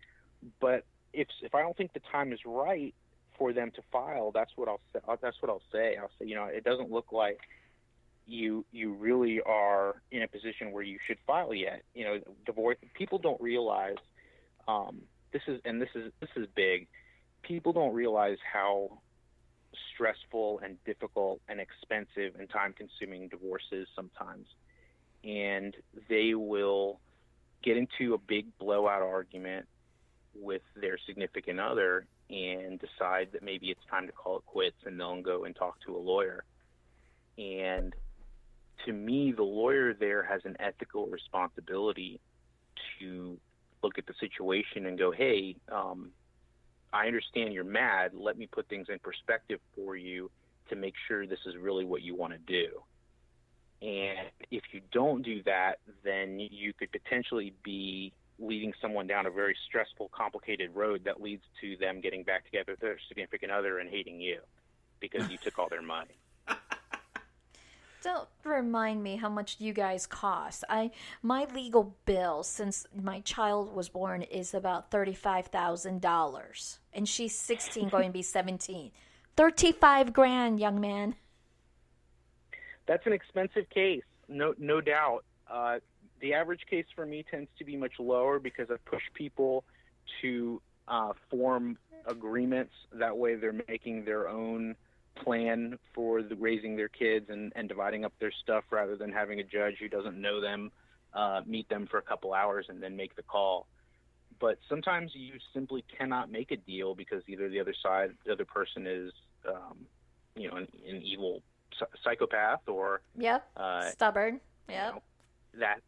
But 0.62 0.86
if 1.14 1.28
if 1.42 1.56
I 1.56 1.62
don't 1.62 1.76
think 1.76 1.94
the 1.94 2.02
time 2.12 2.32
is 2.32 2.40
right 2.46 2.94
for 3.38 3.54
them 3.54 3.72
to 3.72 3.82
file, 3.92 4.32
that's 4.32 4.52
what 4.56 4.68
I'll 4.68 4.82
say. 4.94 5.00
That's 5.22 5.42
what 5.42 5.50
I'll 5.50 5.62
say. 5.72 5.98
I'll 6.00 6.12
say, 6.20 6.26
you 6.26 6.36
know, 6.36 6.46
it 6.46 6.64
doesn't 6.64 6.92
look 6.92 7.12
like 7.12 7.40
you 8.28 8.66
you 8.72 8.94
really 8.94 9.42
are 9.42 10.02
in 10.12 10.22
a 10.22 10.28
position 10.28 10.72
where 10.72 10.84
you 10.84 11.00
should 11.08 11.18
file 11.26 11.54
yet. 11.54 11.82
You 11.96 12.06
know, 12.06 12.20
divorce 12.46 12.78
people 12.94 13.18
don't 13.18 13.42
realize 13.42 13.96
um, 14.68 15.02
this 15.34 15.42
is 15.48 15.60
and 15.66 15.82
this 15.82 15.90
is 15.96 16.12
this 16.20 16.30
is 16.36 16.48
big. 16.56 16.88
People 17.42 17.74
don't 17.74 17.94
realize 17.94 18.38
how 18.54 19.00
stressful 19.94 20.60
and 20.64 20.78
difficult 20.86 21.42
and 21.48 21.60
expensive 21.60 22.40
and 22.40 22.50
time 22.50 22.74
consuming 22.74 23.28
divorce 23.30 23.64
is 23.72 23.88
sometimes. 23.96 24.48
And 25.24 25.76
they 26.10 26.34
will 26.34 27.00
get 27.64 27.78
into 27.78 28.14
a 28.14 28.18
big 28.18 28.46
blowout 28.60 29.02
argument 29.02 29.68
with 30.34 30.62
their 30.76 30.98
significant 31.06 31.60
other 31.60 32.06
and 32.30 32.80
decide 32.80 33.30
that 33.34 33.42
maybe 33.42 33.68
it's 33.68 33.82
time 33.90 34.06
to 34.06 34.14
call 34.14 34.38
it 34.38 34.46
quits 34.46 34.78
and 34.86 35.00
they'll 35.00 35.22
go 35.22 35.46
and 35.46 35.56
talk 35.56 35.80
to 35.86 35.96
a 35.96 35.98
lawyer. 35.98 36.44
And 37.38 37.94
to 38.86 38.94
me, 38.94 39.32
the 39.32 39.44
lawyer 39.44 39.94
there 39.94 40.24
has 40.24 40.42
an 40.46 40.56
ethical 40.60 41.08
responsibility 41.08 42.20
to 43.00 43.38
look 43.84 43.98
at 43.98 44.06
the 44.06 44.14
situation 44.20 44.86
and 44.86 44.98
go, 44.98 45.12
hey, 45.12 45.56
um, 45.72 46.12
I 46.92 47.08
understand 47.08 47.54
you're 47.54 47.64
mad. 47.64 48.12
Let 48.14 48.38
me 48.38 48.48
put 48.48 48.68
things 48.68 48.88
in 48.90 49.00
perspective 49.00 49.60
for 49.76 49.96
you 49.96 50.32
to 50.70 50.76
make 50.76 50.94
sure 51.08 51.26
this 51.26 51.40
is 51.46 51.56
really 51.60 51.86
what 51.86 52.02
you 52.02 52.16
want 52.16 52.34
to 52.34 52.40
do. 52.40 52.82
And 53.82 54.30
if 54.50 54.64
you 54.72 54.82
don't 54.92 55.22
do 55.22 55.44
that, 55.44 55.80
then 56.04 56.40
you 56.40 56.74
could 56.74 56.92
potentially 56.92 57.54
be 57.64 58.14
leading 58.40 58.74
someone 58.82 59.08
down 59.08 59.26
a 59.26 59.32
very 59.32 59.56
stressful, 59.68 60.10
complicated 60.14 60.76
road 60.76 61.04
that 61.06 61.22
leads 61.22 61.44
to 61.62 61.78
them 61.78 62.02
getting 62.02 62.24
back 62.24 62.46
together 62.46 62.74
with 62.74 62.80
their 62.80 62.98
significant 63.08 63.52
other 63.52 63.80
and 63.80 63.90
hating 63.90 64.20
you 64.20 64.40
because 65.00 65.30
you 65.30 65.38
took 65.38 65.58
all 65.60 65.70
their 65.70 65.82
money. 65.82 66.18
Don't 68.04 68.28
remind 68.44 69.04
me 69.04 69.18
how 69.18 69.30
much 69.30 69.58
you 69.60 69.74
guys 69.74 70.06
cost. 70.06 70.64
I 70.70 70.92
my 71.24 71.46
legal 71.54 71.96
bill 72.06 72.44
since 72.44 72.86
my 72.96 73.22
child 73.22 73.76
was 73.76 73.90
born 73.90 74.22
is 74.22 74.54
about 74.54 74.92
thirty 74.92 75.16
five 75.16 75.48
thousand 75.48 76.02
dollars, 76.02 76.80
and 76.94 77.10
she's 77.10 77.38
sixteen, 77.38 77.90
going 77.90 78.10
to 78.10 78.14
be 78.14 78.22
seventeen. 78.22 78.92
Thirty 79.36 79.72
five 79.72 80.14
grand, 80.14 80.60
young 80.60 80.80
man. 80.80 81.16
That's 82.88 83.06
an 83.06 83.14
expensive 83.14 83.70
case, 83.70 84.04
no 84.28 84.54
no 84.58 84.82
doubt. 84.82 85.24
Uh, 85.50 85.80
the 86.20 86.34
average 86.34 86.62
case 86.70 86.86
for 86.96 87.06
me 87.06 87.24
tends 87.30 87.50
to 87.60 87.66
be 87.66 87.76
much 87.78 87.94
lower 88.00 88.40
because 88.40 88.70
I 88.72 88.78
push 88.90 89.04
people 89.14 89.64
to 90.22 90.62
uh, 90.88 91.14
form 91.30 91.78
agreements. 92.06 92.74
That 92.94 93.18
way, 93.18 93.36
they're 93.36 93.62
making 93.68 94.06
their 94.06 94.28
own 94.28 94.76
plan 95.24 95.78
for 95.94 96.22
the, 96.22 96.36
raising 96.36 96.76
their 96.76 96.88
kids 96.88 97.28
and, 97.30 97.52
and 97.56 97.68
dividing 97.68 98.06
up 98.06 98.14
their 98.20 98.32
stuff 98.44 98.64
rather 98.72 98.96
than 98.96 99.12
having 99.12 99.40
a 99.40 99.44
judge 99.44 99.76
who 99.80 99.88
doesn't 99.88 100.20
know 100.20 100.40
them 100.42 100.72
uh, 101.14 101.42
meet 101.46 101.68
them 101.70 101.88
for 101.90 101.98
a 101.98 102.02
couple 102.02 102.34
hours 102.34 102.68
and 102.70 102.82
then 102.82 102.96
make 102.96 103.16
the 103.16 103.24
call. 103.24 103.68
But 104.40 104.60
sometimes 104.70 105.12
you 105.16 105.34
simply 105.54 105.84
cannot 105.98 106.32
make 106.32 106.52
a 106.52 106.58
deal 106.58 106.94
because 106.94 107.24
either 107.28 107.50
the 107.50 107.60
other 107.60 107.74
side, 107.82 108.12
the 108.26 108.32
other 108.32 108.46
person 108.46 108.86
is, 108.86 109.12
um, 109.48 109.78
you 110.36 110.50
know, 110.50 110.58
an, 110.58 110.68
an 110.88 111.02
evil 111.02 111.42
psychopath 112.04 112.68
or 112.68 113.02
yep, 113.18 113.48
uh, 113.56 113.90
stubborn. 113.90 114.40
Yep. 114.70 114.88
You 114.88 114.94
know, 114.94 115.02
that 115.60 115.82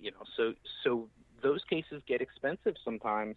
you 0.00 0.10
know, 0.10 0.22
so 0.36 0.54
so 0.84 1.08
those 1.42 1.62
cases 1.68 2.02
get 2.06 2.20
expensive 2.20 2.74
sometimes, 2.84 3.36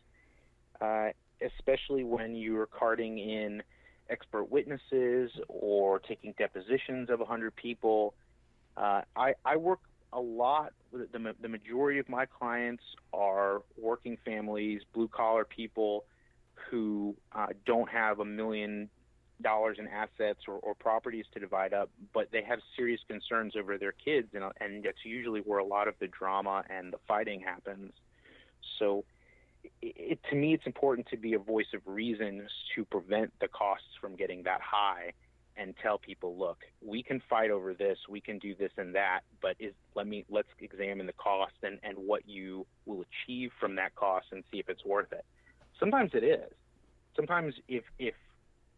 uh, 0.82 1.10
especially 1.42 2.04
when 2.04 2.36
you're 2.36 2.68
carting 2.68 3.18
in 3.18 3.64
expert 4.10 4.52
witnesses 4.52 5.32
or 5.48 6.00
taking 6.00 6.34
depositions 6.38 7.10
of 7.10 7.20
100 7.20 7.56
people. 7.56 8.14
Uh, 8.78 9.02
I, 9.16 9.34
I 9.44 9.58
work 9.58 9.80
a 10.14 10.20
lot. 10.20 10.74
The, 10.94 11.36
the 11.42 11.50
majority 11.50 12.00
of 12.00 12.08
my 12.08 12.26
clients 12.26 12.84
are 13.14 13.64
working 13.78 14.18
families, 14.24 14.82
blue 14.94 15.08
collar 15.08 15.44
people 15.44 16.06
who 16.70 17.16
uh, 17.34 17.48
don't 17.66 17.90
have 17.90 18.20
a 18.20 18.26
million 18.26 18.90
dollars 19.42 19.78
in 19.80 19.88
assets 19.88 20.42
or, 20.48 20.56
or 20.56 20.76
properties 20.76 21.26
to 21.34 21.40
divide 21.40 21.74
up, 21.74 21.90
but 22.14 22.30
they 22.32 22.44
have 22.44 22.60
serious 22.76 23.02
concerns 23.08 23.56
over 23.56 23.78
their 23.78 23.92
kids, 23.92 24.30
and, 24.34 24.44
and 24.60 24.84
that's 24.84 25.04
usually 25.04 25.42
where 25.42 25.60
a 25.60 25.66
lot 25.66 25.88
of 25.88 25.96
the 26.00 26.08
drama 26.08 26.64
and 26.70 26.94
the 26.94 27.00
fighting 27.08 27.42
happens. 27.42 27.92
So, 28.80 29.04
it, 29.82 30.20
to 30.30 30.36
me, 30.36 30.54
it's 30.54 30.66
important 30.66 31.08
to 31.08 31.18
be 31.18 31.34
a 31.34 31.40
voice 31.40 31.74
of 31.74 31.82
reason 31.86 32.48
to 32.76 32.86
prevent 32.86 33.34
the 33.40 33.48
costs 33.48 33.88
from 34.00 34.16
getting 34.16 34.44
that 34.44 34.62
high, 34.62 35.14
and 35.58 35.74
tell 35.82 35.98
people, 35.98 36.38
look, 36.38 36.60
we 36.82 37.02
can 37.02 37.22
fight 37.30 37.50
over 37.50 37.74
this, 37.74 37.98
we 38.10 38.20
can 38.20 38.40
do 38.40 38.56
this 38.56 38.72
and 38.78 38.94
that, 38.96 39.22
but 39.42 39.56
is 39.60 39.74
let 39.96 40.08
me 40.08 40.26
let's 40.30 40.50
examine 40.60 41.06
the 41.06 41.14
cost 41.14 41.54
and 41.64 41.80
and 41.84 41.98
what 41.98 42.28
you 42.28 42.66
will 42.86 43.04
achieve 43.04 43.52
from 43.60 43.76
that 43.76 43.96
cost 43.96 44.28
and 44.32 44.44
see 44.52 44.60
if 44.60 44.70
it's 44.70 44.84
worth 44.84 45.12
it. 45.12 45.26
Sometimes 45.80 46.12
it 46.14 46.24
is. 46.24 46.52
Sometimes 47.16 47.54
if 47.68 47.84
if 48.00 48.16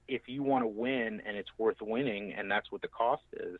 if 0.07 0.23
you 0.27 0.43
want 0.43 0.63
to 0.63 0.67
win 0.67 1.21
and 1.25 1.37
it's 1.37 1.49
worth 1.57 1.77
winning 1.81 2.33
and 2.33 2.49
that's 2.49 2.71
what 2.71 2.81
the 2.81 2.87
cost 2.87 3.23
is, 3.33 3.59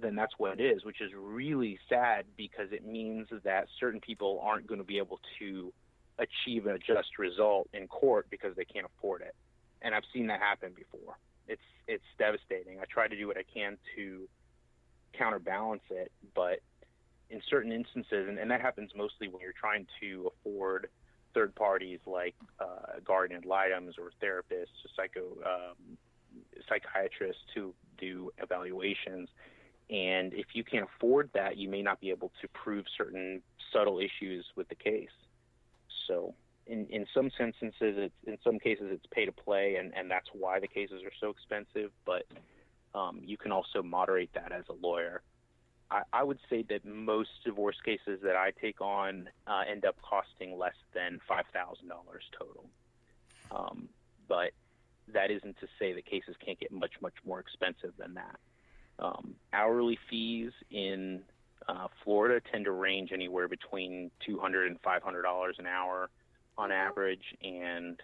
then 0.00 0.14
that's 0.16 0.32
what 0.38 0.58
it 0.58 0.62
is, 0.62 0.84
which 0.84 1.00
is 1.00 1.10
really 1.16 1.78
sad 1.88 2.24
because 2.36 2.72
it 2.72 2.84
means 2.84 3.28
that 3.44 3.66
certain 3.78 4.00
people 4.00 4.40
aren't 4.42 4.66
going 4.66 4.80
to 4.80 4.86
be 4.86 4.98
able 4.98 5.20
to 5.38 5.72
achieve 6.18 6.66
a 6.66 6.78
just 6.78 7.18
result 7.18 7.68
in 7.72 7.86
court 7.86 8.26
because 8.30 8.54
they 8.56 8.64
can't 8.64 8.86
afford 8.86 9.22
it. 9.22 9.34
And 9.80 9.94
I've 9.94 10.04
seen 10.12 10.26
that 10.28 10.40
happen 10.40 10.72
before. 10.74 11.16
It's 11.48 11.62
it's 11.88 12.04
devastating. 12.18 12.78
I 12.80 12.84
try 12.84 13.08
to 13.08 13.16
do 13.16 13.26
what 13.26 13.36
I 13.36 13.42
can 13.52 13.76
to 13.96 14.28
counterbalance 15.12 15.82
it, 15.90 16.12
but 16.34 16.60
in 17.30 17.40
certain 17.48 17.72
instances, 17.72 18.28
and, 18.28 18.38
and 18.38 18.50
that 18.50 18.60
happens 18.60 18.90
mostly 18.94 19.28
when 19.28 19.40
you're 19.40 19.54
trying 19.58 19.86
to 20.00 20.30
afford 20.30 20.88
third 21.34 21.54
parties 21.54 22.00
like 22.06 22.34
uh, 22.60 23.00
guardian 23.04 23.40
ad 23.40 23.46
litems 23.46 23.96
or 23.98 24.10
therapists, 24.22 24.76
or 24.84 24.90
psycho 24.96 25.22
um, 25.44 25.96
psychiatrists 26.68 27.42
to 27.54 27.74
do 27.98 28.30
evaluations. 28.38 29.28
And 29.90 30.32
if 30.32 30.46
you 30.54 30.64
can't 30.64 30.88
afford 30.96 31.30
that, 31.34 31.56
you 31.56 31.68
may 31.68 31.82
not 31.82 32.00
be 32.00 32.10
able 32.10 32.32
to 32.40 32.48
prove 32.48 32.86
certain 32.96 33.42
subtle 33.72 33.98
issues 33.98 34.46
with 34.56 34.68
the 34.68 34.74
case. 34.74 35.10
So, 36.08 36.34
in 36.66 36.86
in 36.86 37.06
some 37.12 37.30
instances, 37.38 37.72
it's, 37.80 38.14
in 38.26 38.38
some 38.44 38.58
cases, 38.58 38.86
it's 38.90 39.06
pay 39.10 39.26
to 39.26 39.32
play, 39.32 39.76
and 39.76 39.92
and 39.94 40.10
that's 40.10 40.28
why 40.32 40.60
the 40.60 40.68
cases 40.68 41.02
are 41.04 41.12
so 41.20 41.30
expensive. 41.30 41.90
But 42.06 42.26
um, 42.94 43.20
you 43.24 43.36
can 43.36 43.52
also 43.52 43.82
moderate 43.82 44.30
that 44.34 44.52
as 44.52 44.64
a 44.68 44.74
lawyer. 44.74 45.22
I, 45.92 46.02
I 46.12 46.22
would 46.22 46.38
say 46.48 46.64
that 46.70 46.84
most 46.86 47.30
divorce 47.44 47.76
cases 47.84 48.20
that 48.22 48.34
I 48.34 48.52
take 48.60 48.80
on 48.80 49.28
uh, 49.46 49.62
end 49.70 49.84
up 49.84 49.96
costing 50.00 50.58
less 50.58 50.74
than 50.94 51.20
five 51.28 51.44
thousand 51.52 51.88
dollars 51.88 52.24
total. 52.36 52.64
Um, 53.50 53.88
but 54.26 54.52
that 55.12 55.30
isn't 55.30 55.58
to 55.60 55.66
say 55.78 55.92
that 55.92 56.06
cases 56.06 56.34
can't 56.44 56.58
get 56.58 56.72
much 56.72 56.92
much 57.02 57.14
more 57.26 57.40
expensive 57.40 57.92
than 57.98 58.14
that. 58.14 58.36
Um, 58.98 59.34
hourly 59.52 59.98
fees 60.08 60.52
in 60.70 61.20
uh, 61.68 61.88
Florida 62.02 62.40
tend 62.50 62.64
to 62.64 62.72
range 62.72 63.10
anywhere 63.12 63.48
between 63.48 64.10
two 64.24 64.38
hundred 64.38 64.70
and 64.70 64.80
five 64.80 65.02
hundred 65.02 65.22
dollars 65.22 65.56
an 65.58 65.66
hour 65.66 66.08
on 66.56 66.72
average, 66.72 67.36
and 67.42 68.00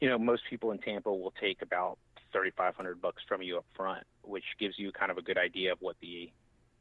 you 0.00 0.08
know 0.08 0.18
most 0.18 0.42
people 0.50 0.70
in 0.70 0.78
Tampa 0.78 1.12
will 1.12 1.32
take 1.40 1.62
about 1.62 1.98
thirty 2.30 2.50
five 2.50 2.76
hundred 2.76 3.00
bucks 3.00 3.22
from 3.26 3.40
you 3.40 3.56
up 3.56 3.64
front, 3.74 4.04
which 4.22 4.44
gives 4.60 4.78
you 4.78 4.92
kind 4.92 5.10
of 5.10 5.16
a 5.16 5.22
good 5.22 5.38
idea 5.38 5.72
of 5.72 5.78
what 5.80 5.96
the 6.02 6.30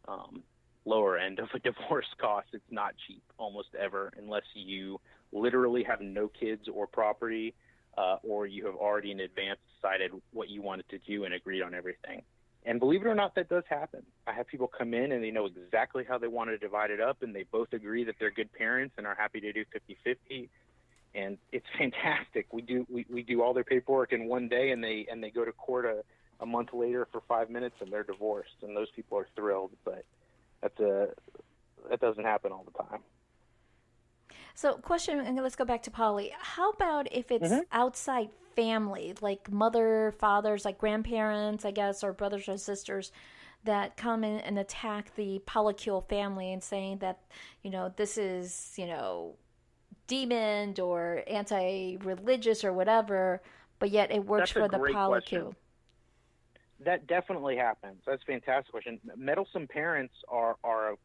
um, 0.08 0.44
lower 0.86 1.18
end 1.18 1.40
of 1.40 1.50
a 1.54 1.60
divorce 1.72 2.08
cost. 2.20 2.48
It's 2.54 2.64
not 2.72 2.94
cheap 3.08 3.24
almost 3.38 3.70
ever, 3.80 4.12
unless 4.18 4.44
you 4.54 5.00
literally 5.32 5.84
have 5.84 6.02
no 6.02 6.28
kids 6.28 6.68
or 6.72 6.88
property, 6.88 7.54
uh, 7.98 8.18
or 8.24 8.48
you 8.48 8.66
have 8.66 8.76
already 8.76 9.12
in 9.12 9.20
advance 9.20 9.60
decided 9.76 10.12
what 10.32 10.50
you 10.50 10.62
wanted 10.62 10.88
to 10.90 10.98
do 11.00 11.26
and 11.26 11.34
agreed 11.34 11.62
on 11.62 11.74
everything. 11.74 12.22
And 12.66 12.80
believe 12.80 13.02
it 13.02 13.08
or 13.08 13.16
not, 13.16 13.36
that 13.36 13.50
does 13.50 13.64
happen. 13.70 14.04
I 14.26 14.32
have 14.32 14.48
people 14.48 14.68
come 14.68 14.94
in 14.94 15.12
and 15.12 15.22
they 15.22 15.32
know 15.32 15.48
exactly 15.48 16.06
how 16.08 16.18
they 16.18 16.30
want 16.30 16.50
to 16.50 16.58
divide 16.58 16.92
it 16.92 17.02
up, 17.02 17.22
and 17.22 17.36
they 17.36 17.44
both 17.52 17.74
agree 17.74 18.06
that 18.06 18.16
they're 18.20 18.32
good 18.32 18.54
parents 18.54 18.96
and 18.98 19.06
are 19.06 19.16
happy 19.16 19.42
to 19.42 19.52
do 19.52 19.66
50 19.74 19.98
50 20.04 20.50
and 21.16 21.38
it's 21.52 21.66
fantastic. 21.78 22.52
We 22.52 22.62
do 22.62 22.86
we, 22.90 23.06
we 23.10 23.24
do 23.24 23.42
all 23.42 23.54
their 23.54 23.64
paperwork 23.64 24.14
in 24.14 24.28
one 24.28 24.48
day, 24.48 24.72
and 24.72 24.84
they 24.84 25.08
and 25.12 25.24
they 25.24 25.30
go 25.30 25.46
to 25.46 25.52
court 25.52 25.86
a, 25.86 26.04
a 26.44 26.46
month 26.46 26.74
later 26.74 27.08
for 27.12 27.22
five 27.28 27.50
minutes 27.50 27.76
and 27.80 27.92
they're 27.92 28.04
divorced 28.04 28.58
and 28.62 28.76
those 28.76 28.92
people 28.92 29.18
are 29.18 29.28
thrilled 29.36 29.72
but 29.84 30.06
that's 30.62 30.80
a 30.80 31.08
that 31.90 32.00
doesn't 32.00 32.24
happen 32.24 32.52
all 32.52 32.66
the 32.66 32.84
time. 32.84 33.02
So 34.56 34.76
question 34.76 35.20
and 35.20 35.36
let's 35.38 35.56
go 35.56 35.66
back 35.66 35.84
to 35.84 35.92
poly. 35.92 36.32
How 36.40 36.70
about 36.72 37.12
if 37.12 37.32
it's 37.32 37.50
mm-hmm. 37.50 37.62
outside 37.72 38.30
family 38.56 39.16
like 39.20 39.52
mother 39.52 40.14
fathers 40.20 40.64
like 40.64 40.78
grandparents 40.78 41.66
i 41.66 41.72
guess 41.72 42.04
or 42.04 42.14
brothers 42.14 42.48
or 42.48 42.56
sisters 42.56 43.12
that 43.64 43.98
come 43.98 44.24
in 44.24 44.40
and 44.42 44.60
attack 44.60 45.16
the 45.16 45.42
polycule 45.48 46.08
family 46.08 46.54
and 46.54 46.62
saying 46.64 47.00
that 47.00 47.20
you 47.64 47.72
know 47.72 47.92
this 47.96 48.16
is 48.16 48.72
you 48.76 48.86
know 48.86 49.34
demon 50.06 50.76
or 50.80 51.24
anti-religious 51.26 52.64
or 52.64 52.72
whatever 52.72 53.42
but 53.80 53.90
yet 53.90 54.12
it 54.12 54.24
works 54.24 54.54
That's 54.54 54.68
for 54.68 54.68
the 54.68 54.78
polycule? 54.78 55.10
question 55.10 55.56
that 56.86 57.08
definitely 57.08 57.58
happens. 57.58 58.02
That's 58.06 58.22
a 58.22 58.26
fantastic 58.26 58.72
question. 58.72 59.00
Meddlesome 59.16 59.68
parents 59.68 60.14
are 60.30 60.56
are 60.64 60.96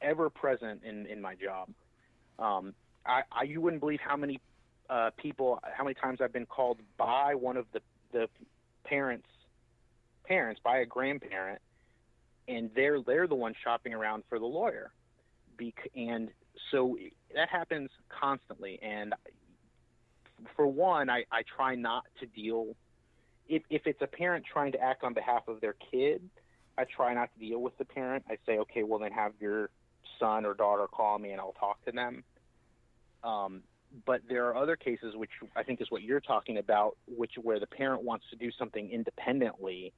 ever 0.00 0.30
present 0.30 0.82
in 0.84 1.06
in 1.06 1.20
my 1.20 1.34
job. 1.34 1.68
Um, 2.38 2.74
I, 3.06 3.22
I 3.30 3.42
you 3.44 3.60
wouldn't 3.60 3.80
believe 3.80 4.00
how 4.00 4.16
many 4.16 4.40
uh, 4.88 5.10
people, 5.16 5.60
how 5.76 5.84
many 5.84 5.94
times 5.94 6.20
I've 6.20 6.32
been 6.32 6.46
called 6.46 6.78
by 6.96 7.34
one 7.34 7.56
of 7.56 7.66
the 7.72 7.80
the 8.12 8.28
parents 8.84 9.28
parents 10.24 10.60
by 10.62 10.78
a 10.78 10.86
grandparent, 10.86 11.60
and 12.48 12.70
they're 12.74 13.00
they're 13.02 13.26
the 13.26 13.34
ones 13.34 13.56
shopping 13.62 13.94
around 13.94 14.24
for 14.28 14.38
the 14.38 14.46
lawyer. 14.46 14.92
Bec- 15.58 15.90
and 15.94 16.30
so 16.70 16.96
that 17.34 17.48
happens 17.48 17.90
constantly. 18.08 18.78
And 18.82 19.14
for 20.56 20.66
one, 20.66 21.10
I, 21.10 21.24
I 21.30 21.42
try 21.56 21.74
not 21.74 22.04
to 22.20 22.26
deal 22.26 22.74
if 23.48 23.62
if 23.70 23.86
it's 23.86 24.02
a 24.02 24.06
parent 24.06 24.44
trying 24.50 24.72
to 24.72 24.80
act 24.80 25.04
on 25.04 25.14
behalf 25.14 25.48
of 25.48 25.60
their 25.60 25.74
kid, 25.90 26.22
I 26.78 26.84
try 26.84 27.14
not 27.14 27.30
to 27.34 27.40
deal 27.40 27.60
with 27.60 27.76
the 27.78 27.84
parent. 27.84 28.24
I 28.28 28.38
say, 28.46 28.58
okay, 28.58 28.82
well 28.82 28.98
then 28.98 29.12
have 29.12 29.32
your 29.40 29.70
son 30.18 30.44
or 30.44 30.54
daughter 30.54 30.86
call 30.86 31.18
me 31.18 31.32
and 31.32 31.40
I'll 31.40 31.54
talk 31.58 31.84
to 31.84 31.92
them. 31.92 32.24
Um, 33.24 33.62
but 34.06 34.22
there 34.28 34.46
are 34.48 34.56
other 34.56 34.76
cases, 34.76 35.14
which 35.14 35.30
I 35.54 35.62
think 35.62 35.80
is 35.80 35.90
what 35.90 36.02
you're 36.02 36.20
talking 36.20 36.58
about, 36.58 36.96
which 37.06 37.32
where 37.40 37.60
the 37.60 37.66
parent 37.66 38.02
wants 38.02 38.24
to 38.30 38.36
do 38.36 38.50
something 38.58 38.90
independently 38.90 39.92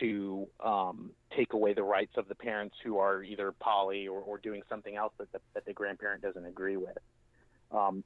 to 0.00 0.46
um, 0.64 1.10
take 1.36 1.52
away 1.52 1.72
the 1.72 1.82
rights 1.82 2.12
of 2.16 2.28
the 2.28 2.34
parents 2.34 2.76
who 2.84 2.98
are 2.98 3.22
either 3.22 3.52
poly 3.52 4.08
or, 4.08 4.20
or 4.20 4.38
doing 4.38 4.62
something 4.68 4.96
else 4.96 5.12
that 5.18 5.30
the, 5.32 5.40
that 5.54 5.64
the 5.64 5.72
grandparent 5.72 6.22
doesn't 6.22 6.44
agree 6.44 6.76
with. 6.76 6.98
Um, 7.72 8.04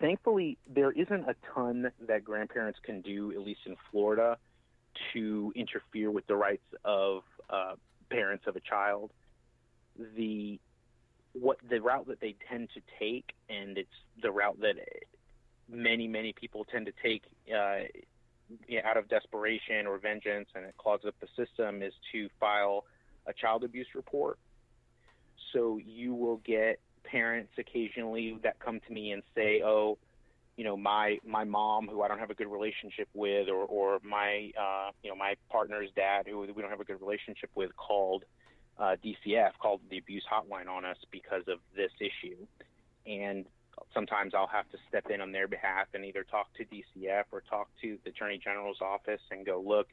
thankfully, 0.00 0.58
there 0.68 0.92
isn't 0.92 1.28
a 1.28 1.34
ton 1.54 1.90
that 2.06 2.24
grandparents 2.24 2.78
can 2.82 3.00
do, 3.00 3.32
at 3.32 3.40
least 3.40 3.60
in 3.66 3.76
Florida, 3.90 4.38
to 5.12 5.52
interfere 5.56 6.10
with 6.10 6.26
the 6.26 6.36
rights 6.36 6.64
of 6.84 7.22
uh, 7.50 7.74
parents 8.10 8.44
of 8.46 8.56
a 8.56 8.60
child. 8.60 9.10
The 10.16 10.60
what 11.32 11.58
the 11.68 11.80
route 11.80 12.06
that 12.06 12.20
they 12.20 12.36
tend 12.48 12.68
to 12.74 12.80
take, 12.98 13.32
and 13.48 13.76
it's 13.76 13.88
the 14.22 14.30
route 14.30 14.60
that 14.60 14.76
many 15.68 16.06
many 16.06 16.32
people 16.32 16.64
tend 16.64 16.86
to 16.86 16.92
take 17.02 17.22
uh, 17.52 17.80
out 18.84 18.96
of 18.96 19.08
desperation 19.08 19.86
or 19.86 19.98
vengeance, 19.98 20.48
and 20.54 20.64
it 20.64 20.76
clogs 20.76 21.04
up 21.04 21.14
the 21.20 21.28
system, 21.36 21.82
is 21.82 21.92
to 22.12 22.28
file 22.38 22.84
a 23.26 23.32
child 23.32 23.64
abuse 23.64 23.88
report. 23.94 24.38
So 25.52 25.78
you 25.84 26.14
will 26.14 26.38
get 26.38 26.80
parents 27.04 27.52
occasionally 27.58 28.38
that 28.42 28.58
come 28.58 28.80
to 28.86 28.92
me 28.92 29.12
and 29.12 29.22
say, 29.34 29.62
"Oh, 29.64 29.98
you 30.56 30.64
know, 30.64 30.76
my 30.76 31.18
my 31.26 31.44
mom, 31.44 31.88
who 31.88 32.02
I 32.02 32.08
don't 32.08 32.18
have 32.18 32.30
a 32.30 32.34
good 32.34 32.50
relationship 32.50 33.08
with, 33.14 33.48
or 33.48 33.64
or 33.64 34.00
my 34.02 34.50
uh, 34.58 34.90
you 35.02 35.10
know 35.10 35.16
my 35.16 35.34
partner's 35.50 35.90
dad, 35.94 36.26
who 36.26 36.40
we 36.40 36.62
don't 36.62 36.70
have 36.70 36.80
a 36.80 36.84
good 36.84 37.00
relationship 37.00 37.50
with, 37.54 37.76
called 37.76 38.24
uh, 38.78 38.96
DCF, 39.04 39.52
called 39.60 39.80
the 39.90 39.98
abuse 39.98 40.24
hotline 40.30 40.68
on 40.68 40.84
us 40.84 40.98
because 41.10 41.42
of 41.48 41.58
this 41.76 41.92
issue." 42.00 42.46
And 43.06 43.44
sometimes 43.92 44.34
I'll 44.34 44.46
have 44.46 44.68
to 44.70 44.78
step 44.88 45.10
in 45.10 45.20
on 45.20 45.32
their 45.32 45.48
behalf 45.48 45.88
and 45.94 46.04
either 46.04 46.24
talk 46.24 46.48
to 46.54 46.64
DCF 46.64 47.24
or 47.32 47.42
talk 47.48 47.68
to 47.82 47.98
the 48.04 48.10
Attorney 48.10 48.38
General's 48.42 48.80
office 48.80 49.20
and 49.30 49.44
go, 49.44 49.62
look, 49.64 49.88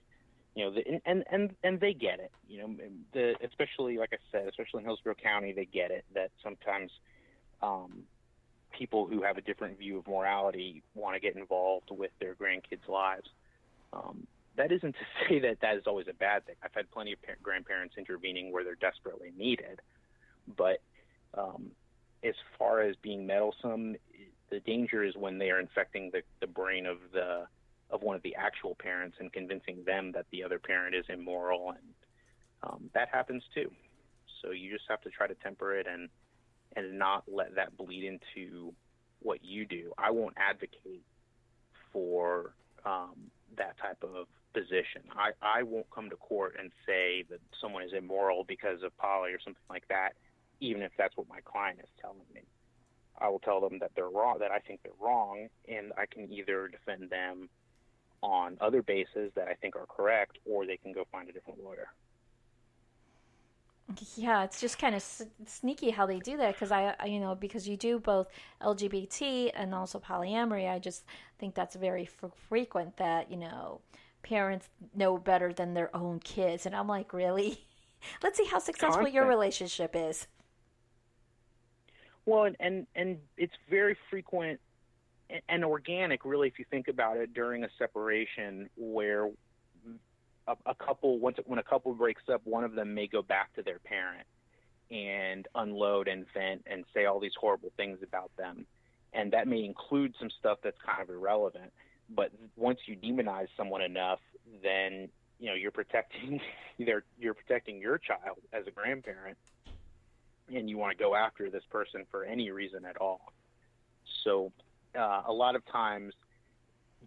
you 0.56 0.66
know, 0.66 0.72
the, 0.72 0.84
and 1.06 1.24
and 1.32 1.56
and 1.64 1.80
they 1.80 1.93
get 1.93 2.20
it. 2.20 2.32
You 2.47 2.60
know, 2.60 2.76
the 3.14 3.36
especially 3.43 3.97
like 3.97 4.10
I 4.14 4.18
said, 4.32 4.47
especially 4.47 4.80
in 4.80 4.86
Hillsborough 4.86 5.16
County, 5.16 5.54
they 5.54 5.66
get 5.66 5.91
it 5.91 6.04
that 6.14 6.32
sometimes 6.43 6.91
um, 7.62 8.04
people 8.78 9.08
who 9.08 9.22
have 9.22 9.38
a 9.38 9.41
different 9.41 9.78
view 9.78 9.99
of 9.99 10.08
morality 10.08 10.84
want 10.93 11.16
to 11.16 11.20
get 11.20 11.36
involved 11.36 11.89
with 11.89 12.12
their 12.20 12.36
grandkids' 12.36 12.88
lives. 12.89 13.30
Um, 13.93 14.28
that 14.58 14.72
isn't 14.72 14.91
to 14.99 15.06
say 15.30 15.39
that 15.39 15.62
that 15.62 15.78
is 15.78 15.84
always 15.88 16.08
a 16.10 16.14
bad 16.14 16.45
thing. 16.45 16.56
I've 16.64 16.74
had 16.74 16.91
plenty 16.91 17.14
of 17.14 17.22
par- 17.22 17.38
grandparents 17.41 17.95
intervening 17.97 18.52
where 18.52 18.64
they're 18.64 18.76
desperately 18.76 19.32
needed, 19.38 19.80
but 20.58 20.82
um, 21.34 21.72
as 22.24 22.36
far 22.60 22.82
as 22.82 22.95
being 23.02 23.26
meddlesome, 23.26 23.95
the 24.49 24.60
danger 24.60 25.04
is 25.04 25.16
when 25.16 25.38
they 25.38 25.49
are 25.49 25.60
infecting 25.60 26.12
the, 26.12 26.22
the 26.41 26.47
brain 26.47 26.86
of 26.86 26.97
the 27.14 27.45
of 27.91 28.01
one 28.01 28.15
of 28.15 28.23
the 28.23 28.35
actual 28.35 28.75
parents 28.75 29.17
and 29.19 29.31
convincing 29.31 29.83
them 29.85 30.11
that 30.13 30.25
the 30.31 30.43
other 30.43 30.59
parent 30.59 30.95
is 30.95 31.05
immoral, 31.09 31.71
and 31.71 31.93
um, 32.63 32.89
that 32.93 33.09
happens 33.11 33.43
too. 33.53 33.69
So 34.41 34.51
you 34.51 34.71
just 34.71 34.85
have 34.89 35.01
to 35.01 35.09
try 35.09 35.27
to 35.27 35.35
temper 35.35 35.75
it 35.75 35.87
and 35.87 36.09
and 36.75 36.97
not 36.97 37.23
let 37.27 37.55
that 37.55 37.75
bleed 37.77 38.05
into 38.05 38.73
what 39.21 39.43
you 39.43 39.65
do. 39.65 39.91
I 39.97 40.11
won't 40.11 40.35
advocate 40.37 41.03
for 41.91 42.53
um, 42.85 43.15
that 43.57 43.77
type 43.77 44.01
of 44.03 44.27
position. 44.53 45.03
I, 45.11 45.31
I 45.41 45.63
won't 45.63 45.89
come 45.93 46.09
to 46.09 46.15
court 46.15 46.55
and 46.59 46.71
say 46.85 47.25
that 47.29 47.39
someone 47.59 47.83
is 47.83 47.91
immoral 47.93 48.45
because 48.47 48.83
of 48.83 48.97
poly 48.97 49.31
or 49.31 49.39
something 49.43 49.61
like 49.69 49.87
that, 49.89 50.13
even 50.59 50.81
if 50.81 50.91
that's 50.97 51.15
what 51.17 51.27
my 51.29 51.39
client 51.43 51.79
is 51.83 51.89
telling 52.01 52.19
me. 52.33 52.41
I 53.19 53.27
will 53.29 53.39
tell 53.39 53.61
them 53.61 53.79
that 53.79 53.91
they're 53.95 54.09
wrong, 54.09 54.37
that 54.39 54.51
I 54.51 54.59
think 54.59 54.79
they're 54.83 54.93
wrong, 54.99 55.47
and 55.67 55.91
I 55.97 56.05
can 56.05 56.31
either 56.31 56.67
defend 56.67 57.09
them 57.09 57.49
on 58.22 58.57
other 58.61 58.82
bases 58.84 59.32
that 59.36 59.47
I 59.47 59.55
think 59.55 59.76
are 59.76 59.86
correct, 59.88 60.38
or 60.45 60.65
they 60.65 60.78
can 60.78 60.93
go 60.93 61.05
find 61.11 61.30
a 61.30 61.34
different 61.34 61.63
lawyer. 61.63 61.88
Yeah, 64.15 64.43
it's 64.45 64.61
just 64.61 64.80
kind 64.80 64.95
of 64.95 65.01
s- 65.01 65.26
sneaky 65.45 65.89
how 65.91 66.05
they 66.05 66.19
do 66.19 66.38
that 66.38 66.53
because 66.53 66.72
I, 66.72 66.95
I, 66.99 67.07
you 67.07 67.19
know, 67.19 67.36
because 67.36 67.67
you 67.67 67.76
do 67.76 67.99
both 67.99 68.28
LGBT 68.61 69.51
and 69.53 69.76
also 69.76 69.99
polyamory. 69.99 70.69
I 70.72 70.80
just 70.80 71.03
think 71.39 71.55
that's 71.55 71.76
very 71.76 72.03
f- 72.03 72.32
frequent 72.47 72.97
that 72.97 73.30
you 73.30 73.38
know 73.38 73.82
parents 74.24 74.69
know 74.95 75.17
better 75.17 75.51
than 75.51 75.74
their 75.74 75.93
own 75.95 76.19
kids, 76.19 76.65
and 76.65 76.76
I'm 76.76 76.88
like, 76.88 77.11
really? 77.13 77.65
Let's 78.24 78.38
see 78.38 78.45
how 78.45 78.59
successful 78.59 79.07
Constant. 79.07 79.09
your 79.09 79.26
relationship 79.26 79.91
is. 79.95 80.28
Well, 82.26 82.45
and, 82.45 82.55
and 82.59 82.88
and 82.95 83.19
it's 83.38 83.53
very 83.69 83.97
frequent 84.09 84.59
and 85.47 85.63
organic, 85.63 86.25
really, 86.25 86.47
if 86.47 86.59
you 86.59 86.65
think 86.69 86.88
about 86.88 87.17
it, 87.17 87.34
during 87.34 87.63
a 87.63 87.69
separation 87.77 88.69
where 88.75 89.29
a, 90.47 90.55
a 90.65 90.75
couple 90.75 91.19
once 91.19 91.38
when 91.45 91.59
a 91.59 91.63
couple 91.63 91.93
breaks 91.93 92.23
up, 92.32 92.41
one 92.45 92.63
of 92.63 92.73
them 92.73 92.93
may 92.93 93.07
go 93.07 93.21
back 93.21 93.53
to 93.55 93.61
their 93.61 93.79
parent 93.79 94.27
and 94.89 95.47
unload 95.55 96.07
and 96.07 96.25
vent 96.34 96.63
and 96.67 96.84
say 96.93 97.05
all 97.05 97.19
these 97.19 97.36
horrible 97.39 97.71
things 97.77 97.99
about 98.03 98.32
them, 98.38 98.65
and 99.13 99.32
that 99.32 99.47
may 99.47 99.63
include 99.63 100.15
some 100.19 100.29
stuff 100.29 100.57
that's 100.63 100.77
kind 100.86 101.01
of 101.01 101.09
irrelevant. 101.09 101.71
But 102.13 102.32
once 102.57 102.79
you 102.88 102.97
demonize 102.97 103.47
someone 103.55 103.82
enough, 103.82 104.19
then 104.61 105.09
you 105.39 105.47
know 105.47 105.55
you're 105.55 105.71
protecting 105.71 106.41
either 106.77 107.03
you're 107.19 107.34
protecting 107.34 107.79
your 107.79 107.97
child 107.97 108.38
as 108.51 108.67
a 108.67 108.71
grandparent, 108.71 109.38
and 110.53 110.69
you 110.69 110.77
want 110.77 110.97
to 110.97 111.01
go 111.01 111.15
after 111.15 111.49
this 111.49 111.63
person 111.69 112.05
for 112.11 112.23
any 112.23 112.51
reason 112.51 112.86
at 112.86 112.97
all. 112.97 113.32
So 114.23 114.51
uh, 114.97 115.23
a 115.27 115.33
lot 115.33 115.55
of 115.55 115.65
times 115.65 116.13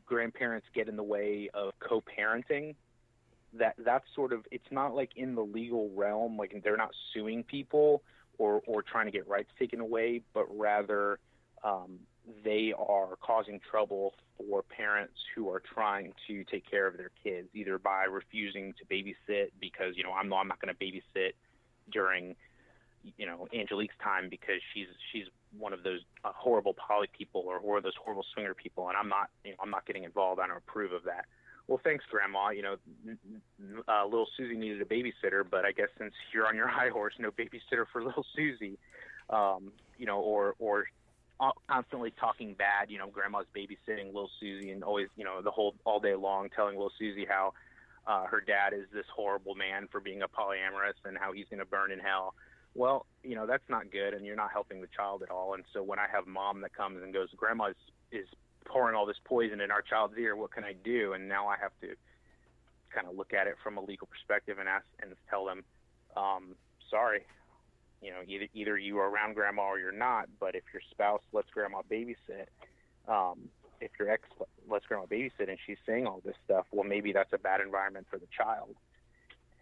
grandparents 0.06 0.66
get 0.74 0.88
in 0.88 0.96
the 0.96 1.02
way 1.02 1.48
of 1.54 1.72
co-parenting. 1.80 2.74
That 3.52 3.74
that's 3.78 4.04
sort 4.14 4.32
of 4.32 4.44
it's 4.50 4.70
not 4.72 4.96
like 4.96 5.10
in 5.14 5.36
the 5.36 5.42
legal 5.42 5.88
realm 5.94 6.36
like 6.36 6.60
they're 6.64 6.76
not 6.76 6.90
suing 7.12 7.44
people 7.44 8.02
or 8.36 8.62
or 8.66 8.82
trying 8.82 9.06
to 9.06 9.12
get 9.12 9.28
rights 9.28 9.50
taken 9.56 9.78
away 9.78 10.22
but 10.32 10.46
rather 10.58 11.20
um, 11.62 12.00
they 12.44 12.74
are 12.76 13.16
causing 13.20 13.60
trouble 13.70 14.14
for 14.36 14.62
parents 14.62 15.14
who 15.34 15.48
are 15.48 15.60
trying 15.60 16.12
to 16.26 16.42
take 16.44 16.68
care 16.68 16.86
of 16.86 16.96
their 16.96 17.10
kids 17.22 17.48
either 17.54 17.78
by 17.78 18.04
refusing 18.04 18.74
to 18.74 18.84
babysit 18.86 19.50
because 19.60 19.96
you 19.96 20.02
know 20.02 20.12
I'm 20.12 20.32
I'm 20.32 20.48
not 20.48 20.60
going 20.60 20.74
to 20.74 20.84
babysit 20.84 21.32
during 21.92 22.34
you 23.16 23.26
know 23.26 23.46
Angelique's 23.54 23.94
time 24.02 24.28
because 24.28 24.60
she's 24.72 24.88
she's 25.12 25.24
one 25.58 25.72
of 25.72 25.82
those 25.82 26.00
uh, 26.24 26.30
horrible 26.34 26.74
poly 26.74 27.08
people 27.16 27.44
or, 27.46 27.58
or 27.58 27.80
those 27.80 27.94
horrible 28.02 28.24
swinger 28.32 28.54
people 28.54 28.88
and 28.88 28.96
I'm 28.96 29.08
not 29.08 29.30
you 29.44 29.52
know 29.52 29.56
I'm 29.60 29.70
not 29.70 29.86
getting 29.86 30.04
involved 30.04 30.40
I 30.40 30.46
don't 30.46 30.56
approve 30.56 30.92
of 30.92 31.04
that 31.04 31.26
well, 31.66 31.80
thanks, 31.82 32.04
Grandma. 32.10 32.50
You 32.50 32.62
know, 32.62 32.76
uh, 33.88 34.04
little 34.04 34.28
Susie 34.36 34.56
needed 34.56 34.82
a 34.82 34.84
babysitter, 34.84 35.42
but 35.48 35.64
I 35.64 35.72
guess 35.72 35.88
since 35.98 36.12
you're 36.32 36.46
on 36.46 36.56
your 36.56 36.68
high 36.80 36.90
horse, 36.90 37.14
no 37.18 37.30
babysitter 37.30 37.86
for 37.90 38.04
little 38.04 38.26
Susie. 38.36 38.78
Um, 39.30 39.72
you 39.96 40.04
know, 40.04 40.20
or 40.20 40.54
or 40.58 40.84
constantly 41.68 42.12
talking 42.20 42.54
bad. 42.54 42.90
You 42.90 42.98
know, 42.98 43.08
Grandma's 43.08 43.46
babysitting 43.56 44.06
little 44.06 44.30
Susie, 44.40 44.70
and 44.70 44.84
always, 44.84 45.08
you 45.16 45.24
know, 45.24 45.40
the 45.40 45.50
whole 45.50 45.74
all 45.84 46.00
day 46.00 46.14
long 46.14 46.50
telling 46.54 46.74
little 46.74 46.92
Susie 46.98 47.26
how 47.28 47.54
uh, 48.06 48.26
her 48.26 48.40
dad 48.40 48.74
is 48.74 48.84
this 48.92 49.06
horrible 49.14 49.54
man 49.54 49.88
for 49.90 50.00
being 50.00 50.22
a 50.22 50.28
polyamorous 50.28 51.00
and 51.04 51.16
how 51.16 51.32
he's 51.32 51.46
going 51.48 51.60
to 51.60 51.66
burn 51.66 51.90
in 51.90 51.98
hell. 51.98 52.34
Well, 52.74 53.06
you 53.22 53.36
know, 53.36 53.46
that's 53.46 53.68
not 53.68 53.90
good, 53.90 54.14
and 54.14 54.26
you're 54.26 54.36
not 54.36 54.50
helping 54.52 54.80
the 54.80 54.88
child 54.94 55.22
at 55.22 55.30
all. 55.30 55.54
And 55.54 55.64
so 55.72 55.82
when 55.82 55.98
I 55.98 56.06
have 56.12 56.26
mom 56.26 56.60
that 56.62 56.74
comes 56.74 57.02
and 57.02 57.12
goes, 57.12 57.28
Grandma 57.36 57.66
is, 57.66 57.76
is 58.10 58.26
pouring 58.64 58.96
all 58.96 59.06
this 59.06 59.20
poison 59.24 59.60
in 59.60 59.70
our 59.70 59.82
child's 59.82 60.18
ear. 60.18 60.36
What 60.36 60.52
can 60.52 60.64
I 60.64 60.72
do? 60.72 61.12
And 61.12 61.28
now 61.28 61.46
I 61.46 61.56
have 61.60 61.72
to 61.82 61.94
kind 62.92 63.06
of 63.06 63.16
look 63.16 63.32
at 63.32 63.46
it 63.46 63.56
from 63.62 63.76
a 63.76 63.80
legal 63.80 64.06
perspective 64.06 64.58
and 64.58 64.68
ask 64.68 64.86
and 65.00 65.12
tell 65.28 65.44
them, 65.44 65.64
um, 66.16 66.54
sorry, 66.90 67.26
you 68.02 68.10
know, 68.10 68.20
either 68.26 68.46
either 68.54 68.78
you 68.78 68.98
are 68.98 69.08
around 69.08 69.34
grandma 69.34 69.62
or 69.62 69.78
you're 69.78 69.92
not. 69.92 70.28
But 70.38 70.54
if 70.54 70.64
your 70.72 70.82
spouse 70.90 71.22
lets 71.32 71.48
grandma 71.50 71.82
babysit, 71.90 72.46
um, 73.08 73.48
if 73.80 73.90
your 73.98 74.10
ex 74.10 74.28
lets 74.68 74.86
grandma 74.86 75.06
babysit 75.06 75.48
and 75.48 75.58
she's 75.66 75.78
saying 75.86 76.06
all 76.06 76.20
this 76.24 76.36
stuff, 76.44 76.66
well, 76.72 76.84
maybe 76.84 77.12
that's 77.12 77.32
a 77.32 77.38
bad 77.38 77.60
environment 77.60 78.06
for 78.10 78.18
the 78.18 78.28
child. 78.36 78.76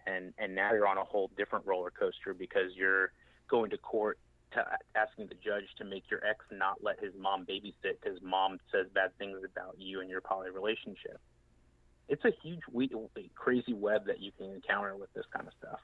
And 0.06 0.32
and 0.38 0.54
now 0.54 0.72
you're 0.72 0.86
on 0.86 0.98
a 0.98 1.04
whole 1.04 1.30
different 1.36 1.66
roller 1.66 1.90
coaster 1.90 2.34
because 2.34 2.72
you're 2.74 3.12
going 3.48 3.70
to 3.70 3.78
court 3.78 4.18
to 4.54 4.64
asking 4.94 5.28
the 5.28 5.34
judge 5.34 5.64
to 5.78 5.84
make 5.84 6.04
your 6.10 6.24
ex 6.24 6.44
not 6.50 6.82
let 6.82 7.00
his 7.00 7.12
mom 7.18 7.46
babysit 7.46 8.00
because 8.02 8.20
mom 8.22 8.58
says 8.70 8.86
bad 8.94 9.16
things 9.18 9.38
about 9.44 9.76
you 9.78 10.00
and 10.00 10.10
your 10.10 10.20
poly 10.20 10.50
relationship. 10.50 11.20
It's 12.08 12.24
a 12.24 12.32
huge, 12.42 12.60
crazy 13.34 13.72
web 13.72 14.06
that 14.06 14.20
you 14.20 14.32
can 14.36 14.52
encounter 14.52 14.96
with 14.96 15.12
this 15.14 15.24
kind 15.32 15.46
of 15.46 15.54
stuff. 15.58 15.80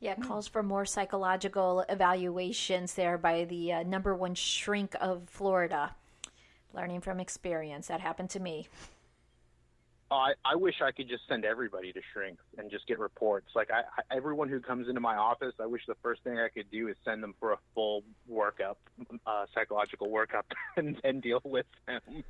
Yeah, 0.00 0.16
calls 0.16 0.48
for 0.48 0.64
more 0.64 0.84
psychological 0.84 1.84
evaluations 1.88 2.94
there 2.94 3.16
by 3.16 3.44
the 3.44 3.72
uh, 3.72 3.82
number 3.84 4.16
one 4.16 4.34
shrink 4.34 4.96
of 5.00 5.28
Florida. 5.28 5.94
Learning 6.74 7.00
from 7.00 7.20
experience. 7.20 7.86
That 7.86 8.00
happened 8.00 8.30
to 8.30 8.40
me. 8.40 8.66
Oh, 10.12 10.16
I, 10.16 10.34
I 10.44 10.56
wish 10.56 10.74
I 10.82 10.92
could 10.92 11.08
just 11.08 11.22
send 11.26 11.46
everybody 11.46 11.90
to 11.90 12.00
shrink 12.12 12.38
and 12.58 12.70
just 12.70 12.86
get 12.86 12.98
reports. 12.98 13.46
Like 13.54 13.70
I, 13.70 13.80
I, 13.80 14.14
everyone 14.14 14.50
who 14.50 14.60
comes 14.60 14.86
into 14.86 15.00
my 15.00 15.16
office, 15.16 15.54
I 15.58 15.64
wish 15.64 15.80
the 15.88 15.94
first 16.02 16.22
thing 16.22 16.38
I 16.38 16.48
could 16.50 16.70
do 16.70 16.88
is 16.88 16.96
send 17.02 17.22
them 17.22 17.34
for 17.40 17.52
a 17.52 17.58
full 17.74 18.02
workup, 18.30 18.74
uh, 19.26 19.46
psychological 19.54 20.08
workup, 20.08 20.42
and 20.76 21.00
then 21.02 21.20
deal 21.20 21.40
with 21.44 21.64
them. 21.86 22.00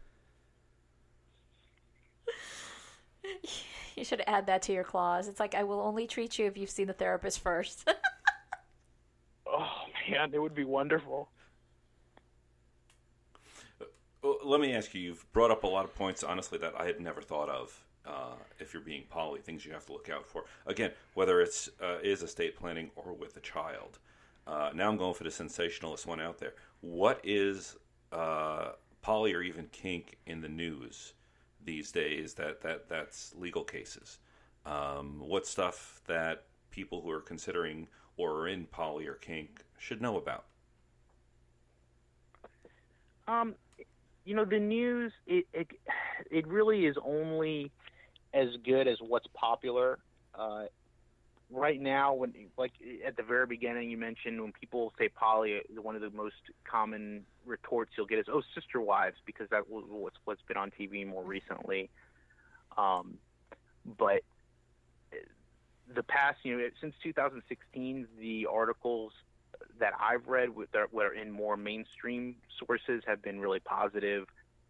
You 3.95 4.05
should 4.05 4.23
add 4.27 4.47
that 4.47 4.63
to 4.63 4.73
your 4.73 4.85
clause. 4.85 5.29
It's 5.29 5.39
like 5.39 5.55
I 5.55 5.65
will 5.65 5.81
only 5.81 6.07
treat 6.07 6.39
you 6.39 6.47
if 6.47 6.57
you've 6.57 6.71
seen 6.71 6.87
the 6.87 6.95
therapist 6.95 7.41
first. 7.41 7.87
oh 9.47 9.69
man, 10.11 10.33
it 10.33 10.41
would 10.41 10.55
be 10.55 10.65
wonderful. 10.65 11.29
Well, 14.23 14.39
let 14.45 14.61
me 14.61 14.73
ask 14.73 14.95
you. 14.95 15.01
You've 15.01 15.31
brought 15.33 15.51
up 15.51 15.65
a 15.65 15.67
lot 15.67 15.85
of 15.85 15.95
points, 15.95 16.23
honestly, 16.23 16.59
that 16.59 16.75
I 16.79 16.87
had 16.87 17.01
never 17.01 17.21
thought 17.21 17.49
of. 17.49 17.85
Uh, 18.07 18.35
if 18.59 18.73
you're 18.73 18.83
being 18.83 19.05
poly, 19.09 19.41
things 19.41 19.65
you 19.65 19.73
have 19.73 19.87
to 19.87 19.93
look 19.93 20.09
out 20.09 20.27
for. 20.27 20.45
Again, 20.67 20.93
whether 21.15 21.41
it's 21.41 21.69
uh, 21.81 21.99
is 22.03 22.23
estate 22.23 22.57
planning 22.57 22.91
or 22.97 23.13
with 23.13 23.37
a 23.37 23.41
child. 23.41 23.99
Uh, 24.47 24.71
now 24.75 24.89
I'm 24.89 24.97
going 24.97 25.15
for 25.15 25.25
the 25.25 25.31
sensationalist 25.31 26.07
one 26.07 26.21
out 26.21 26.39
there. 26.39 26.55
What 26.81 27.21
is 27.23 27.77
uh, 28.11 28.73
poly 29.03 29.35
or 29.35 29.43
even 29.43 29.67
kink 29.71 30.19
in 30.27 30.41
the 30.41 30.49
news 30.49 31.15
these 31.65 31.93
days? 31.93 32.35
That 32.35 32.61
that 32.63 32.89
that's 32.89 33.35
legal 33.37 33.63
cases. 33.63 34.19
Um, 34.67 35.21
what 35.21 35.47
stuff 35.47 36.01
that 36.07 36.45
people 36.71 37.01
who 37.03 37.11
are 37.11 37.21
considering 37.21 37.87
or 38.17 38.33
are 38.41 38.49
in 38.49 38.67
poly 38.67 39.07
or 39.07 39.15
kink 39.15 39.65
should 39.79 40.03
know 40.03 40.17
about? 40.17 40.45
Um, 43.29 43.55
you 44.25 44.35
know, 44.35 44.45
the 44.45 44.59
news 44.59 45.13
it, 45.27 45.47
it 45.53 45.69
it 46.31 46.47
really 46.47 46.87
is 46.87 46.97
only 47.05 47.71
as 48.35 48.49
good 48.65 48.89
as 48.89 48.99
what's 49.01 49.27
popular. 49.35 49.99
Uh, 50.35 50.65
right 51.51 51.81
now, 51.81 52.15
when 52.15 52.33
like 52.57 52.73
at 53.07 53.17
the 53.17 53.23
very 53.23 53.47
beginning, 53.47 53.91
you 53.91 53.99
mentioned 53.99 54.41
when 54.41 54.53
people 54.53 54.93
say 54.99 55.09
poly, 55.09 55.61
one 55.81 55.95
of 55.95 56.03
the 56.03 56.11
most 56.11 56.35
common 56.65 57.25
retorts 57.45 57.93
you'll 57.97 58.07
get 58.07 58.19
is 58.19 58.27
"oh, 58.33 58.43
sister 58.55 58.81
wives," 58.81 59.17
because 59.27 59.49
that 59.51 59.69
was 59.69 59.85
what's 59.89 60.17
what's 60.25 60.43
been 60.43 60.57
on 60.57 60.71
TV 60.71 61.07
more 61.07 61.25
recently. 61.25 61.91
Um, 62.77 63.19
but 63.99 64.23
the 65.95 66.03
past, 66.03 66.39
you 66.43 66.57
know, 66.57 66.69
since 66.81 66.95
2016, 67.03 68.07
the 68.19 68.47
articles 68.51 69.13
that 69.81 69.93
I've 70.01 70.27
read 70.29 70.51
that 70.73 70.93
were 70.93 71.13
in 71.13 71.31
more 71.31 71.57
mainstream 71.57 72.37
sources 72.59 73.03
have 73.07 73.23
been 73.23 73.41
really 73.41 73.61
positive. 73.61 74.27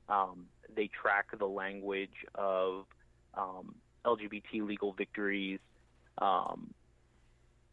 Um, 0.08 0.46
they 0.74 0.88
track 0.88 1.26
the 1.38 1.46
language 1.46 2.26
of 2.34 2.86
um, 3.34 3.74
LGBT 4.04 4.66
legal 4.66 4.92
victories. 4.92 5.60
Um, 6.18 6.74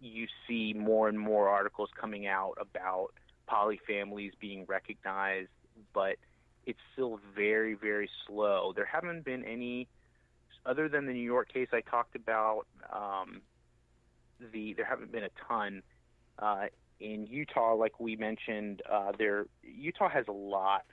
you 0.02 0.28
see 0.48 0.74
more 0.74 1.10
and 1.10 1.20
more 1.20 1.50
articles 1.50 1.90
coming 2.00 2.28
out 2.28 2.54
about 2.60 3.10
poly 3.48 3.80
families 3.86 4.32
being 4.40 4.66
recognized, 4.68 5.50
but 5.94 6.16
it's 6.66 6.80
still 6.94 7.20
very, 7.36 7.74
very 7.74 8.10
slow. 8.28 8.74
There 8.76 8.86
haven't 8.86 9.26
been 9.26 9.44
any, 9.44 9.88
other 10.66 10.88
than 10.88 11.06
the 11.06 11.14
New 11.14 11.24
York 11.24 11.52
case 11.52 11.70
I 11.74 11.82
talked 11.82 12.16
about. 12.16 12.68
Um, 12.94 13.42
the 14.54 14.74
there 14.74 14.86
haven't 14.86 15.12
been 15.12 15.24
a 15.24 15.30
ton. 15.48 15.82
Uh, 16.38 16.68
in 17.00 17.26
Utah, 17.28 17.76
like 17.76 18.00
we 18.00 18.16
mentioned, 18.16 18.82
uh, 18.90 19.12
there 19.18 19.46
Utah 19.64 20.10
has 20.10 20.26
a 20.28 20.34
lot 20.34 20.86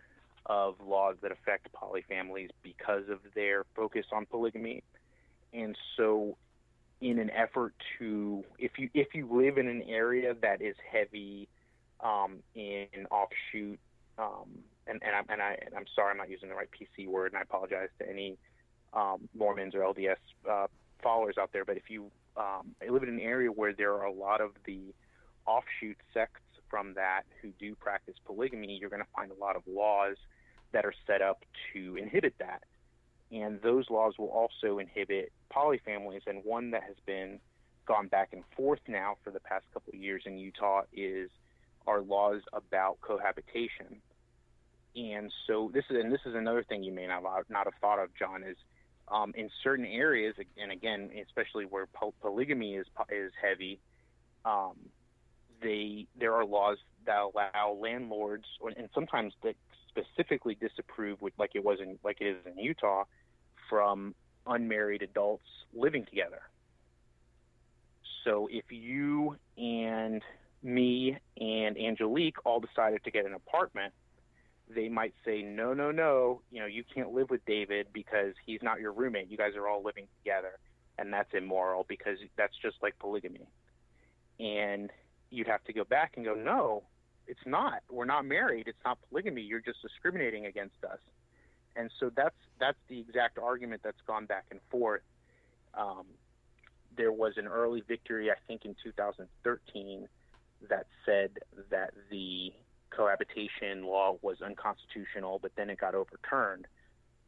of 0.47 0.77
laws 0.87 1.17
that 1.23 1.33
affect 1.33 1.73
poly 1.73 2.05
families 2.09 2.51
because 2.63 3.09
of 3.11 3.19
their 3.35 3.65
focus 3.75 4.07
on 4.13 4.27
polygamy, 4.27 4.83
and 5.53 5.77
so 5.97 6.37
in 7.01 7.19
an 7.19 7.31
effort 7.31 7.75
to 7.99 8.45
if 8.59 8.73
you 8.79 8.89
if 8.95 9.09
you 9.15 9.29
live 9.31 9.59
in 9.59 9.69
an 9.69 9.83
area 9.83 10.35
that 10.41 10.63
is 10.63 10.77
heavy 10.91 11.49
um, 12.01 12.39
in 12.55 12.87
offshoot 13.11 13.79
um, 14.19 14.49
and 14.87 15.03
and, 15.03 15.15
I, 15.15 15.33
and 15.33 15.43
I 15.43 15.59
and 15.67 15.75
I'm 15.77 15.85
sorry 15.95 16.13
I'm 16.13 16.17
not 16.17 16.31
using 16.31 16.49
the 16.49 16.55
right 16.55 16.69
PC 16.71 17.07
word 17.07 17.33
and 17.33 17.39
I 17.39 17.43
apologize 17.43 17.89
to 17.99 18.09
any 18.09 18.39
um, 18.95 19.29
Mormons 19.37 19.75
or 19.75 19.81
LDS 19.81 20.17
uh, 20.51 20.69
followers 21.03 21.37
out 21.39 21.51
there 21.53 21.65
but 21.65 21.77
if 21.77 21.91
you 21.91 22.11
um, 22.37 22.75
live 22.89 23.03
in 23.03 23.11
an 23.11 23.21
area 23.21 23.51
where 23.51 23.75
there 23.75 23.93
are 23.93 24.07
a 24.07 24.13
lot 24.13 24.41
of 24.41 24.53
the 24.65 24.95
offshoot 25.47 25.97
sects 26.13 26.41
from 26.69 26.95
that 26.95 27.23
who 27.41 27.51
do 27.59 27.75
practice 27.77 28.17
polygamy 28.25 28.77
you're 28.81 28.91
going 28.91 29.03
to 29.03 29.09
find 29.15 29.31
a 29.31 29.35
lot 29.35 29.57
of 29.57 29.63
laws 29.67 30.17
that 30.73 30.85
are 30.85 30.95
set 31.07 31.23
up 31.23 31.45
to 31.73 31.97
inhibit 31.97 32.35
that 32.39 32.63
and 33.33 33.61
those 33.63 33.91
laws 33.91 34.15
will 34.19 34.29
also 34.29 34.79
inhibit 34.79 35.33
polyfamilies. 35.53 36.27
And 36.27 36.45
one 36.45 36.71
that 36.71 36.85
has 36.85 36.97
been 37.07 37.41
gone 37.87 38.09
back 38.09 38.31
and 38.33 38.43
forth 38.57 38.81
now 38.87 39.17
for 39.25 39.31
the 39.31 39.41
past 39.41 39.65
couple 39.73 39.93
of 39.95 40.01
years 40.01 40.23
in 40.27 40.39
Utah 40.39 40.83
is 40.93 41.31
our 41.87 42.03
laws 42.03 42.43
about 42.53 43.01
cohabitation. 43.01 44.01
And 44.95 45.33
so 45.47 45.71
this 45.75 45.85
is 45.91 45.97
and 45.97 46.13
this 46.13 46.21
is 46.25 46.35
another 46.35 46.63
thing 46.63 46.83
you 46.83 46.93
may 46.93 47.07
not 47.07 47.23
not 47.51 47.67
have 47.67 47.75
thought 47.81 47.99
of, 47.99 48.15
John, 48.19 48.43
is 48.43 48.57
um, 49.09 49.33
in 49.37 49.51
certain 49.63 49.85
areas, 49.85 50.35
and 50.57 50.73
again, 50.73 51.11
especially 51.27 51.65
where 51.65 51.87
po- 51.87 52.15
polygamy 52.23 52.77
is 52.77 52.87
is 53.11 53.33
heavy, 53.41 53.79
um, 54.45 54.77
they 55.63 56.07
there 56.19 56.35
are 56.35 56.45
laws 56.45 56.79
that 57.07 57.19
allow 57.21 57.77
landlords, 57.81 58.45
and 58.77 58.89
sometimes 58.95 59.33
that 59.43 59.55
specifically 59.89 60.57
disapprove, 60.61 61.19
like 61.39 61.53
it 61.55 61.65
was 61.65 61.79
in 61.81 61.99
like 62.05 62.19
it 62.21 62.27
is 62.27 62.37
in 62.47 62.59
Utah, 62.59 63.05
from 63.69 64.15
unmarried 64.47 65.03
adults 65.03 65.47
living 65.75 66.05
together. 66.05 66.43
So 68.25 68.49
if 68.51 68.65
you 68.71 69.37
and 69.57 70.23
me 70.63 71.17
and 71.41 71.79
Angelique 71.79 72.37
all 72.45 72.61
decided 72.61 73.05
to 73.05 73.11
get 73.11 73.25
an 73.25 73.35
apartment, 73.35 73.93
they 74.69 74.89
might 74.89 75.15
say, 75.25 75.43
no, 75.43 75.73
no, 75.75 75.93
no, 75.93 76.43
you 76.51 76.61
know, 76.61 76.67
you 76.67 76.83
can't 76.93 77.13
live 77.13 77.31
with 77.31 77.45
David 77.47 77.87
because 77.93 78.35
he's 78.45 78.63
not 78.63 78.81
your 78.81 78.93
roommate. 78.93 79.31
You 79.31 79.37
guys 79.37 79.55
are 79.57 79.69
all 79.69 79.83
living 79.83 80.09
together. 80.19 80.59
And 80.99 81.13
that's 81.13 81.33
immoral 81.35 81.85
because 81.89 82.19
that's 82.37 82.55
just 82.61 82.77
like 82.83 82.99
polygamy. 82.99 83.47
And 84.41 84.91
you'd 85.31 85.47
have 85.47 85.65
to 85.65 85.73
go 85.73 85.85
back 85.85 86.13
and 86.17 86.25
go, 86.25 86.35
no, 86.35 86.85
it's 87.27 87.41
not. 87.47 87.83
We're 87.91 88.05
not 88.05 88.25
married. 88.25 88.69
It's 88.69 88.79
not 88.85 88.99
polygamy. 89.09 89.43
You're 89.43 89.61
just 89.61 89.83
discriminating 89.83 90.47
against 90.47 90.83
us 90.85 90.99
and 91.77 91.91
so 92.01 92.11
that's 92.15 92.35
that's 92.59 92.79
the 92.89 92.99
exact 92.99 93.39
argument 93.39 93.83
that's 93.85 94.01
gone 94.07 94.27
back 94.27 94.47
and 94.51 94.61
forth. 94.71 95.03
Um, 95.75 96.07
there 96.97 97.13
was 97.13 97.35
an 97.37 97.47
early 97.47 97.83
victory, 97.87 98.31
I 98.31 98.37
think, 98.47 98.65
in 98.65 98.75
2013 98.83 100.09
that 100.71 100.87
said 101.05 101.33
that 101.71 101.91
the 102.11 102.53
cohabitation 102.91 103.85
law 103.85 104.17
was 104.23 104.41
unconstitutional, 104.41 105.39
but 105.41 105.53
then 105.57 105.69
it 105.69 105.79
got 105.79 105.95
overturned, 105.95 106.67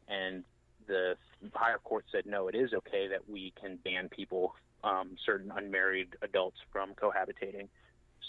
and 0.08 0.44
the 0.86 1.16
higher 1.52 1.78
court 1.78 2.06
said 2.10 2.24
no, 2.24 2.48
it 2.48 2.54
is 2.54 2.72
okay 2.72 3.08
that 3.08 3.28
we 3.28 3.52
can 3.60 3.78
ban 3.84 4.08
people, 4.08 4.54
um, 4.82 5.16
certain 5.26 5.52
unmarried 5.54 6.16
adults, 6.22 6.56
from 6.72 6.94
cohabitating. 6.94 7.68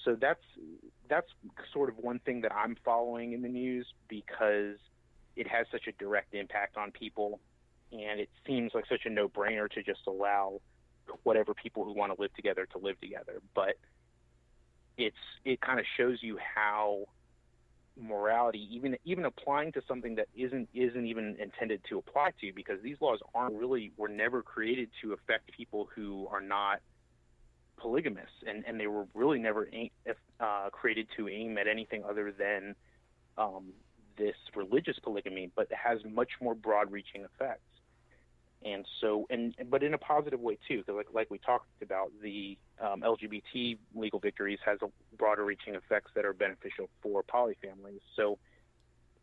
So 0.06 0.16
that's 0.20 0.44
that's 1.10 1.28
sort 1.74 1.90
of 1.90 1.98
one 1.98 2.20
thing 2.20 2.42
that 2.42 2.54
I'm 2.54 2.76
following 2.86 3.34
in 3.34 3.42
the 3.42 3.50
news 3.50 3.88
because 4.08 4.78
it 5.36 5.48
has 5.48 5.66
such 5.72 5.88
a 5.88 5.92
direct 5.94 6.34
impact 6.34 6.78
on 6.78 6.92
people, 6.92 7.40
and 7.92 8.20
it 8.20 8.30
seems 8.46 8.74
like 8.74 8.86
such 8.88 9.06
a 9.06 9.10
no-brainer 9.10 9.70
to 9.72 9.84
just 9.84 10.02
allow 10.08 10.62
whatever 11.24 11.54
people 11.54 11.84
who 11.86 11.94
want 11.94 12.16
to 12.16 12.22
live 12.22 12.34
together 12.36 12.68
to 12.74 12.78
live 12.78 13.00
together. 13.02 13.42
But 13.56 13.76
it's 14.98 15.16
it 15.46 15.62
kind 15.62 15.80
of 15.80 15.86
shows 15.98 16.20
you 16.22 16.38
how 16.56 17.06
morality, 18.00 18.68
even 18.72 18.98
even 19.04 19.26
applying 19.26 19.72
to 19.74 19.82
something 19.88 20.16
that 20.16 20.28
isn't 20.36 20.70
isn't 20.74 21.06
even 21.06 21.36
intended 21.40 21.82
to 21.90 21.98
apply 21.98 22.32
to, 22.42 22.52
because 22.54 22.82
these 22.82 22.98
laws 23.02 23.20
aren't 23.34 23.56
really 23.56 23.92
were 23.98 24.08
never 24.08 24.42
created 24.42 24.90
to 25.02 25.14
affect 25.14 25.52
people 25.52 25.90
who 25.96 26.28
are 26.32 26.42
not 26.42 26.80
polygamous, 27.80 28.30
and 28.46 28.64
and 28.68 28.80
they 28.80 28.88
were 28.88 29.06
really 29.14 29.40
never 29.40 29.68
uh, 30.40 30.70
created 30.72 31.08
to 31.18 31.28
aim 31.28 31.58
at 31.58 31.68
anything 31.68 32.04
other 32.04 32.32
than 32.32 32.76
um, 33.38 33.74
this 34.18 34.36
religious 34.56 34.98
polygamy, 35.02 35.52
but 35.56 35.68
it 35.72 35.78
has 35.84 36.00
much 36.06 36.32
more 36.42 36.54
broad-reaching 36.54 37.24
effects. 37.24 37.64
And 38.64 38.86
so, 39.00 39.26
and 39.30 39.56
but 39.70 39.84
in 39.84 39.94
a 39.94 39.98
positive 39.98 40.42
way 40.42 40.58
too, 40.68 40.80
because 40.80 40.96
like 40.96 41.08
like 41.14 41.32
we 41.32 41.38
talked 41.38 41.70
about, 41.82 42.12
the 42.22 42.58
um, 42.82 43.02
LGBT 43.02 43.78
legal 43.96 44.20
victories 44.20 44.60
has 44.66 44.80
a 44.82 44.88
broader-reaching 45.16 45.76
effects 45.76 46.12
that 46.16 46.26
are 46.26 46.34
beneficial 46.34 46.90
for 47.02 47.24
poly 47.24 47.56
families. 47.62 48.02
So, 48.18 48.38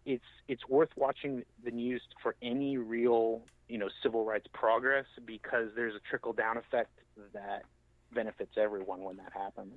it's 0.07 0.24
it's 0.48 0.66
worth 0.68 0.88
watching 0.96 1.44
the 1.62 1.70
news 1.70 2.00
for 2.22 2.34
any 2.40 2.78
real 2.78 3.42
you 3.68 3.76
know 3.76 3.88
civil 4.02 4.24
rights 4.24 4.46
progress 4.54 5.04
because 5.26 5.68
there's 5.76 5.94
a 5.94 6.00
trickle 6.09 6.32
down 6.32 6.57
effect 6.57 6.98
that 7.34 7.64
benefits 8.12 8.52
everyone 8.57 9.02
when 9.02 9.16
that 9.16 9.32
happens. 9.32 9.74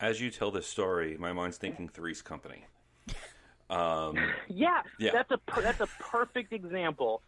As 0.00 0.20
you 0.20 0.30
tell 0.30 0.50
this 0.50 0.66
story, 0.66 1.16
my 1.18 1.32
mind's 1.32 1.56
thinking 1.56 1.88
Three's 1.88 2.22
Company. 2.22 2.66
Um, 3.70 4.16
yeah, 4.48 4.82
yeah, 4.98 5.10
that's 5.12 5.30
a 5.30 5.40
that's 5.60 5.80
a 5.80 5.88
perfect 5.98 6.52
example. 6.52 7.22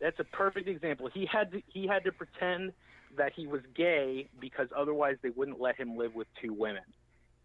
That's 0.00 0.18
a 0.20 0.24
perfect 0.24 0.68
example. 0.68 1.08
He 1.12 1.26
had 1.26 1.52
to, 1.52 1.62
he 1.66 1.86
had 1.86 2.04
to 2.04 2.12
pretend 2.12 2.72
that 3.16 3.32
he 3.34 3.46
was 3.46 3.62
gay 3.74 4.28
because 4.40 4.68
otherwise 4.76 5.16
they 5.22 5.30
wouldn't 5.30 5.60
let 5.60 5.76
him 5.76 5.96
live 5.96 6.14
with 6.14 6.26
two 6.42 6.52
women. 6.52 6.82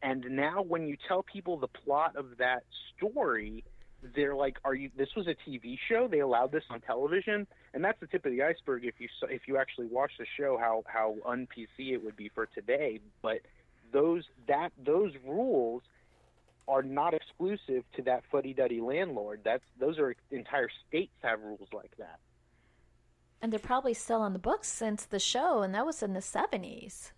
And 0.01 0.25
now 0.31 0.61
when 0.61 0.87
you 0.87 0.97
tell 1.07 1.23
people 1.23 1.57
the 1.57 1.67
plot 1.67 2.15
of 2.15 2.37
that 2.37 2.63
story, 2.97 3.63
they're 4.15 4.35
like, 4.35 4.57
"Are 4.63 4.73
you? 4.73 4.89
This 4.97 5.09
was 5.15 5.27
a 5.27 5.35
TV 5.49 5.77
show. 5.87 6.07
They 6.07 6.19
allowed 6.19 6.51
this 6.51 6.63
on 6.69 6.81
television." 6.81 7.47
And 7.73 7.83
that's 7.83 7.99
the 7.99 8.07
tip 8.07 8.25
of 8.25 8.31
the 8.31 8.43
iceberg. 8.43 8.85
If 8.85 8.95
you 8.99 9.07
if 9.29 9.47
you 9.47 9.57
actually 9.57 9.87
watch 9.87 10.11
the 10.17 10.25
show, 10.37 10.57
how 10.59 10.83
how 10.87 11.15
un 11.25 11.47
PC 11.47 11.93
it 11.93 12.03
would 12.03 12.15
be 12.15 12.29
for 12.29 12.47
today. 12.47 12.99
But 13.21 13.41
those 13.91 14.23
that 14.47 14.71
those 14.83 15.13
rules 15.25 15.83
are 16.67 16.83
not 16.83 17.13
exclusive 17.13 17.83
to 17.95 18.01
that 18.03 18.23
fuddy 18.31 18.53
duddy 18.53 18.81
landlord. 18.81 19.41
That's 19.43 19.63
those 19.79 19.97
are 19.99 20.15
entire 20.31 20.69
states 20.87 21.13
have 21.21 21.41
rules 21.41 21.67
like 21.73 21.95
that. 21.97 22.19
And 23.41 23.53
they're 23.53 23.59
probably 23.59 23.93
still 23.93 24.21
on 24.21 24.33
the 24.33 24.39
books 24.39 24.67
since 24.67 25.05
the 25.05 25.19
show, 25.19 25.61
and 25.61 25.73
that 25.73 25.85
was 25.85 26.03
in 26.03 26.13
the 26.13 26.21
seventies. 26.21 27.13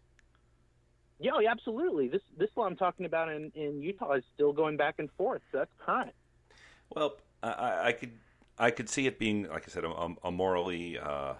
Yeah, 1.20 1.32
oh, 1.36 1.40
yeah, 1.40 1.52
absolutely. 1.52 2.08
This 2.08 2.22
this 2.38 2.50
law 2.56 2.66
I'm 2.66 2.76
talking 2.76 3.06
about 3.06 3.30
in, 3.30 3.52
in 3.56 3.82
Utah 3.82 4.14
is 4.14 4.24
still 4.34 4.54
going 4.54 4.76
back 4.76 4.96
and 4.98 5.10
forth. 5.18 5.42
So 5.52 5.60
that's 5.60 5.72
current. 5.86 6.14
Well, 6.96 7.18
I, 7.44 7.88
I 7.88 7.92
could 7.92 8.12
I 8.62 8.70
could 8.70 8.88
see 8.88 9.08
it 9.08 9.18
being, 9.18 9.50
like 9.50 9.64
I 9.68 9.72
said, 9.72 9.84
a, 9.84 10.08
a 10.24 10.32
morally 10.32 11.00
uh, 11.00 11.34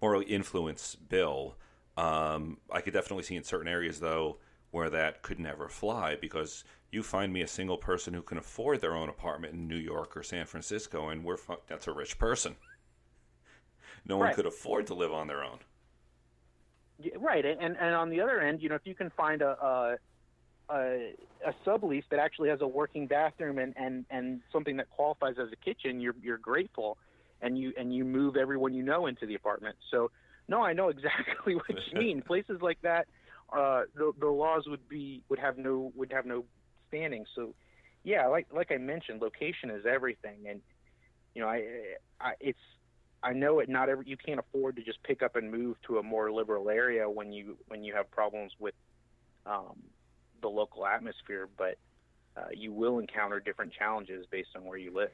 morally 0.00 0.24
influenced 0.24 1.08
bill. 1.08 1.56
Um, 1.96 2.56
I 2.72 2.80
could 2.80 2.94
definitely 2.94 3.22
see 3.22 3.36
in 3.36 3.44
certain 3.44 3.68
areas 3.68 4.00
though 4.00 4.38
where 4.70 4.90
that 4.90 5.22
could 5.22 5.38
never 5.38 5.68
fly 5.68 6.16
because 6.16 6.64
you 6.90 7.02
find 7.02 7.32
me 7.32 7.42
a 7.42 7.46
single 7.46 7.76
person 7.76 8.14
who 8.14 8.22
can 8.22 8.38
afford 8.38 8.80
their 8.80 8.96
own 8.96 9.08
apartment 9.08 9.52
in 9.52 9.68
New 9.68 9.76
York 9.76 10.16
or 10.16 10.22
San 10.22 10.46
Francisco, 10.46 11.10
and 11.10 11.22
we're 11.22 11.36
that's 11.68 11.86
a 11.86 11.92
rich 11.92 12.18
person. 12.18 12.56
No 14.06 14.18
one 14.18 14.34
could 14.34 14.44
afford 14.44 14.86
to 14.88 14.94
live 14.94 15.14
on 15.14 15.28
their 15.28 15.42
own. 15.42 15.60
Yeah, 16.98 17.14
right, 17.18 17.42
and 17.42 17.74
and 17.78 17.94
on 17.94 18.10
the 18.10 18.20
other 18.20 18.38
end, 18.40 18.62
you 18.62 18.68
know, 18.68 18.74
if 18.74 18.82
you 18.84 18.94
can 18.94 19.08
find 19.08 19.40
a 19.40 19.52
a, 19.64 19.96
a, 20.70 21.14
a 21.46 21.54
sublease 21.66 22.04
that 22.10 22.18
actually 22.18 22.48
has 22.48 22.60
a 22.60 22.66
working 22.66 23.06
bathroom 23.06 23.58
and, 23.58 23.74
and, 23.76 24.04
and 24.10 24.40
something 24.52 24.76
that 24.76 24.90
qualifies 24.90 25.34
as 25.40 25.48
a 25.52 25.56
kitchen, 25.56 26.00
you're 26.00 26.14
you're 26.22 26.38
grateful, 26.38 26.96
and 27.42 27.58
you 27.58 27.72
and 27.76 27.94
you 27.94 28.04
move 28.04 28.36
everyone 28.36 28.74
you 28.74 28.82
know 28.82 29.06
into 29.06 29.26
the 29.26 29.34
apartment. 29.34 29.76
So 29.90 30.10
no, 30.48 30.62
I 30.62 30.72
know 30.72 30.88
exactly 30.90 31.54
what 31.54 31.68
you 31.68 31.98
mean. 31.98 32.22
Places 32.26 32.60
like 32.62 32.78
that, 32.82 33.06
uh, 33.52 33.82
the 33.94 34.12
the 34.18 34.28
laws 34.28 34.64
would 34.66 34.88
be 34.88 35.22
would 35.28 35.38
have 35.38 35.58
no 35.58 35.92
would 35.94 36.12
have 36.12 36.26
no 36.26 36.44
standing. 36.88 37.24
So 37.34 37.54
yeah, 38.02 38.26
like 38.26 38.46
like 38.52 38.72
I 38.72 38.78
mentioned, 38.78 39.20
location 39.20 39.70
is 39.70 39.84
everything, 39.86 40.46
and 40.48 40.60
you 41.34 41.42
know, 41.42 41.48
I, 41.48 41.64
I 42.20 42.32
it's 42.40 42.58
I 43.22 43.32
know 43.32 43.58
it 43.58 43.68
not 43.68 43.88
every 43.88 44.04
you 44.06 44.16
can't 44.16 44.40
afford 44.40 44.76
to 44.76 44.82
just 44.82 45.02
pick 45.02 45.22
up 45.22 45.36
and 45.36 45.50
move 45.50 45.76
to 45.86 45.98
a 45.98 46.02
more 46.02 46.30
liberal 46.32 46.70
area 46.70 47.08
when 47.08 47.32
you 47.32 47.58
when 47.68 47.84
you 47.84 47.94
have 47.94 48.10
problems 48.10 48.52
with 48.58 48.74
um, 49.46 49.76
the 50.44 50.50
local 50.50 50.86
atmosphere, 50.86 51.48
but 51.56 51.78
uh, 52.36 52.42
you 52.52 52.70
will 52.70 52.98
encounter 52.98 53.40
different 53.40 53.72
challenges 53.72 54.26
based 54.30 54.50
on 54.54 54.64
where 54.64 54.76
you 54.76 54.92
live. 54.94 55.10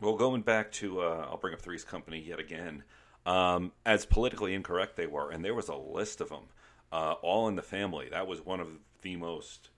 Well, 0.00 0.16
going 0.16 0.42
back 0.42 0.72
to, 0.72 1.00
uh, 1.00 1.28
I'll 1.30 1.36
bring 1.36 1.54
up 1.54 1.60
Three's 1.60 1.84
Company 1.84 2.18
yet 2.18 2.40
again. 2.40 2.82
Um, 3.24 3.72
as 3.86 4.04
politically 4.04 4.54
incorrect 4.54 4.96
they 4.96 5.06
were, 5.06 5.30
and 5.30 5.44
there 5.44 5.54
was 5.54 5.68
a 5.68 5.76
list 5.76 6.20
of 6.20 6.28
them, 6.28 6.46
uh, 6.92 7.12
all 7.22 7.48
in 7.48 7.54
the 7.54 7.62
family. 7.62 8.08
That 8.10 8.26
was 8.26 8.44
one 8.44 8.60
of 8.60 8.68
the 9.02 9.16
most 9.16 9.70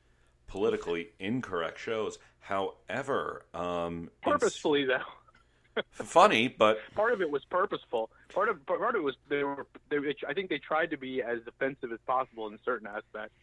politically 0.49 1.11
incorrect 1.21 1.79
shows. 1.79 2.19
However, 2.41 3.45
um, 3.53 4.11
in- 4.25 4.33
Purposefully, 4.33 4.87
though, 4.87 5.83
funny, 5.93 6.49
but 6.49 6.79
part 6.95 7.13
of 7.13 7.21
it 7.21 7.31
was 7.31 7.45
purposeful. 7.45 8.11
Part 8.33 8.49
of 8.49 8.65
part 8.67 8.81
of 8.81 8.97
it 8.97 9.05
was 9.05 9.15
they 9.29 9.45
were. 9.45 9.67
They, 9.91 9.99
I 10.27 10.33
think 10.33 10.49
they 10.49 10.59
tried 10.59 10.91
to 10.91 10.97
be 10.97 11.23
as 11.23 11.39
defensive 11.45 11.93
as 11.93 12.01
possible 12.05 12.49
in 12.49 12.59
certain 12.65 12.89
aspects. 12.89 13.37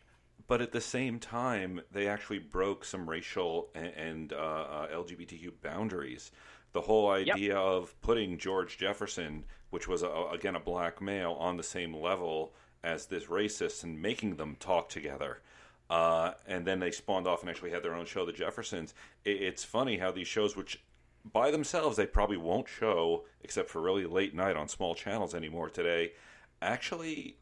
But 0.48 0.62
at 0.62 0.72
the 0.72 0.82
same 0.82 1.20
time, 1.20 1.82
they 1.92 2.08
actually 2.08 2.40
broke 2.40 2.84
some 2.84 3.10
racial 3.10 3.70
and, 3.76 3.94
and 3.96 4.34
uh, 4.34 4.36
uh, 4.36 4.88
LGBTQ 4.90 5.52
boundaries. 5.62 6.32
The 6.74 6.82
whole 6.82 7.10
idea 7.12 7.56
of 7.58 8.00
putting 8.02 8.38
George 8.38 8.78
Jefferson, 8.78 9.46
which 9.70 9.88
was 9.88 10.04
a, 10.04 10.10
again 10.32 10.56
a 10.56 10.60
black 10.60 11.02
male, 11.02 11.34
on 11.34 11.56
the 11.56 11.64
same 11.64 11.94
level 11.96 12.54
as 12.84 13.06
this 13.06 13.26
racist 13.26 13.84
and 13.84 14.02
making 14.02 14.36
them 14.36 14.58
talk 14.60 14.90
together. 14.90 15.42
Uh, 15.90 16.32
and 16.48 16.66
then 16.66 16.80
they 16.80 16.92
spawned 16.92 17.28
off 17.28 17.42
and 17.42 17.50
actually 17.50 17.72
had 17.72 17.84
their 17.84 17.96
own 17.96 18.06
show, 18.06 18.26
The 18.26 18.34
Jeffersons. 18.34 18.94
It, 19.24 19.42
it's 19.42 19.64
funny 19.64 19.98
how 19.98 20.12
these 20.12 20.28
shows, 20.28 20.56
which 20.58 20.84
by 21.32 21.52
themselves 21.52 21.96
they 21.96 22.06
probably 22.06 22.38
won't 22.38 22.68
show 22.68 23.26
except 23.42 23.70
for 23.70 23.82
really 23.82 24.06
late 24.06 24.36
night 24.36 24.58
on 24.58 24.68
small 24.68 24.96
channels 24.96 25.34
anymore 25.34 25.70
today, 25.70 26.14
actually 26.62 27.38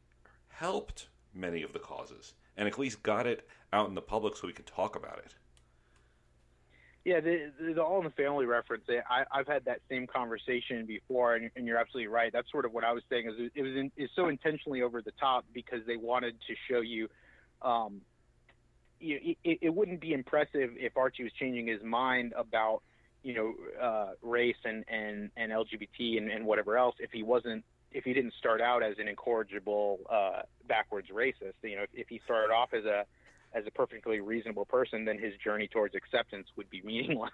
helped 0.49 1.07
many 1.33 1.63
of 1.63 1.73
the 1.73 1.79
causes 1.79 2.33
and 2.57 2.67
at 2.67 2.77
least 2.77 3.03
got 3.03 3.27
it 3.27 3.47
out 3.73 3.87
in 3.87 3.95
the 3.95 4.01
public 4.01 4.35
so 4.35 4.47
we 4.47 4.53
could 4.53 4.65
talk 4.65 4.95
about 4.95 5.19
it. 5.19 5.35
Yeah, 7.03 7.19
the, 7.19 7.51
the, 7.59 7.81
All 7.81 7.97
in 7.97 8.03
the 8.03 8.11
Family 8.11 8.45
reference. 8.45 8.83
I, 9.09 9.23
I've 9.31 9.47
had 9.47 9.65
that 9.65 9.79
same 9.89 10.05
conversation 10.05 10.85
before, 10.85 11.33
and, 11.33 11.49
and 11.55 11.65
you're 11.65 11.77
absolutely 11.77 12.09
right. 12.09 12.31
That's 12.31 12.51
sort 12.51 12.63
of 12.63 12.73
what 12.73 12.83
I 12.83 12.91
was 12.91 13.01
saying. 13.09 13.27
Is 13.27 13.33
it, 13.39 13.51
it 13.55 13.63
was 13.63 13.71
in, 13.71 13.91
it's 13.97 14.13
so 14.15 14.27
intentionally 14.27 14.83
over 14.83 15.01
the 15.01 15.13
top 15.19 15.45
because 15.51 15.79
they 15.87 15.97
wanted 15.97 16.35
to 16.47 16.55
show 16.69 16.81
you. 16.81 17.07
Um, 17.63 18.01
you 18.99 19.35
it, 19.43 19.57
it 19.61 19.69
wouldn't 19.73 19.99
be 19.99 20.13
impressive 20.13 20.71
if 20.77 20.95
Archie 20.95 21.23
was 21.23 21.31
changing 21.33 21.65
his 21.65 21.81
mind 21.81 22.33
about 22.37 22.83
you 23.23 23.33
know 23.33 23.53
uh, 23.81 24.11
race 24.21 24.55
and 24.63 24.85
and 24.87 25.31
and 25.35 25.51
LGBT 25.51 26.17
and, 26.17 26.29
and 26.29 26.45
whatever 26.45 26.77
else 26.77 26.95
if 26.99 27.11
he 27.11 27.23
wasn't 27.23 27.63
if 27.91 28.03
he 28.03 28.13
didn't 28.13 28.33
start 28.37 28.61
out 28.61 28.83
as 28.83 28.97
an 28.99 29.07
incorrigible 29.07 29.99
uh, 30.09 30.43
backwards 30.67 31.09
racist. 31.09 31.53
You 31.63 31.77
know, 31.77 31.83
if, 31.83 31.89
if 31.93 32.07
he 32.07 32.21
started 32.23 32.53
off 32.53 32.73
as 32.73 32.85
a 32.85 33.05
as 33.53 33.65
a 33.67 33.71
perfectly 33.71 34.21
reasonable 34.21 34.63
person, 34.63 35.03
then 35.03 35.19
his 35.19 35.33
journey 35.43 35.67
towards 35.67 35.93
acceptance 35.93 36.47
would 36.55 36.69
be 36.69 36.81
meaningless. 36.85 37.31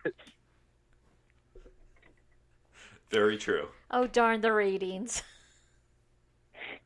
Very 3.09 3.37
true. 3.37 3.67
Oh 3.91 4.07
darn 4.07 4.41
the 4.41 4.51
ratings. 4.51 5.23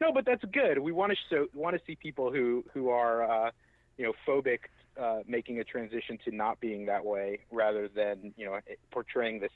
no, 0.00 0.12
but 0.12 0.24
that's 0.24 0.44
good. 0.52 0.78
We 0.78 0.92
want 0.92 1.12
to 1.12 1.18
show, 1.30 1.46
want 1.54 1.76
to 1.76 1.82
see 1.86 1.96
people 1.96 2.30
who 2.30 2.64
who 2.72 2.90
are 2.90 3.46
uh, 3.46 3.50
you 3.96 4.04
know 4.04 4.12
phobic 4.26 4.60
uh, 5.00 5.20
making 5.26 5.58
a 5.58 5.64
transition 5.64 6.18
to 6.24 6.34
not 6.34 6.60
being 6.60 6.86
that 6.86 7.04
way, 7.04 7.40
rather 7.50 7.88
than 7.88 8.32
you 8.36 8.46
know 8.46 8.58
portraying 8.90 9.40
this 9.40 9.50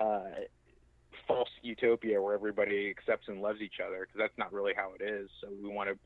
uh, 0.00 0.24
false 1.26 1.48
utopia 1.62 2.20
where 2.20 2.34
everybody 2.34 2.90
accepts 2.90 3.28
and 3.28 3.40
loves 3.40 3.60
each 3.60 3.80
other, 3.84 4.00
because 4.00 4.18
that's 4.18 4.38
not 4.38 4.52
really 4.52 4.72
how 4.74 4.92
it 4.98 5.02
is. 5.02 5.28
So 5.40 5.48
we 5.62 5.68
want 5.68 5.90
to 5.90 5.98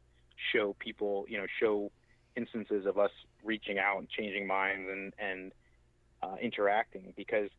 show 0.53 0.75
people, 0.79 1.25
you 1.29 1.39
know, 1.39 1.47
show 1.61 1.91
instances 2.37 2.87
of 2.87 2.99
us 2.99 3.11
reaching 3.45 3.79
out 3.79 3.99
and 3.99 4.09
changing 4.09 4.47
minds 4.47 4.89
and 4.91 5.13
and 5.19 5.53
uh, 6.23 6.37
interacting 6.41 7.13
because 7.17 7.51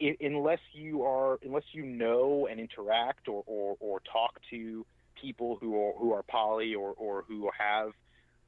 i 0.00 0.16
unless 0.20 0.60
you 0.72 1.02
are 1.02 1.38
unless 1.44 1.64
you 1.72 1.84
know 1.84 2.48
and 2.50 2.60
interact 2.60 3.28
or, 3.28 3.42
or, 3.46 3.76
or 3.80 4.00
talk 4.12 4.40
to 4.50 4.84
people 5.20 5.56
who 5.60 5.76
are 5.76 5.92
who 5.98 6.12
are 6.12 6.22
poly 6.22 6.74
or, 6.74 6.94
or 6.96 7.24
who 7.28 7.50
have 7.56 7.90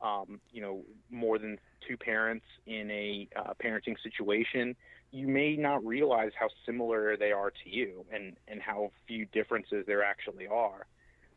um, 0.00 0.40
you 0.52 0.60
know 0.60 0.82
more 1.10 1.38
than 1.38 1.58
two 1.86 1.96
parents 1.96 2.46
in 2.66 2.90
a 2.90 3.28
uh, 3.36 3.52
parenting 3.62 3.96
situation, 4.02 4.74
you 5.12 5.28
may 5.28 5.56
not 5.56 5.84
realize 5.84 6.32
how 6.38 6.48
similar 6.64 7.16
they 7.18 7.32
are 7.32 7.50
to 7.50 7.70
you 7.70 8.04
and 8.12 8.34
and 8.48 8.60
how 8.60 8.90
few 9.06 9.26
differences 9.26 9.84
there 9.86 10.02
actually 10.02 10.46
are. 10.46 10.86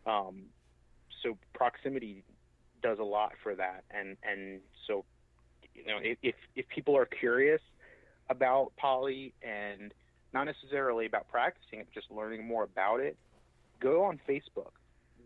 Um, 0.06 0.44
so 1.22 1.38
proximity 1.54 2.24
does 2.82 3.00
a 3.00 3.04
lot 3.04 3.34
for 3.44 3.54
that, 3.56 3.84
and 3.92 4.16
and 4.24 4.62
so 4.88 5.04
you 5.74 5.86
know 5.88 6.00
if 6.02 6.36
if 6.56 6.68
people 6.70 6.98
are 6.98 7.06
curious 7.06 7.62
about 8.30 8.72
poly 8.78 9.34
and 9.44 9.94
not 10.34 10.46
necessarily 10.46 11.06
about 11.06 11.28
practicing 11.30 11.80
it, 11.80 11.88
just 11.94 12.10
learning 12.10 12.46
more 12.46 12.64
about 12.64 13.00
it, 13.00 13.18
go 13.80 14.04
on 14.04 14.20
Facebook. 14.28 14.72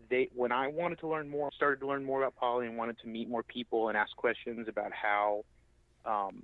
They, 0.08 0.28
when 0.34 0.52
I 0.52 0.66
wanted 0.68 0.98
to 1.00 1.08
learn 1.08 1.28
more, 1.28 1.50
started 1.54 1.80
to 1.80 1.86
learn 1.86 2.04
more 2.04 2.22
about 2.22 2.36
poly 2.36 2.66
and 2.66 2.76
wanted 2.76 2.98
to 3.00 3.06
meet 3.06 3.28
more 3.28 3.42
people 3.42 3.88
and 3.88 3.96
ask 3.96 4.14
questions 4.16 4.68
about 4.68 4.92
how 4.92 5.44
um, 6.04 6.42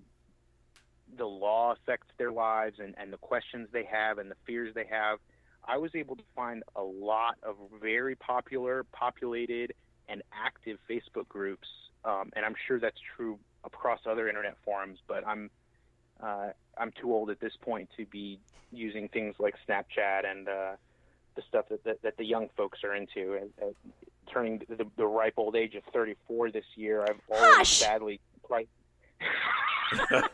the 1.16 1.26
law 1.26 1.72
affects 1.72 2.08
their 2.18 2.32
lives 2.32 2.78
and, 2.78 2.94
and 2.98 3.12
the 3.12 3.18
questions 3.18 3.68
they 3.72 3.84
have 3.84 4.18
and 4.18 4.30
the 4.30 4.36
fears 4.46 4.74
they 4.74 4.86
have, 4.86 5.18
I 5.66 5.78
was 5.78 5.94
able 5.94 6.16
to 6.16 6.22
find 6.34 6.62
a 6.74 6.82
lot 6.82 7.36
of 7.42 7.56
very 7.80 8.14
popular, 8.14 8.84
populated, 8.92 9.72
and 10.08 10.22
active 10.32 10.78
Facebook 10.88 11.28
groups. 11.28 11.68
Um, 12.04 12.30
and 12.36 12.44
I'm 12.44 12.54
sure 12.66 12.78
that's 12.78 13.00
true 13.16 13.38
across 13.64 14.00
other 14.06 14.28
internet 14.28 14.56
forums, 14.64 14.98
but 15.08 15.26
I'm 15.26 15.50
uh, 16.22 16.48
I'm 16.78 16.92
too 16.92 17.12
old 17.12 17.30
at 17.30 17.40
this 17.40 17.52
point 17.60 17.90
to 17.96 18.06
be 18.06 18.38
using 18.72 19.08
things 19.08 19.34
like 19.38 19.54
Snapchat 19.68 20.24
and 20.24 20.48
uh, 20.48 20.72
the 21.34 21.42
stuff 21.48 21.66
that, 21.68 21.84
that, 21.84 22.02
that 22.02 22.16
the 22.16 22.24
young 22.24 22.48
folks 22.56 22.82
are 22.84 22.94
into. 22.94 23.34
And, 23.34 23.50
uh, 23.62 23.66
turning 24.32 24.62
the, 24.68 24.86
the 24.96 25.06
ripe 25.06 25.34
old 25.36 25.56
age 25.56 25.74
of 25.74 25.82
34 25.92 26.50
this 26.50 26.64
year, 26.74 27.02
I've 27.02 27.20
already 27.30 27.58
Hush! 27.58 27.76
sadly 27.76 28.20
quite 28.42 28.68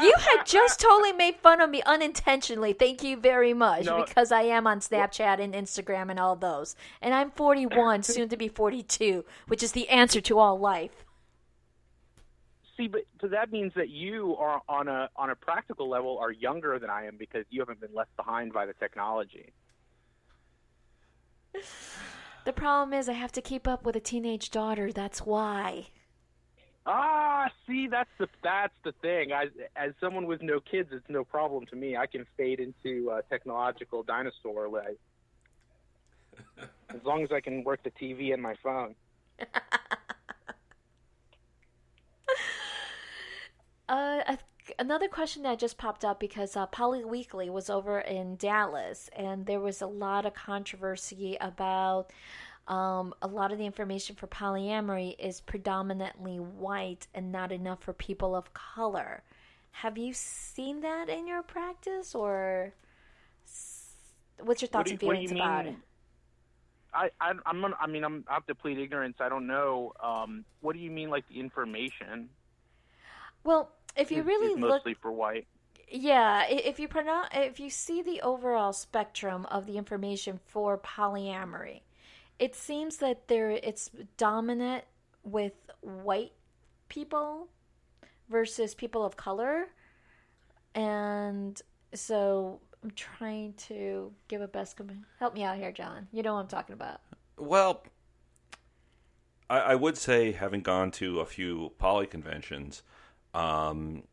You 0.00 0.14
had 0.16 0.44
just 0.46 0.80
totally 0.80 1.12
made 1.12 1.36
fun 1.36 1.60
of 1.60 1.68
me 1.68 1.82
unintentionally. 1.84 2.72
Thank 2.72 3.02
you 3.02 3.16
very 3.18 3.52
much 3.52 3.84
No. 3.84 4.02
because 4.04 4.32
I 4.32 4.42
am 4.42 4.66
on 4.66 4.80
Snapchat 4.80 5.40
and 5.40 5.52
Instagram 5.52 6.10
and 6.10 6.18
all 6.18 6.36
those. 6.36 6.74
And 7.02 7.12
I'm 7.12 7.30
41, 7.30 8.02
soon 8.04 8.28
to 8.30 8.36
be 8.36 8.48
42, 8.48 9.24
which 9.48 9.62
is 9.62 9.72
the 9.72 9.88
answer 9.88 10.20
to 10.22 10.38
all 10.38 10.58
life. 10.58 11.04
See, 12.76 12.88
but 12.88 13.02
so 13.20 13.28
that 13.28 13.52
means 13.52 13.72
that 13.76 13.90
you 13.90 14.36
are 14.36 14.62
on 14.68 14.88
a 14.88 15.10
on 15.16 15.28
a 15.28 15.36
practical 15.36 15.86
level 15.86 16.18
are 16.18 16.32
younger 16.32 16.78
than 16.78 16.88
I 16.88 17.04
am 17.04 17.16
because 17.18 17.44
you 17.50 17.60
haven't 17.60 17.80
been 17.80 17.94
left 17.94 18.16
behind 18.16 18.54
by 18.54 18.64
the 18.64 18.72
technology. 18.72 19.52
The 22.46 22.54
problem 22.54 22.98
is 22.98 23.06
I 23.06 23.12
have 23.12 23.32
to 23.32 23.42
keep 23.42 23.68
up 23.68 23.84
with 23.84 23.96
a 23.96 24.00
teenage 24.00 24.50
daughter. 24.50 24.92
That's 24.92 25.26
why. 25.26 25.88
Ah, 26.86 27.48
see, 27.66 27.88
that's 27.88 28.10
the 28.18 28.26
that's 28.42 28.74
the 28.84 28.92
thing. 29.02 29.32
As 29.32 29.48
as 29.76 29.92
someone 30.00 30.26
with 30.26 30.42
no 30.42 30.60
kids, 30.60 30.88
it's 30.92 31.08
no 31.08 31.24
problem 31.24 31.66
to 31.66 31.76
me. 31.76 31.96
I 31.96 32.06
can 32.06 32.24
fade 32.36 32.58
into 32.60 33.10
uh, 33.10 33.20
technological 33.30 34.02
dinosaur 34.02 34.68
life 34.68 34.96
as 36.94 37.00
long 37.04 37.22
as 37.22 37.30
I 37.32 37.40
can 37.40 37.64
work 37.64 37.82
the 37.84 37.90
TV 37.90 38.32
and 38.32 38.42
my 38.42 38.54
phone. 38.62 38.94
Uh, 43.88 44.22
a- 44.28 44.38
another 44.78 45.08
question 45.08 45.42
that 45.42 45.58
just 45.58 45.76
popped 45.76 46.04
up 46.04 46.20
because 46.20 46.56
uh, 46.56 46.66
Poly 46.66 47.04
Weekly 47.04 47.50
was 47.50 47.68
over 47.68 47.98
in 47.98 48.36
Dallas, 48.36 49.10
and 49.16 49.46
there 49.46 49.60
was 49.60 49.82
a 49.82 49.86
lot 49.86 50.24
of 50.24 50.34
controversy 50.34 51.36
about 51.40 52.12
um, 52.70 53.12
a 53.20 53.26
lot 53.26 53.50
of 53.50 53.58
the 53.58 53.66
information 53.66 54.14
for 54.14 54.28
polyamory 54.28 55.16
is 55.18 55.40
predominantly 55.40 56.38
white 56.38 57.08
and 57.12 57.32
not 57.32 57.50
enough 57.50 57.82
for 57.82 57.92
people 57.92 58.36
of 58.36 58.54
color. 58.54 59.24
Have 59.72 59.98
you 59.98 60.12
seen 60.12 60.80
that 60.82 61.08
in 61.08 61.26
your 61.26 61.42
practice, 61.42 62.14
or 62.14 62.72
what's 64.38 64.62
your 64.62 64.68
thoughts 64.68 64.90
and 64.90 65.02
you- 65.02 65.08
do 65.08 65.12
feelings 65.14 65.32
about 65.32 65.66
it? 65.66 65.74
I, 66.92 67.10
I 67.20 67.32
I'm 67.46 67.60
gonna, 67.60 67.76
I 67.80 67.86
mean 67.86 68.02
I'm 68.04 68.24
I 68.28 68.34
have 68.34 68.46
to 68.46 68.54
plead 68.54 68.78
ignorance. 68.78 69.16
I 69.20 69.28
don't 69.28 69.46
know. 69.46 69.92
Um, 70.02 70.44
what 70.60 70.72
do 70.72 70.80
you 70.80 70.90
mean 70.90 71.08
like 71.08 71.28
the 71.28 71.38
information? 71.38 72.28
Well, 73.44 73.70
if 73.96 74.10
you 74.10 74.20
is- 74.20 74.26
really 74.26 74.52
is 74.54 74.58
look 74.58 74.70
mostly 74.70 74.94
for 74.94 75.12
white. 75.12 75.46
Yeah, 75.88 76.46
if 76.48 76.78
you 76.78 76.86
pronounce, 76.86 77.28
if 77.32 77.58
you 77.58 77.68
see 77.68 78.02
the 78.02 78.20
overall 78.22 78.72
spectrum 78.72 79.44
of 79.46 79.66
the 79.66 79.76
information 79.76 80.38
for 80.46 80.78
polyamory, 80.78 81.80
it 82.40 82.56
seems 82.56 82.96
that 82.96 83.28
there 83.28 83.50
it's 83.50 83.90
dominant 84.16 84.84
with 85.22 85.52
white 85.82 86.32
people 86.88 87.48
versus 88.28 88.74
people 88.74 89.04
of 89.04 89.16
color, 89.16 89.66
and 90.74 91.60
so 91.94 92.58
I'm 92.82 92.90
trying 92.92 93.52
to 93.68 94.10
give 94.26 94.40
a 94.40 94.48
best. 94.48 94.76
Com- 94.76 95.04
Help 95.18 95.34
me 95.34 95.44
out 95.44 95.56
here, 95.58 95.70
John. 95.70 96.08
You 96.12 96.22
know 96.22 96.34
what 96.34 96.40
I'm 96.40 96.48
talking 96.48 96.72
about. 96.72 97.02
Well, 97.36 97.84
I, 99.50 99.58
I 99.60 99.74
would 99.74 99.98
say, 99.98 100.32
having 100.32 100.62
gone 100.62 100.90
to 100.92 101.20
a 101.20 101.26
few 101.26 101.72
poly 101.78 102.06
conventions, 102.06 102.82
um, 103.34 104.04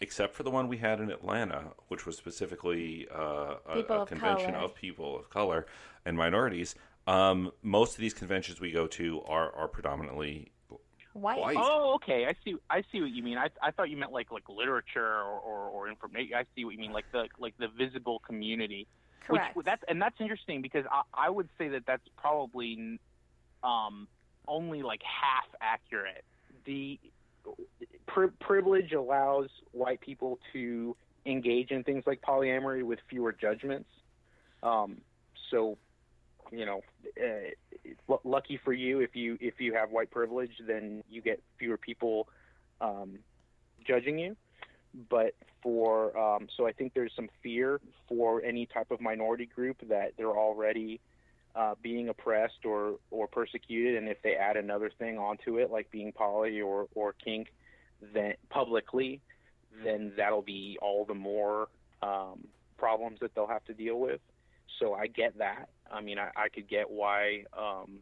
except 0.00 0.34
for 0.34 0.44
the 0.44 0.50
one 0.50 0.66
we 0.66 0.78
had 0.78 0.98
in 0.98 1.10
Atlanta, 1.10 1.72
which 1.88 2.06
was 2.06 2.16
specifically 2.16 3.06
uh, 3.14 3.56
a, 3.68 3.78
a 3.80 4.06
convention 4.06 4.52
color. 4.52 4.64
of 4.64 4.74
people 4.74 5.18
of 5.18 5.28
color 5.28 5.66
and 6.06 6.16
minorities, 6.16 6.74
um, 7.06 7.52
most 7.62 7.94
of 7.94 8.00
these 8.00 8.14
conventions 8.14 8.60
we 8.60 8.72
go 8.72 8.86
to 8.86 9.22
are, 9.22 9.54
are 9.54 9.68
predominantly 9.68 10.52
White. 11.16 11.38
White. 11.38 11.56
Oh, 11.58 11.94
okay. 11.94 12.26
I 12.26 12.34
see. 12.44 12.56
I 12.68 12.82
see 12.92 13.00
what 13.00 13.10
you 13.10 13.22
mean. 13.22 13.38
I, 13.38 13.48
I 13.62 13.70
thought 13.70 13.88
you 13.88 13.96
meant 13.96 14.12
like 14.12 14.30
like 14.30 14.48
literature 14.50 15.02
or, 15.02 15.40
or, 15.40 15.68
or 15.68 15.88
information. 15.88 16.34
I 16.34 16.44
see 16.54 16.66
what 16.66 16.74
you 16.74 16.78
mean. 16.78 16.92
Like 16.92 17.06
the 17.10 17.26
like 17.38 17.54
the 17.58 17.68
visible 17.68 18.18
community. 18.18 18.86
Correct. 19.26 19.56
Which, 19.56 19.64
that's 19.64 19.82
and 19.88 20.00
that's 20.00 20.20
interesting 20.20 20.60
because 20.60 20.84
I, 20.90 21.02
I 21.14 21.30
would 21.30 21.48
say 21.56 21.68
that 21.68 21.86
that's 21.86 22.06
probably 22.18 23.00
um, 23.64 24.08
only 24.46 24.82
like 24.82 25.00
half 25.02 25.46
accurate. 25.62 26.24
The 26.66 27.00
pri- 28.06 28.28
privilege 28.40 28.92
allows 28.92 29.48
white 29.72 30.00
people 30.02 30.38
to 30.52 30.96
engage 31.24 31.70
in 31.70 31.82
things 31.82 32.04
like 32.06 32.20
polyamory 32.20 32.82
with 32.82 32.98
fewer 33.08 33.32
judgments. 33.32 33.88
Um, 34.62 34.98
so, 35.50 35.78
you 36.50 36.66
know, 36.66 36.80
uh, 37.20 38.16
lucky 38.24 38.58
for 38.64 38.72
you 38.72 39.00
if 39.00 39.14
you 39.14 39.36
if 39.40 39.60
you 39.60 39.74
have 39.74 39.90
white 39.90 40.10
privilege, 40.10 40.52
then 40.66 41.02
you 41.08 41.20
get 41.20 41.42
fewer 41.58 41.76
people 41.76 42.28
um, 42.80 43.18
judging 43.86 44.18
you. 44.18 44.36
But 45.10 45.34
for 45.62 46.16
um, 46.16 46.48
so 46.56 46.66
I 46.66 46.72
think 46.72 46.94
there's 46.94 47.12
some 47.14 47.28
fear 47.42 47.80
for 48.08 48.42
any 48.42 48.66
type 48.66 48.90
of 48.90 49.00
minority 49.00 49.46
group 49.46 49.76
that 49.88 50.12
they're 50.16 50.28
already 50.28 51.00
uh, 51.54 51.74
being 51.82 52.08
oppressed 52.08 52.64
or 52.64 52.96
or 53.10 53.26
persecuted, 53.26 53.96
and 53.96 54.08
if 54.08 54.22
they 54.22 54.34
add 54.34 54.56
another 54.56 54.90
thing 54.98 55.18
onto 55.18 55.58
it, 55.58 55.70
like 55.70 55.90
being 55.90 56.12
poly 56.12 56.60
or 56.60 56.86
or 56.94 57.12
kink, 57.12 57.48
then 58.14 58.34
publicly, 58.48 59.20
then 59.84 60.12
that'll 60.16 60.42
be 60.42 60.78
all 60.80 61.04
the 61.04 61.14
more 61.14 61.68
um, 62.02 62.46
problems 62.78 63.18
that 63.20 63.34
they'll 63.34 63.46
have 63.46 63.64
to 63.64 63.74
deal 63.74 63.98
with. 63.98 64.20
So 64.78 64.94
I 64.94 65.06
get 65.06 65.38
that. 65.38 65.68
I 65.92 66.00
mean, 66.00 66.18
I, 66.18 66.30
I 66.36 66.48
could 66.48 66.68
get 66.68 66.90
why 66.90 67.44
um, 67.56 67.98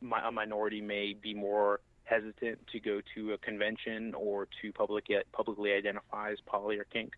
my, 0.00 0.26
a 0.26 0.30
minority 0.30 0.80
may 0.80 1.14
be 1.20 1.34
more 1.34 1.80
hesitant 2.04 2.58
to 2.72 2.80
go 2.80 3.00
to 3.14 3.32
a 3.32 3.38
convention 3.38 4.14
or 4.14 4.48
to 4.60 4.72
public 4.72 5.06
publicly 5.32 5.72
identify 5.72 6.32
as 6.32 6.38
poly 6.46 6.78
or 6.78 6.84
kink. 6.84 7.12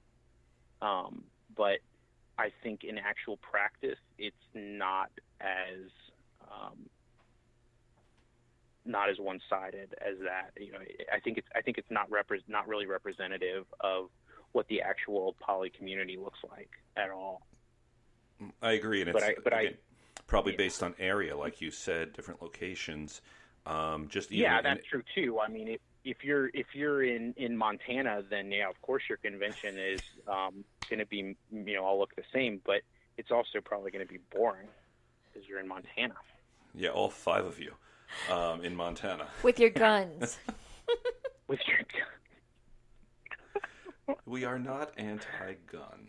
Um, 0.83 1.25
but 1.57 1.79
I 2.39 2.51
think 2.63 2.85
in 2.85 2.99
actual 2.99 3.37
practice, 3.39 3.99
it's 4.19 4.37
not 4.55 5.11
as 5.41 5.91
um, 6.43 6.89
not 8.85 9.09
as 9.09 9.19
one-sided 9.19 9.95
as 10.01 10.19
that. 10.25 10.51
You 10.61 10.73
know, 10.73 10.79
I 11.13 11.21
think 11.21 11.39
it's 11.39 11.49
I 11.55 11.63
think 11.63 11.79
it's 11.79 11.91
not 11.91 12.11
repre- 12.11 12.49
not 12.49 12.69
really 12.69 12.87
representative 12.87 13.65
of 13.81 14.11
what 14.53 14.69
the 14.69 14.83
actual 14.83 15.35
poly 15.41 15.71
community 15.71 16.17
looks 16.17 16.39
like 16.51 16.71
at 16.97 17.11
all. 17.11 17.43
I 18.63 18.73
agree, 18.73 19.01
and 19.01 19.11
it's 19.11 19.23
I- 19.23 19.37
but 19.43 19.53
I- 19.53 19.75
probably 20.27 20.53
yeah. 20.53 20.59
based 20.59 20.83
on 20.83 20.95
area, 20.99 21.37
like 21.37 21.61
you 21.61 21.71
said, 21.71 22.13
different 22.13 22.43
locations. 22.43 23.21
Um, 23.67 24.09
just 24.09 24.31
even 24.33 24.43
Yeah, 24.43 24.59
in- 24.59 24.65
that's 24.65 24.87
true 24.87 25.03
too. 25.15 25.41
I 25.41 25.49
mean, 25.49 25.69
if, 25.69 25.81
if 26.05 26.23
you're 26.25 26.49
if 26.53 26.67
you're 26.75 27.03
in 27.03 27.33
in 27.37 27.57
Montana, 27.57 28.23
then 28.29 28.51
yeah, 28.51 28.69
of 28.69 28.81
course 28.83 29.05
your 29.09 29.19
convention 29.19 29.79
is 29.79 30.01
um, 30.29 30.65
going 30.91 30.99
to 31.01 31.07
be 31.07 31.35
you 31.51 31.75
know 31.75 31.85
all 31.85 31.99
look 31.99 32.15
the 32.17 32.25
same, 32.33 32.61
but 32.65 32.83
it's 33.17 33.31
also 33.31 33.61
probably 33.65 33.91
going 33.91 34.07
to 34.07 34.13
be 34.13 34.21
boring 34.35 34.69
because 35.33 35.49
you're 35.49 35.61
in 35.61 35.69
Montana. 35.69 36.15
yeah, 36.75 36.91
all 36.91 37.09
five 37.09 37.47
of 37.47 37.59
you 37.59 37.73
um, 38.31 38.63
in 38.65 38.75
Montana. 38.77 39.29
With 39.43 39.59
your 39.59 39.71
guns. 39.71 40.39
With 41.49 41.61
your 41.67 41.79
guns. 41.79 42.11
We 44.27 44.45
are 44.45 44.59
not 44.59 44.93
anti-gun. 44.99 46.09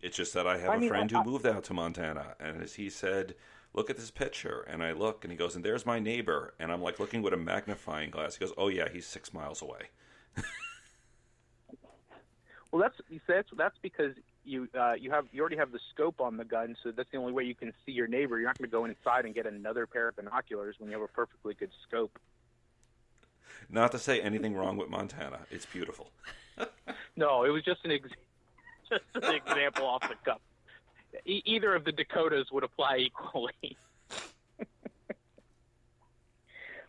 It's 0.00 0.16
just 0.16 0.32
that 0.34 0.46
I 0.46 0.58
have 0.58 0.70
I 0.70 0.76
a 0.76 0.78
mean, 0.80 0.88
friend 0.88 1.12
I- 1.12 1.22
who 1.22 1.30
moved 1.30 1.46
out 1.46 1.64
to 1.64 1.74
Montana, 1.74 2.36
and 2.38 2.62
as 2.62 2.74
he 2.74 2.88
said, 2.88 3.34
"Look 3.74 3.90
at 3.90 3.96
this 3.96 4.10
picture," 4.10 4.60
and 4.68 4.82
I 4.82 4.92
look, 4.92 5.24
and 5.24 5.32
he 5.32 5.36
goes, 5.36 5.56
"And 5.56 5.64
there's 5.64 5.84
my 5.84 5.98
neighbor," 5.98 6.54
and 6.58 6.70
I'm 6.72 6.80
like 6.82 6.98
looking 7.00 7.20
with 7.22 7.32
a 7.32 7.36
magnifying 7.36 8.10
glass. 8.10 8.36
He 8.36 8.44
goes, 8.44 8.54
"Oh 8.56 8.68
yeah, 8.68 8.88
he's 8.88 9.06
six 9.06 9.32
miles 9.34 9.60
away." 9.60 9.88
well, 12.70 12.82
that's 12.82 12.94
you 13.08 13.18
say 13.26 13.34
that's 13.34 13.48
that's 13.56 13.78
because 13.82 14.14
you 14.44 14.68
uh, 14.78 14.92
you 14.92 15.10
have 15.10 15.26
you 15.32 15.40
already 15.40 15.56
have 15.56 15.72
the 15.72 15.80
scope 15.92 16.20
on 16.20 16.36
the 16.36 16.44
gun, 16.44 16.76
so 16.82 16.90
that's 16.92 17.10
the 17.10 17.18
only 17.18 17.32
way 17.32 17.44
you 17.44 17.54
can 17.54 17.72
see 17.84 17.92
your 17.92 18.06
neighbor. 18.06 18.38
You're 18.38 18.48
not 18.48 18.58
going 18.58 18.70
to 18.70 18.72
go 18.72 18.84
inside 18.84 19.24
and 19.24 19.34
get 19.34 19.46
another 19.46 19.86
pair 19.86 20.08
of 20.08 20.16
binoculars 20.16 20.76
when 20.78 20.90
you 20.90 20.96
have 20.98 21.08
a 21.08 21.12
perfectly 21.12 21.54
good 21.54 21.70
scope. 21.86 22.18
Not 23.68 23.92
to 23.92 23.98
say 23.98 24.20
anything 24.20 24.54
wrong 24.54 24.76
with 24.76 24.88
Montana, 24.88 25.40
it's 25.50 25.66
beautiful. 25.66 26.10
No, 27.16 27.44
it 27.44 27.50
was 27.50 27.64
just 27.64 27.84
an 27.84 27.90
ex- 27.92 28.08
just 29.14 29.26
an 29.26 29.34
example 29.34 29.86
off 29.86 30.02
the 30.02 30.14
cuff. 30.24 30.40
E- 31.26 31.42
either 31.44 31.74
of 31.74 31.84
the 31.84 31.92
Dakotas 31.92 32.46
would 32.52 32.64
apply 32.64 32.98
equally. 32.98 33.52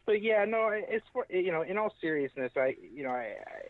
but 0.05 0.21
yeah, 0.21 0.45
no, 0.45 0.69
it's 0.71 1.05
for 1.13 1.25
you 1.29 1.51
know, 1.51 1.61
in 1.61 1.77
all 1.77 1.93
seriousness, 2.01 2.51
I 2.55 2.75
you 2.93 3.03
know, 3.03 3.11
I, 3.11 3.35
I 3.45 3.61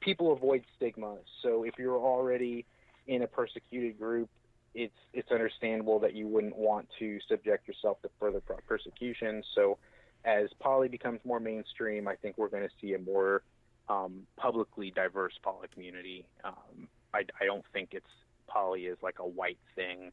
people 0.00 0.32
avoid 0.32 0.64
stigma. 0.76 1.16
So 1.42 1.64
if 1.64 1.74
you're 1.78 1.98
already 1.98 2.64
in 3.06 3.22
a 3.22 3.26
persecuted 3.26 3.98
group, 3.98 4.28
it's 4.74 4.94
it's 5.12 5.30
understandable 5.30 5.98
that 6.00 6.14
you 6.14 6.28
wouldn't 6.28 6.56
want 6.56 6.88
to 6.98 7.18
subject 7.28 7.66
yourself 7.66 8.00
to 8.02 8.10
further 8.20 8.40
persecution. 8.66 9.42
So 9.54 9.78
as 10.24 10.48
poly 10.60 10.88
becomes 10.88 11.20
more 11.24 11.40
mainstream, 11.40 12.06
I 12.06 12.16
think 12.16 12.38
we're 12.38 12.48
going 12.48 12.64
to 12.64 12.74
see 12.80 12.94
a 12.94 12.98
more 12.98 13.42
um, 13.88 14.26
publicly 14.36 14.90
diverse 14.90 15.32
poly 15.42 15.68
community. 15.72 16.26
Um, 16.44 16.88
I, 17.14 17.24
I 17.40 17.46
don't 17.46 17.64
think 17.72 17.90
it's 17.92 18.06
poly 18.46 18.86
is 18.86 18.98
like 19.02 19.18
a 19.18 19.26
white 19.26 19.58
thing. 19.74 20.12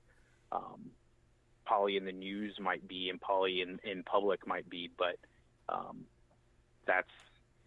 Um, 0.52 0.92
poly 1.66 1.98
in 1.98 2.06
the 2.06 2.12
news 2.12 2.58
might 2.60 2.88
be, 2.88 3.10
and 3.10 3.20
poly 3.20 3.62
in, 3.62 3.80
in 3.84 4.04
public 4.04 4.46
might 4.48 4.70
be, 4.70 4.90
but 4.98 5.18
um, 5.70 6.06
that's 6.86 7.10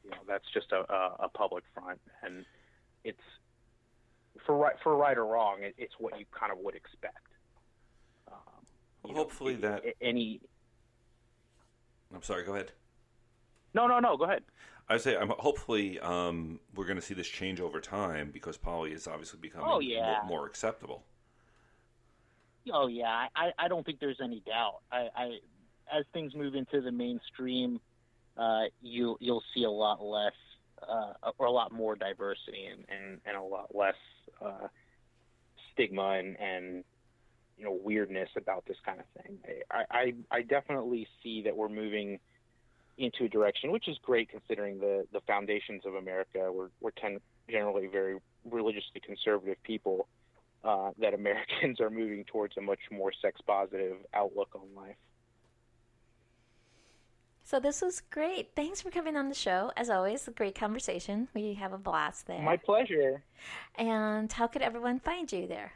You 0.05 0.11
know, 0.11 0.19
that's 0.27 0.45
just 0.55 0.73
a, 0.73 0.91
a, 0.93 1.17
a 1.25 1.29
public 1.29 1.65
front, 1.75 2.01
and 2.23 2.45
it's 3.05 3.19
for 4.47 4.57
right 4.57 4.77
for 4.83 4.97
right 4.97 5.19
or 5.19 5.27
wrong, 5.27 5.63
it, 5.63 5.75
it's 5.77 5.95
what 5.99 6.19
you 6.19 6.25
kind 6.39 6.53
of 6.53 6.59
would 6.59 6.75
expect. 6.77 7.27
Um, 8.29 8.35
Well, 9.03 9.11
you 9.11 9.15
know, 9.15 9.21
hopefully 9.23 9.57
that- 9.57 9.83
any. 10.01 10.41
I'm 12.15 12.23
sorry. 12.23 12.45
Go 12.45 12.55
ahead. 12.55 12.73
No, 13.75 13.87
no, 13.87 13.99
no. 13.99 14.17
Go 14.17 14.25
ahead. 14.25 14.43
I 14.89 14.97
say, 14.99 15.17
I'm 15.17 15.31
hopefully 15.31 15.99
um, 16.01 16.61
we're 16.75 16.85
going 16.87 16.97
to 16.97 17.03
see 17.03 17.15
this 17.15 17.29
change 17.29 17.61
over 17.61 17.81
time 17.81 18.31
because 18.31 18.57
poly 18.57 18.93
is 18.93 19.07
obviously 19.07 19.39
becoming 19.39 19.67
Oh, 19.67 19.81
yeah. 19.81 20.01
more, 20.05 20.21
more 20.21 20.47
acceptable. 20.47 21.05
Oh 22.73 22.87
yeah, 22.87 23.29
I, 23.35 23.51
I 23.59 23.69
don't 23.69 23.85
think 23.85 23.99
there's 24.01 24.21
any 24.23 24.41
doubt. 24.41 24.81
I, 24.93 25.09
I 25.17 25.25
as 25.91 26.05
things 26.13 26.35
move 26.35 26.55
into 26.55 26.81
the 26.83 26.93
mainstream, 26.93 27.81
uh, 28.37 28.65
you 28.83 29.17
you'll 29.21 29.45
see 29.55 29.65
a 29.65 29.71
lot 29.71 30.03
less 30.03 30.35
uh, 30.87 31.15
or 31.39 31.47
a 31.47 31.51
lot 31.53 31.73
more 31.73 31.97
diversity 31.97 32.67
and, 32.67 32.85
and, 32.89 33.21
and 33.25 33.37
a 33.37 33.43
lot 33.43 33.75
less 33.75 33.95
uh, 34.45 34.69
stigma 35.73 36.19
and, 36.19 36.37
and 36.39 36.85
you 37.57 37.65
know 37.65 37.79
weirdness 37.83 38.31
about 38.37 38.65
this 38.67 38.79
kind 38.85 39.01
of 39.01 39.07
thing. 39.23 39.39
I, 39.71 39.85
I 39.91 40.15
I 40.39 40.43
definitely 40.43 41.09
see 41.23 41.43
that 41.43 41.57
we're 41.57 41.69
moving 41.71 42.19
into 42.99 43.25
a 43.25 43.29
direction 43.29 43.71
which 43.71 43.89
is 43.89 43.97
great 44.03 44.29
considering 44.29 44.81
the 44.81 45.07
the 45.13 45.21
foundations 45.21 45.87
of 45.87 45.95
America. 45.95 46.51
We're 46.53 46.69
we're 46.81 46.91
ten, 46.91 47.21
generally 47.49 47.87
very 47.87 48.19
religiously 48.45 49.01
conservative 49.01 49.63
people 49.63 50.09
uh, 50.65 50.91
that 50.99 51.15
Americans 51.15 51.81
are 51.81 51.91
moving 51.91 52.25
towards 52.25 52.57
a 52.57 52.61
much 52.61 52.81
more 52.91 53.13
sex 53.23 53.41
positive 53.47 53.97
outlook 54.13 54.49
on 54.55 54.67
life. 54.77 54.97
So 57.45 57.59
this 57.59 57.81
was 57.81 58.03
great. 58.11 58.51
Thanks 58.55 58.83
for 58.83 58.91
coming 58.91 59.17
on 59.17 59.31
the 59.31 59.35
show. 59.35 59.73
As 59.75 59.89
always, 59.89 60.29
a 60.29 60.33
great 60.33 60.55
conversation. 60.55 61.29
We 61.33 61.55
have 61.55 61.73
a 61.73 61.79
blast 61.79 62.27
there. 62.27 62.43
My 62.43 62.59
pleasure. 62.59 63.23
And 63.77 64.31
how 64.31 64.49
could 64.49 64.61
everyone 64.61 65.01
find 65.01 65.33
you 65.33 65.47
there? 65.47 65.73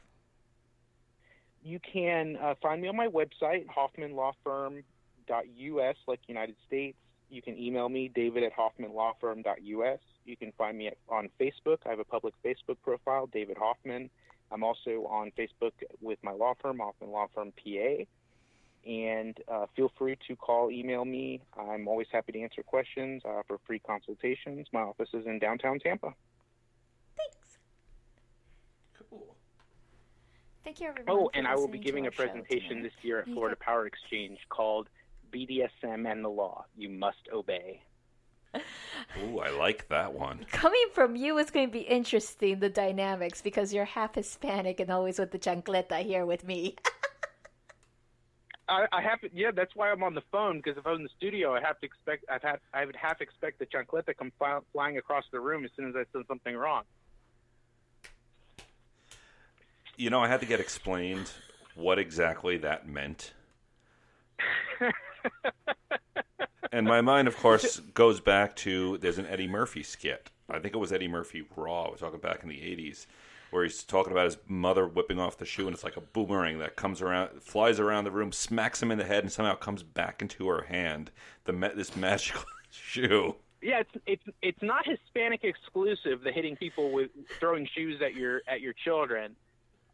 You 1.62 1.80
can 1.80 2.36
uh, 2.42 2.56
find 2.60 2.82
me 2.82 2.88
on 2.88 2.96
my 2.96 3.08
website, 3.08 3.64
hoffmanlawfirm.us, 3.68 5.96
like 6.06 6.20
United 6.28 6.56
States. 6.66 6.98
You 7.32 7.40
can 7.40 7.58
email 7.58 7.88
me, 7.88 8.10
david 8.14 8.42
at 8.42 8.52
hoffmanlawfirm.us. 8.54 10.00
You 10.26 10.36
can 10.36 10.52
find 10.58 10.76
me 10.76 10.88
at, 10.88 10.98
on 11.08 11.30
Facebook. 11.40 11.78
I 11.86 11.88
have 11.88 11.98
a 11.98 12.04
public 12.04 12.34
Facebook 12.44 12.76
profile, 12.84 13.26
David 13.26 13.56
Hoffman. 13.58 14.10
I'm 14.50 14.62
also 14.62 15.06
on 15.08 15.32
Facebook 15.36 15.72
with 16.02 16.18
my 16.22 16.32
law 16.32 16.52
firm, 16.60 16.78
Hoffman 16.78 17.10
Law 17.10 17.28
Firm 17.34 17.50
PA. 17.52 18.04
And 18.86 19.38
uh, 19.50 19.64
feel 19.74 19.90
free 19.96 20.18
to 20.28 20.36
call, 20.36 20.70
email 20.70 21.06
me. 21.06 21.40
I'm 21.58 21.88
always 21.88 22.08
happy 22.12 22.32
to 22.32 22.40
answer 22.42 22.62
questions. 22.62 23.22
I 23.24 23.30
offer 23.30 23.58
free 23.66 23.78
consultations. 23.78 24.66
My 24.70 24.82
office 24.82 25.08
is 25.14 25.24
in 25.24 25.38
downtown 25.38 25.78
Tampa. 25.78 26.12
Thanks. 27.16 27.58
Cool. 29.08 29.36
Thank 30.64 30.80
you, 30.80 30.88
everyone. 30.88 31.16
Oh, 31.16 31.30
for 31.32 31.38
and 31.38 31.46
I 31.46 31.54
will 31.54 31.68
be 31.68 31.78
giving 31.78 32.06
a 32.08 32.10
presentation 32.10 32.82
this 32.82 32.92
year 33.00 33.20
at 33.20 33.28
You 33.28 33.32
Florida 33.32 33.56
Power 33.58 33.86
Exchange 33.86 34.38
called 34.50 34.88
BDSM 35.32 36.10
and 36.10 36.24
the 36.24 36.28
Law. 36.28 36.64
You 36.76 36.88
must 36.88 37.28
obey. 37.32 37.82
Ooh, 39.24 39.38
I 39.38 39.50
like 39.50 39.88
that 39.88 40.12
one. 40.12 40.44
Coming 40.50 40.86
from 40.92 41.16
you 41.16 41.38
is 41.38 41.50
going 41.50 41.68
to 41.68 41.72
be 41.72 41.80
interesting, 41.80 42.60
the 42.60 42.68
dynamics, 42.68 43.40
because 43.40 43.72
you're 43.72 43.84
half 43.84 44.14
Hispanic 44.14 44.78
and 44.80 44.90
always 44.90 45.18
with 45.18 45.30
the 45.30 45.38
chancleta 45.38 46.02
here 46.02 46.26
with 46.26 46.44
me. 46.44 46.76
I, 48.68 48.86
I 48.92 49.02
have 49.02 49.20
to, 49.22 49.30
yeah, 49.32 49.50
that's 49.54 49.74
why 49.74 49.90
I'm 49.90 50.02
on 50.02 50.14
the 50.14 50.22
phone 50.30 50.58
because 50.58 50.78
if 50.78 50.86
I 50.86 50.90
was 50.90 50.98
in 50.98 51.04
the 51.04 51.10
studio, 51.16 51.54
I 51.54 51.60
have 51.60 51.78
to 51.80 51.86
expect, 51.86 52.24
I've 52.30 52.42
had, 52.42 52.58
I 52.72 52.84
would 52.84 52.96
half 52.96 53.20
expect 53.20 53.58
the 53.58 53.66
chancleta 53.66 54.06
to 54.06 54.14
come 54.14 54.32
fly, 54.38 54.58
flying 54.72 54.98
across 54.98 55.24
the 55.32 55.40
room 55.40 55.64
as 55.64 55.70
soon 55.76 55.88
as 55.88 55.96
I 55.96 56.04
said 56.12 56.22
something 56.28 56.56
wrong. 56.56 56.84
You 59.96 60.10
know, 60.10 60.20
I 60.20 60.28
had 60.28 60.40
to 60.40 60.46
get 60.46 60.60
explained 60.60 61.30
what 61.74 61.98
exactly 61.98 62.56
that 62.58 62.88
meant. 62.88 63.34
and 66.72 66.86
my 66.86 67.00
mind, 67.00 67.28
of 67.28 67.36
course, 67.36 67.80
goes 67.94 68.20
back 68.20 68.56
to 68.56 68.98
there's 68.98 69.18
an 69.18 69.26
Eddie 69.26 69.48
Murphy 69.48 69.82
skit. 69.82 70.30
I 70.50 70.58
think 70.58 70.74
it 70.74 70.78
was 70.78 70.92
Eddie 70.92 71.08
Murphy 71.08 71.44
Raw. 71.56 71.90
We're 71.90 71.96
talking 71.96 72.20
back 72.20 72.42
in 72.42 72.48
the 72.48 72.56
80s, 72.56 73.06
where 73.50 73.62
he's 73.62 73.82
talking 73.82 74.12
about 74.12 74.26
his 74.26 74.36
mother 74.46 74.86
whipping 74.86 75.18
off 75.18 75.38
the 75.38 75.46
shoe, 75.46 75.66
and 75.66 75.74
it's 75.74 75.84
like 75.84 75.96
a 75.96 76.00
boomerang 76.00 76.58
that 76.58 76.76
comes 76.76 77.00
around, 77.00 77.42
flies 77.42 77.80
around 77.80 78.04
the 78.04 78.10
room, 78.10 78.32
smacks 78.32 78.82
him 78.82 78.90
in 78.90 78.98
the 78.98 79.04
head, 79.04 79.24
and 79.24 79.32
somehow 79.32 79.54
comes 79.54 79.82
back 79.82 80.20
into 80.20 80.48
her 80.48 80.62
hand. 80.62 81.10
The 81.44 81.52
this 81.74 81.96
magical 81.96 82.42
shoe. 82.70 83.36
Yeah, 83.62 83.80
it's 83.80 84.02
it's 84.06 84.36
it's 84.42 84.62
not 84.62 84.86
Hispanic 84.86 85.44
exclusive. 85.44 86.22
The 86.22 86.32
hitting 86.32 86.56
people 86.56 86.90
with 86.90 87.10
throwing 87.38 87.66
shoes 87.74 88.02
at 88.02 88.14
your 88.14 88.42
at 88.48 88.60
your 88.60 88.72
children, 88.72 89.36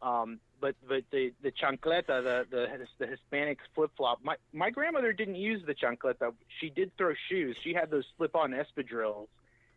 um, 0.01 0.39
but 0.59 0.75
but 0.87 1.03
the 1.11 1.33
the 1.41 1.51
chancleta, 1.51 2.23
the 2.23 2.45
the 2.49 2.87
the 2.97 3.07
Hispanic 3.07 3.59
flip 3.75 3.91
flop. 3.97 4.19
My 4.23 4.35
my 4.53 4.69
grandmother 4.69 5.13
didn't 5.13 5.35
use 5.35 5.63
the 5.65 5.75
chancleta. 5.75 6.33
She 6.59 6.69
did 6.69 6.95
throw 6.97 7.13
shoes. 7.29 7.57
She 7.63 7.73
had 7.73 7.89
those 7.89 8.05
slip 8.17 8.35
on 8.35 8.51
espadrilles, 8.51 9.27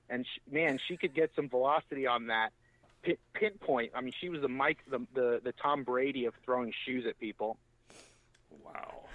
and 0.08 0.26
she, 0.26 0.40
man, 0.50 0.78
she 0.86 0.96
could 0.96 1.14
get 1.14 1.30
some 1.34 1.48
velocity 1.48 2.06
on 2.06 2.26
that. 2.28 2.50
Pin, 3.02 3.16
pinpoint. 3.34 3.92
I 3.94 4.00
mean, 4.00 4.14
she 4.18 4.28
was 4.28 4.40
the 4.40 4.48
Mike, 4.48 4.78
the, 4.90 5.00
the 5.14 5.40
the 5.42 5.52
Tom 5.52 5.84
Brady 5.84 6.26
of 6.26 6.34
throwing 6.44 6.72
shoes 6.84 7.04
at 7.06 7.18
people. 7.18 7.56
Wow. 8.64 9.06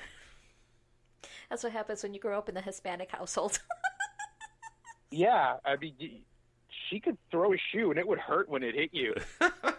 That's 1.49 1.63
what 1.63 1.71
happens 1.71 2.03
when 2.03 2.13
you 2.13 2.19
grow 2.19 2.37
up 2.37 2.49
in 2.49 2.55
the 2.55 2.61
Hispanic 2.61 3.11
household. 3.11 3.59
Yeah, 5.11 5.57
I 5.65 5.77
mean, 5.77 5.93
she 6.89 6.99
could 6.99 7.17
throw 7.31 7.53
a 7.53 7.57
shoe 7.71 7.91
and 7.91 7.99
it 7.99 8.07
would 8.07 8.19
hurt 8.19 8.49
when 8.49 8.63
it 8.63 8.75
hit 8.75 8.93
you. 8.93 9.15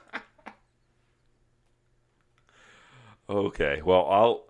Okay. 3.29 3.83
Well, 3.85 4.07
I'll 4.07 4.45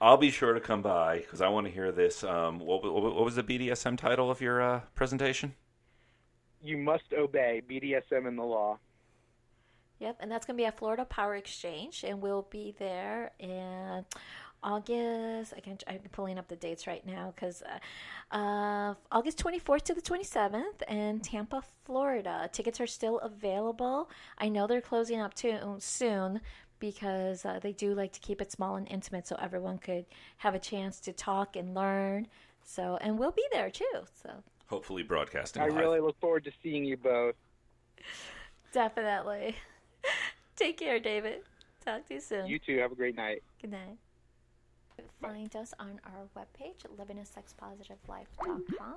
I'll 0.00 0.16
be 0.16 0.30
sure 0.30 0.52
to 0.52 0.60
come 0.60 0.82
by 0.82 1.18
because 1.18 1.40
I 1.40 1.48
want 1.48 1.66
to 1.66 1.72
hear 1.72 1.92
this. 1.92 2.24
Um, 2.24 2.58
what, 2.58 2.82
what, 2.82 3.02
what 3.02 3.24
was 3.24 3.36
the 3.36 3.42
BDSM 3.42 3.96
title 3.96 4.30
of 4.30 4.40
your 4.40 4.60
uh, 4.60 4.80
presentation? 4.94 5.54
You 6.62 6.78
must 6.78 7.12
obey 7.16 7.62
BDSM 7.68 8.26
and 8.26 8.38
the 8.38 8.42
law. 8.42 8.78
Yep, 10.00 10.18
and 10.20 10.30
that's 10.30 10.46
going 10.46 10.56
to 10.56 10.60
be 10.60 10.66
at 10.66 10.78
Florida 10.78 11.04
Power 11.04 11.34
Exchange, 11.34 12.04
and 12.06 12.20
we'll 12.20 12.46
be 12.50 12.74
there 12.78 13.32
in 13.40 14.04
August. 14.62 15.54
I 15.56 15.60
can't. 15.60 15.82
I'm 15.88 15.98
pulling 16.12 16.38
up 16.38 16.46
the 16.46 16.56
dates 16.56 16.86
right 16.86 17.04
now 17.04 17.32
because 17.34 17.62
uh, 17.62 18.36
uh, 18.36 18.94
August 19.10 19.42
24th 19.42 19.82
to 19.82 19.94
the 19.94 20.02
27th 20.02 20.82
in 20.88 21.18
Tampa, 21.20 21.62
Florida. 21.84 22.48
Tickets 22.52 22.80
are 22.80 22.86
still 22.86 23.18
available. 23.18 24.08
I 24.38 24.48
know 24.48 24.68
they're 24.68 24.80
closing 24.80 25.20
up 25.20 25.34
too 25.34 25.58
soon 25.78 26.40
because 26.78 27.44
uh, 27.44 27.58
they 27.60 27.72
do 27.72 27.94
like 27.94 28.12
to 28.12 28.20
keep 28.20 28.40
it 28.40 28.52
small 28.52 28.76
and 28.76 28.86
intimate 28.90 29.26
so 29.26 29.36
everyone 29.40 29.78
could 29.78 30.06
have 30.38 30.54
a 30.54 30.58
chance 30.58 31.00
to 31.00 31.12
talk 31.12 31.56
and 31.56 31.74
learn. 31.74 32.26
So, 32.64 32.98
and 33.00 33.18
we'll 33.18 33.32
be 33.32 33.44
there 33.52 33.70
too. 33.70 33.84
So, 34.22 34.30
Hopefully, 34.66 35.02
broadcasting. 35.02 35.62
I 35.62 35.68
live. 35.68 35.76
really 35.76 36.00
look 36.00 36.18
forward 36.20 36.44
to 36.44 36.52
seeing 36.62 36.84
you 36.84 36.96
both. 36.96 37.34
definitely. 38.72 39.56
Take 40.56 40.78
care, 40.78 41.00
David. 41.00 41.40
Talk 41.84 42.06
to 42.08 42.14
you 42.14 42.20
soon. 42.20 42.46
You 42.46 42.58
too. 42.58 42.78
Have 42.78 42.92
a 42.92 42.96
great 42.96 43.16
night. 43.16 43.42
Good 43.60 43.70
night. 43.70 43.96
Find 45.20 45.54
us 45.56 45.72
on 45.78 46.00
our 46.04 46.26
webpage, 46.36 46.84
livingasexpositivelife.com, 46.96 48.96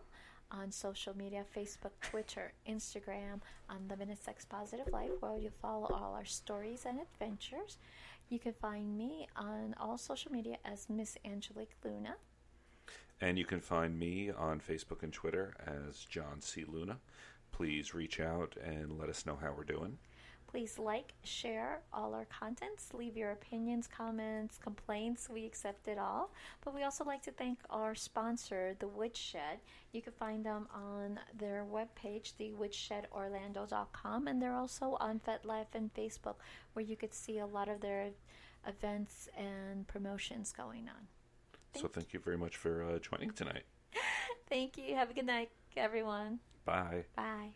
on 0.51 0.71
social 0.71 1.15
media 1.15 1.43
Facebook, 1.55 1.91
Twitter, 2.01 2.53
Instagram, 2.69 3.41
on 3.69 3.87
Living 3.89 4.09
a 4.09 4.15
Sex 4.15 4.45
Positive 4.45 4.87
Life, 4.91 5.11
where 5.19 5.37
you 5.37 5.49
follow 5.61 5.87
all 5.87 6.13
our 6.13 6.25
stories 6.25 6.85
and 6.85 6.99
adventures. 6.99 7.77
You 8.29 8.39
can 8.39 8.53
find 8.53 8.97
me 8.97 9.27
on 9.35 9.75
all 9.79 9.97
social 9.97 10.31
media 10.31 10.57
as 10.63 10.89
Miss 10.89 11.17
Angelique 11.25 11.75
Luna. 11.83 12.15
And 13.19 13.37
you 13.37 13.45
can 13.45 13.61
find 13.61 13.97
me 13.99 14.31
on 14.31 14.59
Facebook 14.59 15.03
and 15.03 15.13
Twitter 15.13 15.53
as 15.65 16.05
John 16.05 16.41
C. 16.41 16.65
Luna. 16.67 16.97
Please 17.51 17.93
reach 17.93 18.19
out 18.19 18.55
and 18.63 18.97
let 18.97 19.09
us 19.09 19.25
know 19.25 19.37
how 19.39 19.53
we're 19.55 19.63
doing. 19.63 19.97
Please 20.51 20.77
like, 20.77 21.13
share 21.23 21.79
all 21.93 22.13
our 22.13 22.25
contents, 22.25 22.89
leave 22.93 23.15
your 23.15 23.31
opinions, 23.31 23.87
comments, 23.87 24.57
complaints. 24.57 25.29
We 25.29 25.45
accept 25.45 25.87
it 25.87 25.97
all. 25.97 26.29
But 26.65 26.75
we 26.75 26.83
also 26.83 27.05
like 27.05 27.23
to 27.23 27.31
thank 27.31 27.59
our 27.69 27.95
sponsor, 27.95 28.75
The 28.77 28.89
Woodshed. 28.89 29.59
You 29.93 30.01
can 30.01 30.11
find 30.11 30.45
them 30.45 30.67
on 30.73 31.21
their 31.39 31.65
webpage, 31.71 32.33
thewoodshed.orlando.com, 32.37 34.27
and 34.27 34.41
they're 34.41 34.53
also 34.53 34.97
on 34.99 35.21
FetLife 35.25 35.73
and 35.73 35.93
Facebook, 35.93 36.35
where 36.73 36.83
you 36.83 36.97
could 36.97 37.13
see 37.13 37.37
a 37.39 37.45
lot 37.45 37.69
of 37.69 37.79
their 37.79 38.09
events 38.67 39.29
and 39.37 39.87
promotions 39.87 40.51
going 40.51 40.89
on. 40.89 41.07
so 41.79 41.87
thank 41.87 42.11
you 42.11 42.19
very 42.19 42.37
much 42.37 42.57
for 42.57 42.83
uh, 42.83 42.99
joining 42.99 43.31
tonight. 43.31 43.63
Thank 44.49 44.77
you. 44.77 44.95
Have 44.95 45.09
a 45.09 45.13
good 45.13 45.25
night, 45.25 45.49
everyone. 45.77 46.39
Bye. 46.65 47.05
Bye. 47.15 47.51